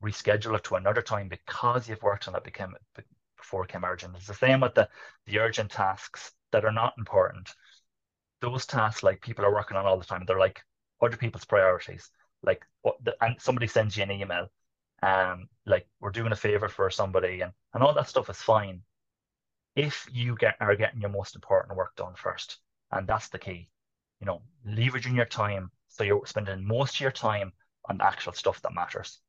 reschedule 0.04 0.56
it 0.56 0.63
to 0.65 0.76
another 0.76 1.02
time 1.02 1.28
because 1.28 1.89
you've 1.89 2.02
worked 2.04 2.28
on 2.28 2.36
it 2.36 2.44
became 2.44 2.74
before 3.38 3.63
it 3.63 3.68
became 3.68 3.84
urgent. 3.84 4.15
It's 4.15 4.28
the 4.28 4.34
same 4.34 4.62
with 4.62 4.76
the 4.76 4.89
the 5.26 5.39
urgent 5.39 5.72
tasks 5.72 6.32
that 6.52 6.65
are 6.65 6.72
not 6.72 6.94
important. 6.98 7.50
Those 8.42 8.65
tasks 8.65 9.04
like 9.04 9.22
people 9.22 9.44
are 9.44 9.54
working 9.54 9.78
on 9.78 9.86
all 9.86 9.98
the 9.98 10.06
time. 10.06 10.24
They're 10.26 10.39
like 10.39 10.62
other 11.02 11.18
people's 11.18 11.46
priorities. 11.46 12.10
Like 12.44 12.63
and 13.22 13.36
somebody 13.39 13.68
sends 13.68 13.98
you 13.98 14.04
an 14.04 14.12
email 14.12 14.50
um, 15.01 15.47
like 15.65 15.88
we're 15.99 16.12
doing 16.12 16.31
a 16.31 16.35
favor 16.35 16.67
for 16.67 16.89
somebody 16.89 17.41
and, 17.41 17.51
and 17.73 17.83
all 17.83 17.93
that 17.93 18.09
stuff 18.09 18.29
is 18.29 18.38
fine 18.38 18.81
if 19.75 20.07
you 20.12 20.35
get 20.35 20.55
are 20.59 20.75
getting 20.75 21.01
your 21.01 21.09
most 21.09 21.35
important 21.35 21.77
work 21.77 21.95
done 21.95 22.13
first. 22.15 22.57
And 22.91 23.07
that's 23.07 23.29
the 23.29 23.39
key. 23.39 23.69
You 24.19 24.25
know, 24.25 24.41
leveraging 24.67 25.15
your 25.15 25.25
time 25.25 25.71
so 25.88 26.03
you're 26.03 26.25
spending 26.25 26.65
most 26.65 26.95
of 26.95 27.01
your 27.01 27.12
time 27.12 27.53
on 27.89 27.97
the 27.97 28.05
actual 28.05 28.33
stuff 28.33 28.62
that 28.62 28.73
matters. 28.73 29.19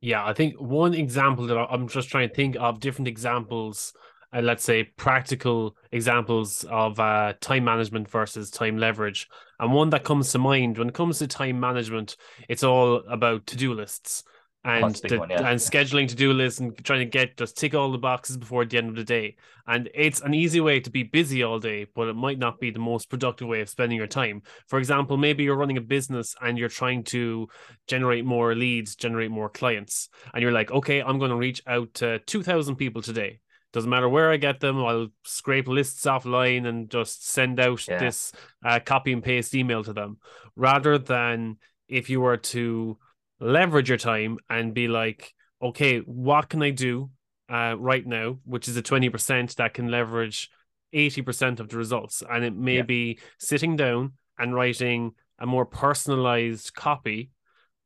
Yeah, 0.00 0.24
I 0.24 0.34
think 0.34 0.60
one 0.60 0.94
example 0.94 1.46
that 1.46 1.56
I'm 1.56 1.88
just 1.88 2.08
trying 2.08 2.28
to 2.28 2.34
think 2.34 2.56
of 2.56 2.80
different 2.80 3.08
examples 3.08 3.92
uh, 4.34 4.40
let's 4.40 4.64
say 4.64 4.84
practical 4.96 5.76
examples 5.92 6.64
of 6.70 6.98
uh, 6.98 7.32
time 7.40 7.64
management 7.64 8.08
versus 8.08 8.50
time 8.50 8.76
leverage 8.76 9.28
and 9.60 9.72
one 9.72 9.90
that 9.90 10.04
comes 10.04 10.32
to 10.32 10.38
mind 10.38 10.78
when 10.78 10.88
it 10.88 10.94
comes 10.94 11.18
to 11.18 11.26
time 11.26 11.58
management 11.58 12.16
it's 12.48 12.64
all 12.64 12.96
about 13.08 13.46
to-do 13.46 13.74
lists 13.74 14.24
and 14.66 14.96
the, 14.96 15.18
one, 15.18 15.30
yeah. 15.30 15.48
and 15.48 15.60
scheduling 15.60 16.08
to-do 16.08 16.32
lists 16.32 16.58
and 16.58 16.76
trying 16.84 16.98
to 16.98 17.04
get 17.04 17.36
just 17.36 17.56
tick 17.56 17.72
all 17.74 17.92
the 17.92 17.98
boxes 17.98 18.36
before 18.36 18.64
the 18.64 18.76
end 18.76 18.88
of 18.88 18.96
the 18.96 19.04
day. 19.04 19.36
And 19.68 19.88
it's 19.94 20.20
an 20.22 20.34
easy 20.34 20.60
way 20.60 20.80
to 20.80 20.90
be 20.90 21.04
busy 21.04 21.44
all 21.44 21.60
day 21.60 21.86
but 21.94 22.08
it 22.08 22.16
might 22.16 22.40
not 22.40 22.58
be 22.58 22.72
the 22.72 22.80
most 22.80 23.08
productive 23.08 23.46
way 23.46 23.60
of 23.60 23.68
spending 23.68 23.96
your 23.96 24.08
time. 24.08 24.42
For 24.66 24.80
example 24.80 25.16
maybe 25.18 25.44
you're 25.44 25.56
running 25.56 25.76
a 25.76 25.82
business 25.82 26.34
and 26.40 26.58
you're 26.58 26.68
trying 26.68 27.04
to 27.04 27.48
generate 27.86 28.24
more 28.24 28.54
leads 28.56 28.96
generate 28.96 29.30
more 29.30 29.48
clients 29.48 30.08
and 30.34 30.42
you're 30.42 30.52
like 30.52 30.70
okay 30.70 31.00
i'm 31.00 31.18
going 31.18 31.30
to 31.30 31.36
reach 31.36 31.62
out 31.66 31.92
to 31.94 32.18
2000 32.20 32.76
people 32.76 33.02
today 33.02 33.40
doesn't 33.76 33.90
matter 33.90 34.08
where 34.08 34.30
I 34.30 34.38
get 34.38 34.60
them, 34.60 34.82
I'll 34.82 35.08
scrape 35.22 35.68
lists 35.68 36.06
offline 36.06 36.66
and 36.66 36.88
just 36.88 37.28
send 37.28 37.60
out 37.60 37.86
yeah. 37.86 37.98
this 37.98 38.32
uh, 38.64 38.80
copy 38.80 39.12
and 39.12 39.22
paste 39.22 39.54
email 39.54 39.84
to 39.84 39.92
them. 39.92 40.16
Rather 40.56 40.96
than 40.96 41.58
if 41.86 42.08
you 42.08 42.22
were 42.22 42.38
to 42.38 42.96
leverage 43.38 43.90
your 43.90 43.98
time 43.98 44.38
and 44.48 44.72
be 44.72 44.88
like, 44.88 45.34
okay, 45.60 45.98
what 45.98 46.48
can 46.48 46.62
I 46.62 46.70
do 46.70 47.10
uh, 47.50 47.74
right 47.78 48.06
now, 48.06 48.38
which 48.46 48.66
is 48.66 48.78
a 48.78 48.82
20% 48.82 49.54
that 49.56 49.74
can 49.74 49.90
leverage 49.90 50.48
80% 50.94 51.60
of 51.60 51.68
the 51.68 51.76
results? 51.76 52.22
And 52.26 52.46
it 52.46 52.56
may 52.56 52.76
yeah. 52.76 52.82
be 52.82 53.18
sitting 53.38 53.76
down 53.76 54.14
and 54.38 54.54
writing 54.54 55.12
a 55.38 55.44
more 55.44 55.66
personalized 55.66 56.72
copy 56.72 57.30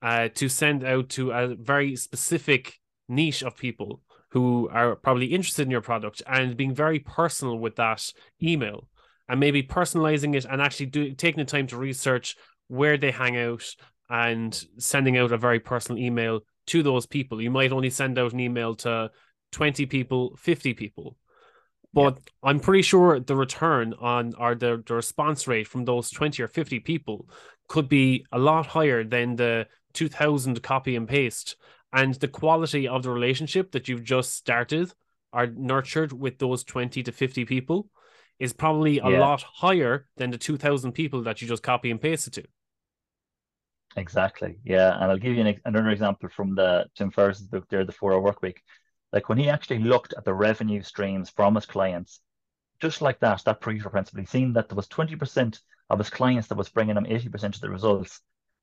uh, 0.02 0.28
to 0.36 0.48
send 0.48 0.84
out 0.84 1.08
to 1.08 1.32
a 1.32 1.56
very 1.56 1.96
specific 1.96 2.74
niche 3.08 3.42
of 3.42 3.56
people 3.56 4.02
who 4.30 4.68
are 4.72 4.96
probably 4.96 5.26
interested 5.26 5.62
in 5.62 5.70
your 5.70 5.80
product 5.80 6.22
and 6.26 6.56
being 6.56 6.74
very 6.74 6.98
personal 7.00 7.58
with 7.58 7.76
that 7.76 8.12
email 8.42 8.88
and 9.28 9.40
maybe 9.40 9.62
personalizing 9.62 10.34
it 10.34 10.44
and 10.44 10.60
actually 10.60 10.86
do, 10.86 11.12
taking 11.14 11.38
the 11.38 11.50
time 11.50 11.66
to 11.66 11.76
research 11.76 12.36
where 12.68 12.96
they 12.96 13.10
hang 13.10 13.36
out 13.36 13.64
and 14.08 14.64
sending 14.78 15.16
out 15.16 15.32
a 15.32 15.38
very 15.38 15.60
personal 15.60 16.02
email 16.02 16.40
to 16.66 16.82
those 16.82 17.06
people. 17.06 17.40
You 17.40 17.50
might 17.50 17.72
only 17.72 17.90
send 17.90 18.18
out 18.18 18.32
an 18.32 18.40
email 18.40 18.74
to 18.76 19.10
20 19.52 19.86
people, 19.86 20.36
50 20.36 20.74
people. 20.74 21.16
But 21.92 22.14
yep. 22.14 22.22
I'm 22.44 22.60
pretty 22.60 22.82
sure 22.82 23.18
the 23.18 23.34
return 23.34 23.94
on 24.00 24.34
or 24.38 24.54
the, 24.54 24.82
the 24.86 24.94
response 24.94 25.48
rate 25.48 25.66
from 25.66 25.84
those 25.84 26.10
20 26.10 26.42
or 26.42 26.48
50 26.48 26.80
people 26.80 27.28
could 27.68 27.88
be 27.88 28.24
a 28.30 28.38
lot 28.38 28.66
higher 28.66 29.02
than 29.02 29.36
the 29.36 29.66
2000 29.94 30.62
copy 30.62 30.94
and 30.94 31.08
paste 31.08 31.56
and 31.92 32.14
the 32.14 32.28
quality 32.28 32.86
of 32.86 33.02
the 33.02 33.10
relationship 33.10 33.72
that 33.72 33.88
you've 33.88 34.04
just 34.04 34.34
started 34.34 34.92
or 35.32 35.46
nurtured 35.46 36.12
with 36.12 36.38
those 36.38 36.64
20 36.64 37.02
to 37.02 37.12
50 37.12 37.44
people 37.44 37.88
is 38.38 38.52
probably 38.52 38.98
a 38.98 39.10
yeah. 39.10 39.20
lot 39.20 39.42
higher 39.42 40.06
than 40.16 40.30
the 40.30 40.38
2000 40.38 40.92
people 40.92 41.22
that 41.22 41.40
you 41.40 41.48
just 41.48 41.62
copy 41.62 41.90
and 41.90 42.00
paste 42.00 42.26
it 42.26 42.32
to 42.32 42.44
exactly 43.96 44.58
yeah 44.64 44.94
and 44.94 45.04
i'll 45.10 45.18
give 45.18 45.34
you 45.34 45.44
an, 45.44 45.60
another 45.64 45.90
example 45.90 46.28
from 46.28 46.54
the 46.54 46.86
tim 46.94 47.10
ferriss's 47.10 47.48
book 47.48 47.64
there 47.68 47.84
the 47.84 47.92
four 47.92 48.12
hour 48.12 48.20
work 48.20 48.40
week 48.40 48.62
Like 49.12 49.28
when 49.28 49.38
he 49.38 49.48
actually 49.48 49.80
looked 49.80 50.14
at 50.16 50.24
the 50.24 50.34
revenue 50.34 50.82
streams 50.82 51.30
from 51.30 51.54
his 51.54 51.66
clients, 51.66 52.20
just 52.80 53.02
like 53.02 53.18
that, 53.20 53.42
that 53.44 53.60
Pareto 53.60 53.90
principle, 53.90 54.20
he 54.20 54.26
seen 54.26 54.52
that 54.54 54.68
there 54.68 54.76
was 54.76 54.88
20% 54.88 55.58
of 55.90 55.98
his 55.98 56.10
clients 56.10 56.48
that 56.48 56.58
was 56.58 56.68
bringing 56.68 56.96
him 56.96 57.04
80% 57.04 57.54
of 57.56 57.60
the 57.60 57.70
results. 57.70 58.20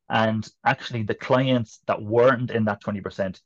And 0.10 0.48
actually 0.66 1.04
the 1.04 1.16
clients 1.16 1.80
that 1.88 2.02
weren't 2.02 2.52
in 2.52 2.66
that 2.66 2.82
20% 2.82 3.42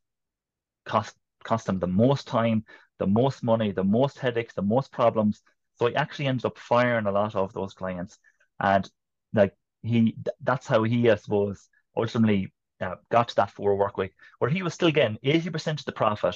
cost 0.85 1.15
cost 1.43 1.67
him 1.67 1.79
the 1.79 1.87
most 1.87 2.27
time, 2.27 2.65
the 2.99 3.07
most 3.07 3.43
money, 3.43 3.71
the 3.71 3.83
most 3.83 4.19
headaches, 4.19 4.53
the 4.53 4.61
most 4.61 4.91
problems. 4.91 5.41
So 5.75 5.87
he 5.87 5.95
actually 5.95 6.27
ended 6.27 6.45
up 6.45 6.57
firing 6.57 7.07
a 7.07 7.11
lot 7.11 7.35
of 7.35 7.53
those 7.53 7.73
clients. 7.73 8.19
And 8.59 8.89
like 9.33 9.55
he 9.81 10.15
that's 10.41 10.67
how 10.67 10.83
he, 10.83 11.09
I 11.09 11.15
suppose, 11.15 11.67
ultimately 11.97 12.53
uh, 12.79 12.95
got 13.09 13.29
to 13.29 13.35
that 13.37 13.51
four 13.51 13.75
work 13.75 13.97
week 13.97 14.13
where 14.39 14.49
he 14.51 14.63
was 14.63 14.73
still 14.73 14.91
getting 14.91 15.17
80% 15.23 15.79
of 15.79 15.85
the 15.85 15.91
profit 15.91 16.35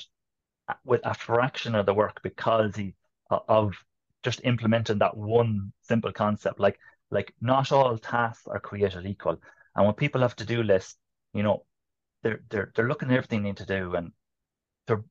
uh, 0.67 0.73
with 0.83 1.01
a 1.03 1.13
fraction 1.13 1.75
of 1.75 1.85
the 1.85 1.93
work 1.93 2.21
because 2.23 2.75
he 2.75 2.95
uh, 3.31 3.39
of 3.47 3.73
just 4.23 4.41
implementing 4.43 4.99
that 4.99 5.15
one 5.15 5.71
simple 5.81 6.11
concept 6.11 6.59
like 6.59 6.79
like 7.11 7.33
not 7.41 7.71
all 7.71 7.97
tasks 7.97 8.47
are 8.47 8.59
created 8.59 9.05
equal 9.05 9.39
and 9.75 9.85
when 9.85 9.95
people 9.95 10.21
have 10.21 10.35
to 10.35 10.45
do 10.45 10.63
lists 10.63 10.97
you 11.33 11.43
know 11.43 11.65
they're 12.23 12.41
they're 12.49 12.71
they're 12.75 12.87
looking 12.87 13.09
at 13.11 13.17
everything 13.17 13.43
they 13.43 13.49
need 13.49 13.57
to 13.57 13.65
do 13.65 13.93
and 13.95 14.11
they're 14.87 15.03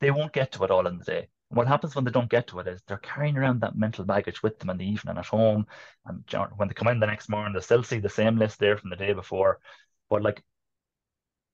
they 0.00 0.10
won't 0.10 0.32
get 0.32 0.50
to 0.52 0.64
it 0.64 0.70
all 0.70 0.86
in 0.86 0.98
the 0.98 1.04
day. 1.04 1.28
And 1.50 1.56
what 1.56 1.68
happens 1.68 1.94
when 1.94 2.04
they 2.04 2.10
don't 2.10 2.30
get 2.30 2.48
to 2.48 2.58
it 2.58 2.66
is 2.66 2.82
they're 2.86 2.96
carrying 2.98 3.36
around 3.36 3.60
that 3.60 3.76
mental 3.76 4.04
baggage 4.04 4.42
with 4.42 4.58
them 4.58 4.70
in 4.70 4.78
the 4.78 4.86
evening 4.86 5.18
at 5.18 5.26
home 5.26 5.66
and 6.06 6.24
when 6.56 6.68
they 6.68 6.74
come 6.74 6.88
in 6.88 7.00
the 7.00 7.06
next 7.06 7.28
morning 7.28 7.52
they 7.52 7.60
still 7.60 7.82
see 7.82 7.98
the 8.00 8.08
same 8.08 8.36
list 8.36 8.58
there 8.58 8.78
from 8.78 8.90
the 8.90 8.96
day 8.96 9.12
before. 9.12 9.60
But 10.08 10.22
like 10.22 10.42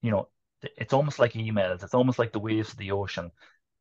you 0.02 0.10
know 0.10 0.28
it's 0.62 0.92
almost 0.92 1.18
like 1.18 1.32
emails. 1.34 1.82
It's 1.82 1.94
almost 1.94 2.18
like 2.18 2.32
the 2.32 2.40
waves 2.40 2.70
of 2.72 2.78
the 2.78 2.92
ocean. 2.92 3.30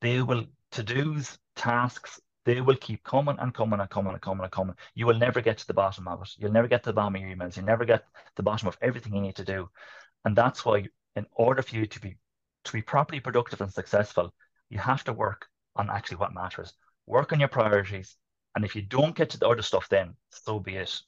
They 0.02 0.22
will 0.22 0.46
to 0.72 0.84
do's 0.84 1.38
tasks 1.56 2.20
they 2.48 2.62
will 2.62 2.78
keep 2.78 3.04
coming 3.04 3.36
and 3.40 3.54
coming 3.54 3.82
and 3.82 3.90
coming 3.90 4.14
and 4.14 4.22
coming 4.22 4.44
and 4.44 4.52
coming. 4.52 4.76
You 4.96 5.06
will 5.06 5.18
never 5.18 5.42
get 5.42 5.58
to 5.58 5.68
the 5.68 5.74
bottom 5.74 6.08
of 6.08 6.22
it. 6.22 6.30
You'll 6.38 6.54
never 6.54 6.70
get 6.70 6.82
to 6.84 6.90
the 6.90 6.94
bottom 6.94 7.16
of 7.16 7.22
your 7.22 7.36
emails. 7.36 7.58
You'll 7.58 7.66
never 7.66 7.84
get 7.84 8.00
to 8.00 8.32
the 8.38 8.44
bottom 8.44 8.70
of 8.70 8.78
everything 8.82 9.14
you 9.14 9.20
need 9.20 9.36
to 9.36 9.44
do. 9.44 9.70
And 10.24 10.34
that's 10.34 10.64
why, 10.64 10.86
in 11.18 11.26
order 11.34 11.62
for 11.62 11.76
you 11.76 11.86
to 11.86 12.00
be 12.00 12.16
to 12.64 12.72
be 12.72 12.82
properly 12.82 13.20
productive 13.20 13.60
and 13.60 13.72
successful, 13.72 14.34
you 14.70 14.80
have 14.80 15.04
to 15.04 15.14
work 15.14 15.48
on 15.76 15.90
actually 15.90 16.18
what 16.18 16.34
matters. 16.34 16.74
Work 17.06 17.34
on 17.34 17.40
your 17.42 17.50
priorities. 17.50 18.16
And 18.56 18.64
if 18.64 18.78
you 18.78 18.82
don't 18.82 19.16
get 19.16 19.30
to 19.32 19.40
the 19.40 19.48
other 19.48 19.62
stuff, 19.62 19.90
then 19.90 20.16
so 20.30 20.58
be 20.58 20.78
it. 20.78 21.02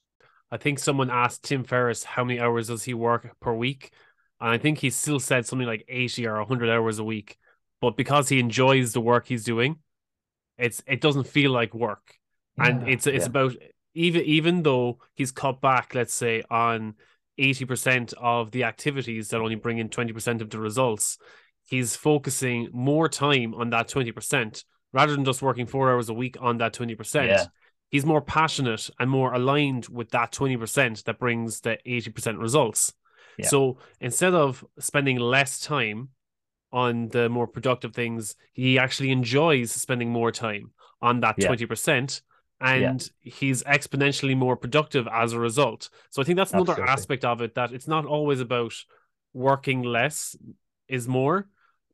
I 0.52 0.58
think 0.58 0.78
someone 0.78 1.10
asked 1.10 1.44
Tim 1.44 1.64
Ferriss 1.64 2.04
how 2.04 2.26
many 2.26 2.42
hours 2.42 2.68
does 2.68 2.84
he 2.84 2.94
work 2.94 3.40
per 3.40 3.54
week, 3.54 3.94
and 4.42 4.50
I 4.50 4.58
think 4.58 4.80
he 4.80 4.90
still 4.90 5.22
said 5.22 5.46
something 5.46 5.68
like 5.68 5.86
eighty 5.88 6.28
or 6.28 6.44
hundred 6.44 6.70
hours 6.70 7.00
a 7.00 7.04
week. 7.06 7.38
But 7.80 7.96
because 7.96 8.28
he 8.28 8.40
enjoys 8.40 8.92
the 8.92 9.00
work 9.00 9.28
he's 9.28 9.46
doing, 9.46 9.78
it's 10.60 10.84
it 10.86 11.02
doesn't 11.02 11.28
feel 11.28 11.52
like 11.52 11.74
work, 11.74 12.16
yeah, 12.58 12.68
and 12.68 12.90
it's 12.90 13.08
it's 13.08 13.24
yeah. 13.24 13.30
about 13.30 13.56
even 13.94 14.22
even 14.24 14.64
though 14.64 15.00
he's 15.16 15.32
cut 15.32 15.62
back, 15.62 15.96
let's 15.96 16.14
say 16.14 16.44
on 16.50 16.96
eighty 17.38 17.66
percent 17.66 18.14
of 18.20 18.52
the 18.52 18.66
activities 18.66 19.30
that 19.30 19.40
only 19.40 19.56
bring 19.56 19.78
in 19.78 19.90
twenty 19.90 20.14
percent 20.14 20.42
of 20.42 20.50
the 20.50 20.60
results, 20.60 21.18
he's 21.66 21.96
focusing 21.96 22.70
more 22.72 23.10
time 23.10 23.54
on 23.54 23.70
that 23.72 23.88
twenty 23.88 24.12
percent 24.12 24.64
rather 24.92 25.14
than 25.14 25.26
just 25.26 25.42
working 25.42 25.66
four 25.66 25.92
hours 25.92 26.10
a 26.10 26.14
week 26.14 26.38
on 26.40 26.58
that 26.58 26.74
twenty 26.74 26.96
percent. 26.96 27.30
Yeah. 27.30 27.46
He's 27.90 28.06
more 28.06 28.22
passionate 28.22 28.90
and 29.00 29.10
more 29.10 29.34
aligned 29.34 29.88
with 29.88 30.12
that 30.12 30.32
twenty 30.32 30.58
percent 30.58 31.06
that 31.06 31.18
brings 31.18 31.62
the 31.62 31.78
eighty 31.86 32.12
percent 32.12 32.38
results. 32.38 32.94
So 33.42 33.78
instead 34.02 34.34
of 34.34 34.66
spending 34.80 35.18
less 35.18 35.62
time 35.62 36.10
on 36.72 37.10
the 37.10 37.30
more 37.30 37.48
productive 37.48 37.94
things, 37.94 38.36
he 38.54 38.78
actually 38.78 39.12
enjoys 39.12 39.72
spending 39.72 40.10
more 40.10 40.32
time 40.32 40.72
on 41.02 41.20
that 41.22 41.40
twenty 41.40 41.64
yeah. 41.64 41.68
percent, 41.68 42.22
and 42.62 43.10
yeah. 43.24 43.34
he's 43.34 43.64
exponentially 43.64 44.36
more 44.36 44.56
productive 44.56 45.08
as 45.12 45.34
a 45.34 45.40
result. 45.40 45.90
So 46.10 46.22
I 46.22 46.26
think 46.26 46.38
that's 46.38 46.54
another 46.54 46.74
Absolutely. 46.74 46.94
aspect 46.94 47.26
of 47.26 47.42
it 47.42 47.56
that 47.56 47.72
it's 47.72 47.88
not 47.88 48.06
always 48.06 48.40
about 48.40 48.74
working 49.34 49.84
less 49.84 50.36
is 50.88 51.08
more, 51.08 51.48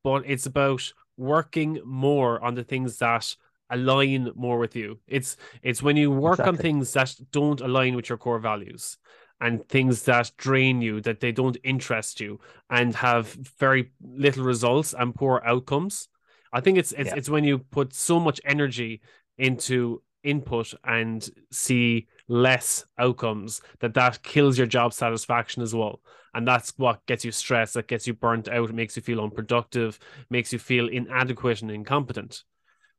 but 0.04 0.24
it's 0.26 0.46
about 0.46 0.94
working 1.18 1.80
more 1.86 2.44
on 2.44 2.56
the 2.56 2.64
things 2.64 2.98
that 2.98 3.36
align 3.70 4.32
more 4.36 4.58
with 4.58 4.76
you. 4.76 5.00
It's 5.08 5.38
it's 5.62 5.82
when 5.82 5.98
you 5.98 6.12
work 6.12 6.40
exactly. 6.40 6.58
on 6.58 6.62
things 6.62 6.94
that 6.94 7.16
don't 7.32 7.62
align 7.62 7.96
with 7.96 8.10
your 8.10 8.18
core 8.18 8.40
values 8.40 8.98
and 9.42 9.68
things 9.68 10.04
that 10.04 10.32
drain 10.38 10.82
you, 10.82 11.02
that 11.02 11.20
they 11.20 11.32
don't 11.32 11.58
interest 11.64 12.20
you, 12.20 12.40
and 12.70 12.96
have 12.96 13.28
very 13.60 13.92
little 14.02 14.44
results 14.44 14.94
and 14.98 15.14
poor 15.14 15.42
outcomes. 15.46 16.08
I 16.54 16.62
think 16.62 16.78
it's 16.78 16.92
it's, 16.94 17.10
yeah. 17.10 17.16
it's 17.16 17.30
when 17.30 17.44
you 17.44 17.60
put 17.60 17.94
so 17.94 18.20
much 18.20 18.40
energy 18.46 19.02
into 19.38 20.02
input 20.24 20.74
and 20.84 21.30
see 21.52 22.08
less 22.28 22.86
outcomes 22.98 23.62
that 23.80 23.94
that 23.94 24.24
kills 24.24 24.58
your 24.58 24.66
job 24.68 24.92
satisfaction 24.92 25.62
as 25.62 25.76
well 25.76 26.02
and 26.34 26.48
that's 26.48 26.74
what 26.78 27.06
gets 27.06 27.24
you 27.24 27.32
stressed 27.32 27.76
that 27.76 27.88
gets 27.88 28.08
you 28.08 28.14
burnt 28.14 28.50
out 28.50 28.74
makes 28.74 28.96
you 28.96 29.04
feel 29.04 29.22
unproductive 29.22 30.00
makes 30.32 30.52
you 30.52 30.58
feel 30.58 30.88
inadequate 30.88 31.62
and 31.62 31.70
incompetent 31.70 32.44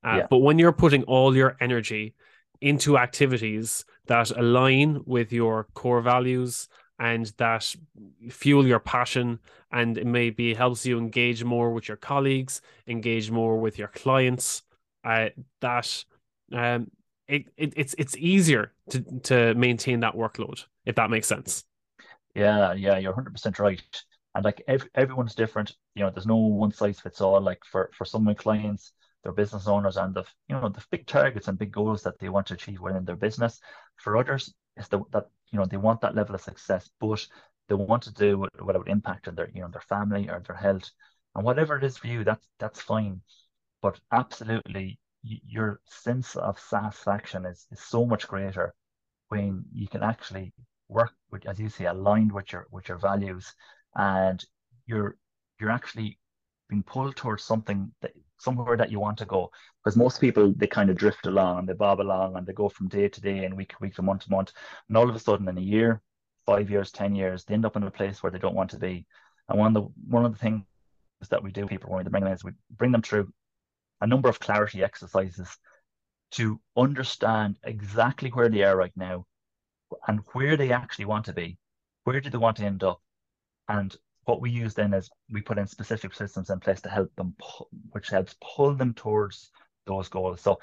uh, 0.05 0.19
yeah. 0.19 0.27
but 0.31 0.39
when 0.39 0.57
you're 0.57 0.71
putting 0.71 1.03
all 1.05 1.35
your 1.35 1.57
energy 1.61 2.15
into 2.61 2.97
activities 2.97 3.85
that 4.07 4.31
align 4.31 5.03
with 5.05 5.33
your 5.33 5.65
core 5.75 6.01
values 6.01 6.69
and 6.99 7.27
that 7.37 7.75
fuel 8.31 8.67
your 8.67 8.81
passion. 8.81 9.39
And 9.73 9.99
it 9.99 10.07
maybe 10.07 10.55
helps 10.55 10.87
you 10.87 10.99
engage 10.99 11.45
more 11.45 11.73
with 11.73 11.89
your 11.89 11.97
colleagues 11.97 12.61
engage 12.87 13.31
more 13.31 13.59
with 13.59 13.79
your 13.79 13.89
clients. 13.89 14.63
Uh, 15.05 15.29
that 15.61 16.05
um, 16.53 16.91
it, 17.29 17.47
it, 17.57 17.75
it's 17.77 17.95
it's 17.99 18.17
easier 18.17 18.73
to 18.91 19.01
to 19.25 19.55
maintain 19.55 20.01
that 20.01 20.15
workload 20.15 20.65
if 20.85 20.95
that 20.97 21.11
makes 21.11 21.27
sense. 21.27 21.65
Yeah 22.35 22.73
yeah 22.75 22.99
you're 22.99 23.13
100% 23.13 23.59
right. 23.59 23.83
And 24.35 24.45
like 24.45 24.63
every, 24.69 24.89
everyone's 24.95 25.35
different. 25.35 25.75
You 25.95 26.05
know 26.05 26.11
there's 26.11 26.27
no 26.27 26.37
one 26.37 26.73
size 26.73 27.01
fits 27.01 27.21
all. 27.21 27.41
Like 27.41 27.65
for 27.65 27.91
for 27.97 28.05
some 28.05 28.23
of 28.23 28.27
my 28.27 28.35
clients 28.35 28.93
their 29.27 29.33
business 29.33 29.67
owners 29.67 29.97
and 29.97 30.15
the 30.15 30.23
you 30.49 30.55
know 30.55 30.69
the 30.69 30.85
big 30.93 31.05
targets 31.05 31.49
and 31.49 31.59
big 31.59 31.73
goals 31.73 32.01
that 32.05 32.17
they 32.21 32.29
want 32.29 32.47
to 32.47 32.55
achieve 32.55 32.81
within 32.81 33.05
their 33.05 33.17
business. 33.17 33.61
For 33.97 34.17
others, 34.17 34.55
it's 34.77 34.87
the, 34.87 35.01
that 35.11 35.27
you 35.51 35.59
know 35.59 35.65
they 35.67 35.79
want 35.79 36.01
that 36.03 36.15
level 36.15 36.37
of 36.37 36.41
success, 36.41 36.89
but 37.01 37.27
they 37.69 37.75
want 37.75 38.05
to 38.05 38.13
do 38.13 38.39
what, 38.39 38.51
what 38.65 38.79
would 38.79 38.89
impact 38.89 39.27
on 39.27 39.35
their 39.35 39.51
you 39.53 39.63
know 39.63 39.69
their 39.69 39.81
family 39.81 40.29
or 40.29 40.41
their 40.47 40.55
health, 40.55 40.89
and 41.35 41.45
whatever 41.45 41.77
it 41.77 41.83
is 41.83 41.97
for 41.97 42.07
you, 42.07 42.23
that's 42.23 42.47
that's 42.61 42.81
fine. 42.81 43.21
But 43.83 43.99
absolutely, 44.13 45.01
your 45.25 45.81
sense 45.87 46.37
of 46.37 46.61
satisfaction 46.61 47.47
is, 47.47 47.67
is 47.73 47.81
so 47.81 48.07
much 48.07 48.29
greater 48.29 48.75
when 49.29 49.65
you 49.73 49.89
can 49.89 50.05
actually 50.05 50.53
work 50.89 51.15
with, 51.33 51.47
as 51.47 51.59
you 51.59 51.69
say, 51.69 51.87
aligned 51.87 52.31
with 52.31 52.53
your 52.53 52.69
with 52.71 52.89
your 52.89 52.99
values, 52.99 53.53
and 53.97 54.45
you're 54.87 55.17
you're 55.59 55.73
actually 55.73 56.17
being 56.69 56.85
pulled 56.85 57.17
towards 57.17 57.43
something 57.43 57.93
that 58.03 58.13
somewhere 58.39 58.77
that 58.77 58.91
you 58.91 59.01
want 59.01 59.19
to 59.19 59.25
go. 59.25 59.51
Because 59.83 59.97
most 59.97 60.21
people 60.21 60.53
they 60.57 60.67
kind 60.67 60.91
of 60.91 60.97
drift 60.97 61.27
along 61.27 61.61
and 61.61 61.69
they 61.69 61.73
bob 61.73 62.01
along 62.01 62.37
and 62.37 62.47
they 62.47 62.53
go 62.53 62.69
from 62.69 62.89
day 62.89 63.09
to 63.09 63.21
day 63.21 63.45
and 63.45 63.57
week 63.57 63.71
to 63.71 63.77
week 63.81 63.95
to 63.95 64.03
month 64.03 64.25
to 64.25 64.31
month. 64.31 64.53
And 64.89 64.97
all 64.97 65.09
of 65.09 65.15
a 65.15 65.19
sudden 65.19 65.49
in 65.49 65.59
a 65.59 65.61
year, 65.61 66.03
five 66.45 66.71
years, 66.71 66.91
ten 66.93 67.15
years, 67.15 67.45
they 67.45 67.55
end 67.55 67.67
up 67.67 67.77
in 67.77 67.83
a 67.83 67.91
place 67.91 68.23
where 68.23 68.33
they 68.33 68.39
don't 68.39 68.55
want 68.55 68.71
to 68.71 68.79
be. 68.79 69.07
And 69.49 69.59
one 69.59 69.77
of 69.77 69.83
the 69.83 69.89
one 70.09 70.25
of 70.25 70.33
the 70.33 70.39
things 70.39 70.65
that 71.31 71.43
we 71.43 71.51
do 71.51 71.67
people 71.67 71.91
when 71.91 72.05
we 72.05 72.11
bring 72.11 72.25
them 72.25 72.33
is 72.33 72.45
we 72.45 72.53
bring 72.71 72.93
them 72.93 73.03
through 73.03 73.33
a 74.01 74.07
number 74.07 74.29
of 74.29 74.41
clarity 74.41 74.83
exercises 74.85 75.49
to 76.33 76.61
understand 76.77 77.57
exactly 77.65 78.31
where 78.31 78.49
they 78.49 78.63
are 78.63 78.77
right 78.77 78.93
now 78.97 79.25
and 80.07 80.21
where 80.33 80.57
they 80.57 80.73
actually 80.73 81.05
want 81.05 81.27
to 81.27 81.33
be. 81.33 81.59
Where 82.05 82.21
do 82.21 82.31
they 82.31 82.39
want 82.39 82.59
to 82.59 82.65
end 82.65 82.83
up? 82.85 83.01
And 83.69 83.97
what 84.27 84.41
we 84.41 84.51
use 84.51 84.75
then 84.75 84.93
is 84.93 85.09
we 85.31 85.41
put 85.41 85.59
in 85.59 85.67
specific 85.67 86.15
systems 86.15 86.51
in 86.51 86.61
place 86.61 86.81
to 86.83 86.89
help 86.89 87.15
them, 87.17 87.35
pu- 87.39 87.67
which 87.93 88.09
helps 88.09 88.37
pull 88.43 88.75
them 88.75 88.93
towards 88.93 89.51
those 89.87 90.09
goals. 90.09 90.41
So 90.41 90.59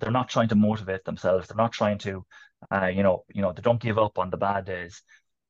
they're 0.00 0.10
not 0.10 0.28
trying 0.28 0.48
to 0.48 0.54
motivate 0.54 1.04
themselves. 1.04 1.48
They're 1.48 1.56
not 1.56 1.72
trying 1.72 1.98
to, 1.98 2.24
uh, 2.72 2.86
you 2.86 3.02
know, 3.02 3.24
you 3.32 3.42
know, 3.42 3.52
they 3.52 3.62
don't 3.62 3.80
give 3.80 3.98
up 3.98 4.18
on 4.18 4.30
the 4.30 4.36
bad 4.36 4.64
days. 4.64 5.02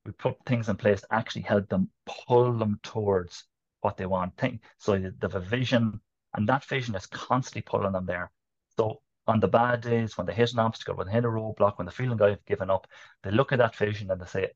We 0.04 0.12
put 0.12 0.36
things 0.46 0.68
in 0.68 0.76
place 0.76 1.00
to 1.00 1.14
actually 1.14 1.42
help 1.42 1.68
them 1.68 1.90
pull 2.26 2.52
them 2.58 2.78
towards 2.82 3.44
what 3.80 3.96
they 3.96 4.06
want. 4.06 4.36
Think 4.36 4.60
so 4.78 4.98
they 4.98 5.10
have 5.22 5.34
a 5.34 5.40
vision, 5.40 6.00
and 6.34 6.48
that 6.48 6.64
vision 6.64 6.94
is 6.94 7.06
constantly 7.06 7.62
pulling 7.62 7.92
them 7.92 8.06
there. 8.06 8.30
So 8.76 9.00
on 9.26 9.40
the 9.40 9.48
bad 9.48 9.80
days, 9.80 10.18
when 10.18 10.26
they 10.26 10.34
hit 10.34 10.52
an 10.52 10.58
obstacle, 10.58 10.96
when 10.96 11.06
they 11.06 11.12
hit 11.12 11.24
a 11.24 11.28
roadblock, 11.28 11.78
when 11.78 11.86
they're 11.86 11.92
feeling 11.92 12.18
like 12.18 12.30
they've 12.30 12.44
given 12.46 12.70
up, 12.70 12.86
they 13.22 13.30
look 13.30 13.52
at 13.52 13.58
that 13.58 13.76
vision 13.76 14.10
and 14.10 14.20
they 14.20 14.26
say, 14.26 14.50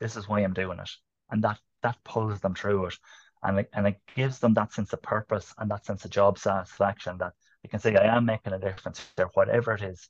"This 0.00 0.16
is 0.16 0.28
why 0.28 0.40
I'm 0.40 0.54
doing 0.54 0.78
it," 0.78 0.90
and 1.30 1.44
that 1.44 1.60
that 1.82 1.96
pulls 2.04 2.40
them 2.40 2.54
through 2.54 2.86
it 2.86 2.94
and 3.42 3.60
it, 3.60 3.70
and 3.72 3.86
it 3.86 3.96
gives 4.14 4.38
them 4.38 4.54
that 4.54 4.72
sense 4.72 4.92
of 4.92 5.02
purpose 5.02 5.54
and 5.58 5.70
that 5.70 5.84
sense 5.84 6.04
of 6.04 6.10
job 6.10 6.38
satisfaction 6.38 7.16
that 7.18 7.32
you 7.62 7.70
can 7.70 7.80
say 7.80 7.96
I 7.96 8.16
am 8.16 8.24
making 8.24 8.52
a 8.52 8.58
difference 8.58 9.04
there 9.16 9.30
whatever 9.34 9.72
it 9.72 9.82
is 9.82 10.08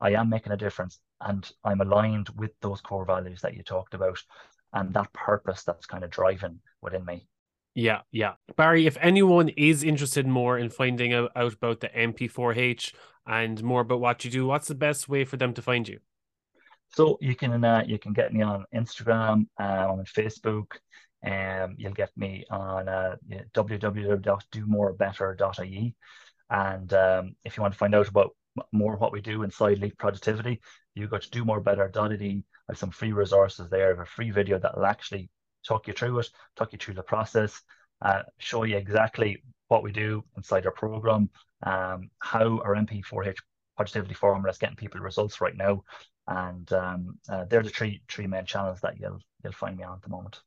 I 0.00 0.12
am 0.12 0.28
making 0.28 0.52
a 0.52 0.56
difference 0.56 0.98
and 1.20 1.48
I'm 1.64 1.80
aligned 1.80 2.28
with 2.36 2.50
those 2.60 2.80
core 2.80 3.04
values 3.04 3.40
that 3.42 3.54
you 3.56 3.62
talked 3.62 3.94
about 3.94 4.18
and 4.72 4.92
that 4.94 5.12
purpose 5.12 5.62
that's 5.64 5.86
kind 5.86 6.04
of 6.04 6.10
driving 6.10 6.60
within 6.80 7.04
me 7.04 7.26
Yeah, 7.74 8.00
yeah. 8.10 8.34
Barry, 8.56 8.86
if 8.86 8.96
anyone 9.00 9.48
is 9.50 9.82
interested 9.82 10.26
more 10.26 10.58
in 10.58 10.70
finding 10.70 11.12
out, 11.12 11.30
out 11.36 11.54
about 11.54 11.80
the 11.80 11.88
MP4H 11.88 12.92
and 13.26 13.62
more 13.62 13.82
about 13.82 14.00
what 14.00 14.24
you 14.24 14.30
do, 14.30 14.46
what's 14.46 14.68
the 14.68 14.74
best 14.74 15.08
way 15.08 15.24
for 15.24 15.36
them 15.36 15.54
to 15.54 15.62
find 15.62 15.88
you? 15.88 16.00
So 16.94 17.16
you 17.20 17.34
can 17.34 17.64
uh, 17.64 17.84
you 17.86 17.98
can 17.98 18.12
get 18.12 18.34
me 18.34 18.42
on 18.42 18.66
Instagram, 18.74 19.46
uh, 19.58 19.86
on 19.88 20.04
Facebook. 20.04 20.66
Um, 21.24 21.76
you'll 21.78 21.92
get 21.92 22.10
me 22.16 22.44
on 22.50 22.88
uh, 22.88 23.14
www.domorebetter.ie. 23.54 25.94
And 26.50 26.92
um, 26.92 27.36
if 27.44 27.56
you 27.56 27.62
want 27.62 27.74
to 27.74 27.78
find 27.78 27.94
out 27.94 28.08
about 28.08 28.34
more 28.72 28.96
what 28.96 29.12
we 29.12 29.20
do 29.20 29.42
inside 29.42 29.78
Elite 29.78 29.98
Productivity, 29.98 30.60
you 30.94 31.06
go 31.06 31.18
to 31.18 31.30
domorebetter.ie. 31.30 32.44
I 32.68 32.72
have 32.72 32.78
some 32.78 32.90
free 32.90 33.12
resources 33.12 33.68
there. 33.70 34.00
A 34.00 34.06
free 34.06 34.30
video 34.30 34.58
that 34.58 34.76
will 34.76 34.84
actually 34.84 35.30
talk 35.66 35.86
you 35.86 35.94
through 35.94 36.18
it, 36.18 36.28
talk 36.56 36.72
you 36.72 36.78
through 36.78 36.94
the 36.94 37.02
process, 37.02 37.62
uh, 38.02 38.22
show 38.38 38.64
you 38.64 38.76
exactly 38.76 39.42
what 39.68 39.82
we 39.82 39.92
do 39.92 40.24
inside 40.36 40.66
our 40.66 40.72
program, 40.72 41.30
um, 41.62 42.10
how 42.18 42.58
our 42.58 42.74
MP4H 42.74 43.36
productivity 43.76 44.14
formula 44.14 44.50
is 44.50 44.58
getting 44.58 44.76
people 44.76 45.00
results 45.00 45.40
right 45.40 45.56
now. 45.56 45.82
And 46.28 46.70
um, 46.72 47.18
uh, 47.28 47.44
they're 47.46 47.62
the 47.62 47.70
three 47.70 48.02
three 48.08 48.26
main 48.26 48.44
channels 48.44 48.80
that 48.82 48.98
you'll 49.00 49.20
you'll 49.42 49.52
find 49.52 49.76
me 49.76 49.84
on 49.84 49.94
at 49.94 50.02
the 50.02 50.08
moment. 50.08 50.40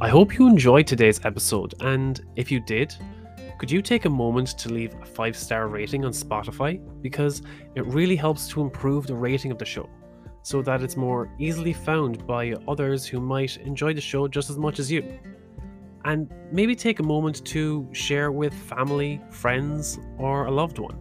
I 0.00 0.08
hope 0.08 0.38
you 0.38 0.46
enjoyed 0.46 0.86
today's 0.86 1.20
episode, 1.24 1.74
and 1.80 2.20
if 2.36 2.52
you 2.52 2.60
did, 2.60 2.94
could 3.58 3.68
you 3.68 3.82
take 3.82 4.04
a 4.04 4.08
moment 4.08 4.56
to 4.58 4.68
leave 4.68 4.94
a 5.02 5.04
five 5.04 5.36
star 5.36 5.66
rating 5.66 6.04
on 6.04 6.12
Spotify? 6.12 6.80
Because 7.02 7.42
it 7.74 7.84
really 7.84 8.14
helps 8.14 8.46
to 8.50 8.60
improve 8.60 9.08
the 9.08 9.16
rating 9.16 9.50
of 9.50 9.58
the 9.58 9.64
show 9.64 9.90
so 10.42 10.62
that 10.62 10.82
it's 10.82 10.96
more 10.96 11.28
easily 11.40 11.72
found 11.72 12.24
by 12.28 12.54
others 12.68 13.06
who 13.06 13.18
might 13.18 13.56
enjoy 13.56 13.92
the 13.92 14.00
show 14.00 14.28
just 14.28 14.50
as 14.50 14.56
much 14.56 14.78
as 14.78 14.88
you. 14.88 15.18
And 16.04 16.32
maybe 16.52 16.76
take 16.76 17.00
a 17.00 17.02
moment 17.02 17.44
to 17.46 17.88
share 17.90 18.30
with 18.30 18.54
family, 18.54 19.20
friends, 19.30 19.98
or 20.16 20.46
a 20.46 20.50
loved 20.52 20.78
one. 20.78 20.96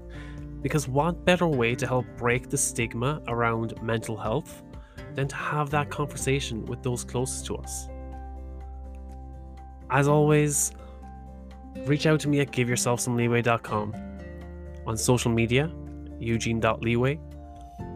Because 0.64 0.88
what 0.88 1.24
better 1.24 1.48
way 1.48 1.76
to 1.76 1.86
help 1.86 2.08
break 2.18 2.50
the 2.50 2.58
stigma 2.58 3.22
around 3.28 3.80
mental 3.84 4.18
health 4.18 4.64
than 5.14 5.28
to 5.28 5.36
have 5.36 5.70
that 5.70 5.92
conversation 5.92 6.66
with 6.66 6.82
those 6.82 7.04
closest 7.04 7.46
to 7.46 7.58
us? 7.58 7.90
As 9.90 10.08
always, 10.08 10.72
reach 11.86 12.06
out 12.06 12.20
to 12.22 12.28
me 12.28 12.40
at 12.40 12.52
giveyourselfsomeleeway.com. 12.52 13.94
On 14.86 14.98
social 14.98 15.32
media, 15.32 15.72
eugene.leeway, 16.20 17.20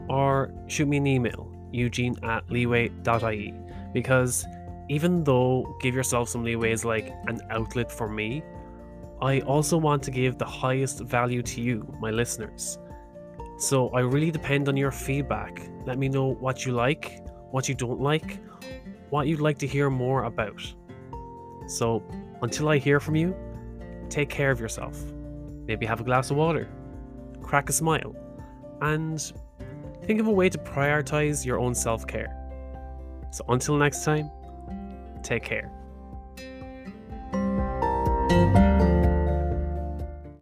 or 0.09 0.51
shoot 0.67 0.87
me 0.87 0.97
an 0.97 1.07
email, 1.07 1.51
eugene 1.71 2.15
at 2.23 2.49
leeway.ie, 2.49 3.53
because 3.93 4.45
even 4.89 5.23
though 5.23 5.77
Give 5.81 5.95
Yourself 5.95 6.27
Some 6.27 6.43
Leeway 6.43 6.73
is 6.73 6.83
like 6.83 7.13
an 7.27 7.39
outlet 7.49 7.89
for 7.89 8.09
me, 8.09 8.43
I 9.21 9.39
also 9.41 9.77
want 9.77 10.03
to 10.03 10.11
give 10.11 10.37
the 10.37 10.45
highest 10.45 10.99
value 11.01 11.41
to 11.43 11.61
you, 11.61 11.87
my 12.01 12.11
listeners. 12.11 12.77
So 13.57 13.89
I 13.89 14.01
really 14.01 14.31
depend 14.31 14.67
on 14.67 14.75
your 14.75 14.91
feedback. 14.91 15.61
Let 15.85 15.97
me 15.97 16.09
know 16.09 16.33
what 16.33 16.65
you 16.65 16.73
like, 16.73 17.21
what 17.51 17.69
you 17.69 17.75
don't 17.75 18.01
like, 18.01 18.39
what 19.11 19.27
you'd 19.27 19.39
like 19.39 19.59
to 19.59 19.67
hear 19.67 19.89
more 19.89 20.23
about. 20.23 20.61
So, 21.71 22.03
until 22.41 22.67
I 22.67 22.79
hear 22.79 22.99
from 22.99 23.15
you, 23.15 23.33
take 24.09 24.29
care 24.29 24.51
of 24.51 24.59
yourself. 24.59 25.01
Maybe 25.67 25.85
have 25.85 26.01
a 26.01 26.03
glass 26.03 26.29
of 26.29 26.35
water, 26.35 26.67
crack 27.41 27.69
a 27.69 27.71
smile, 27.71 28.13
and 28.81 29.31
think 30.03 30.19
of 30.19 30.27
a 30.27 30.31
way 30.31 30.49
to 30.49 30.57
prioritize 30.57 31.45
your 31.45 31.59
own 31.59 31.73
self 31.73 32.05
care. 32.05 32.35
So, 33.31 33.45
until 33.47 33.77
next 33.77 34.03
time, 34.03 34.29
take 35.23 35.43
care. 35.43 35.71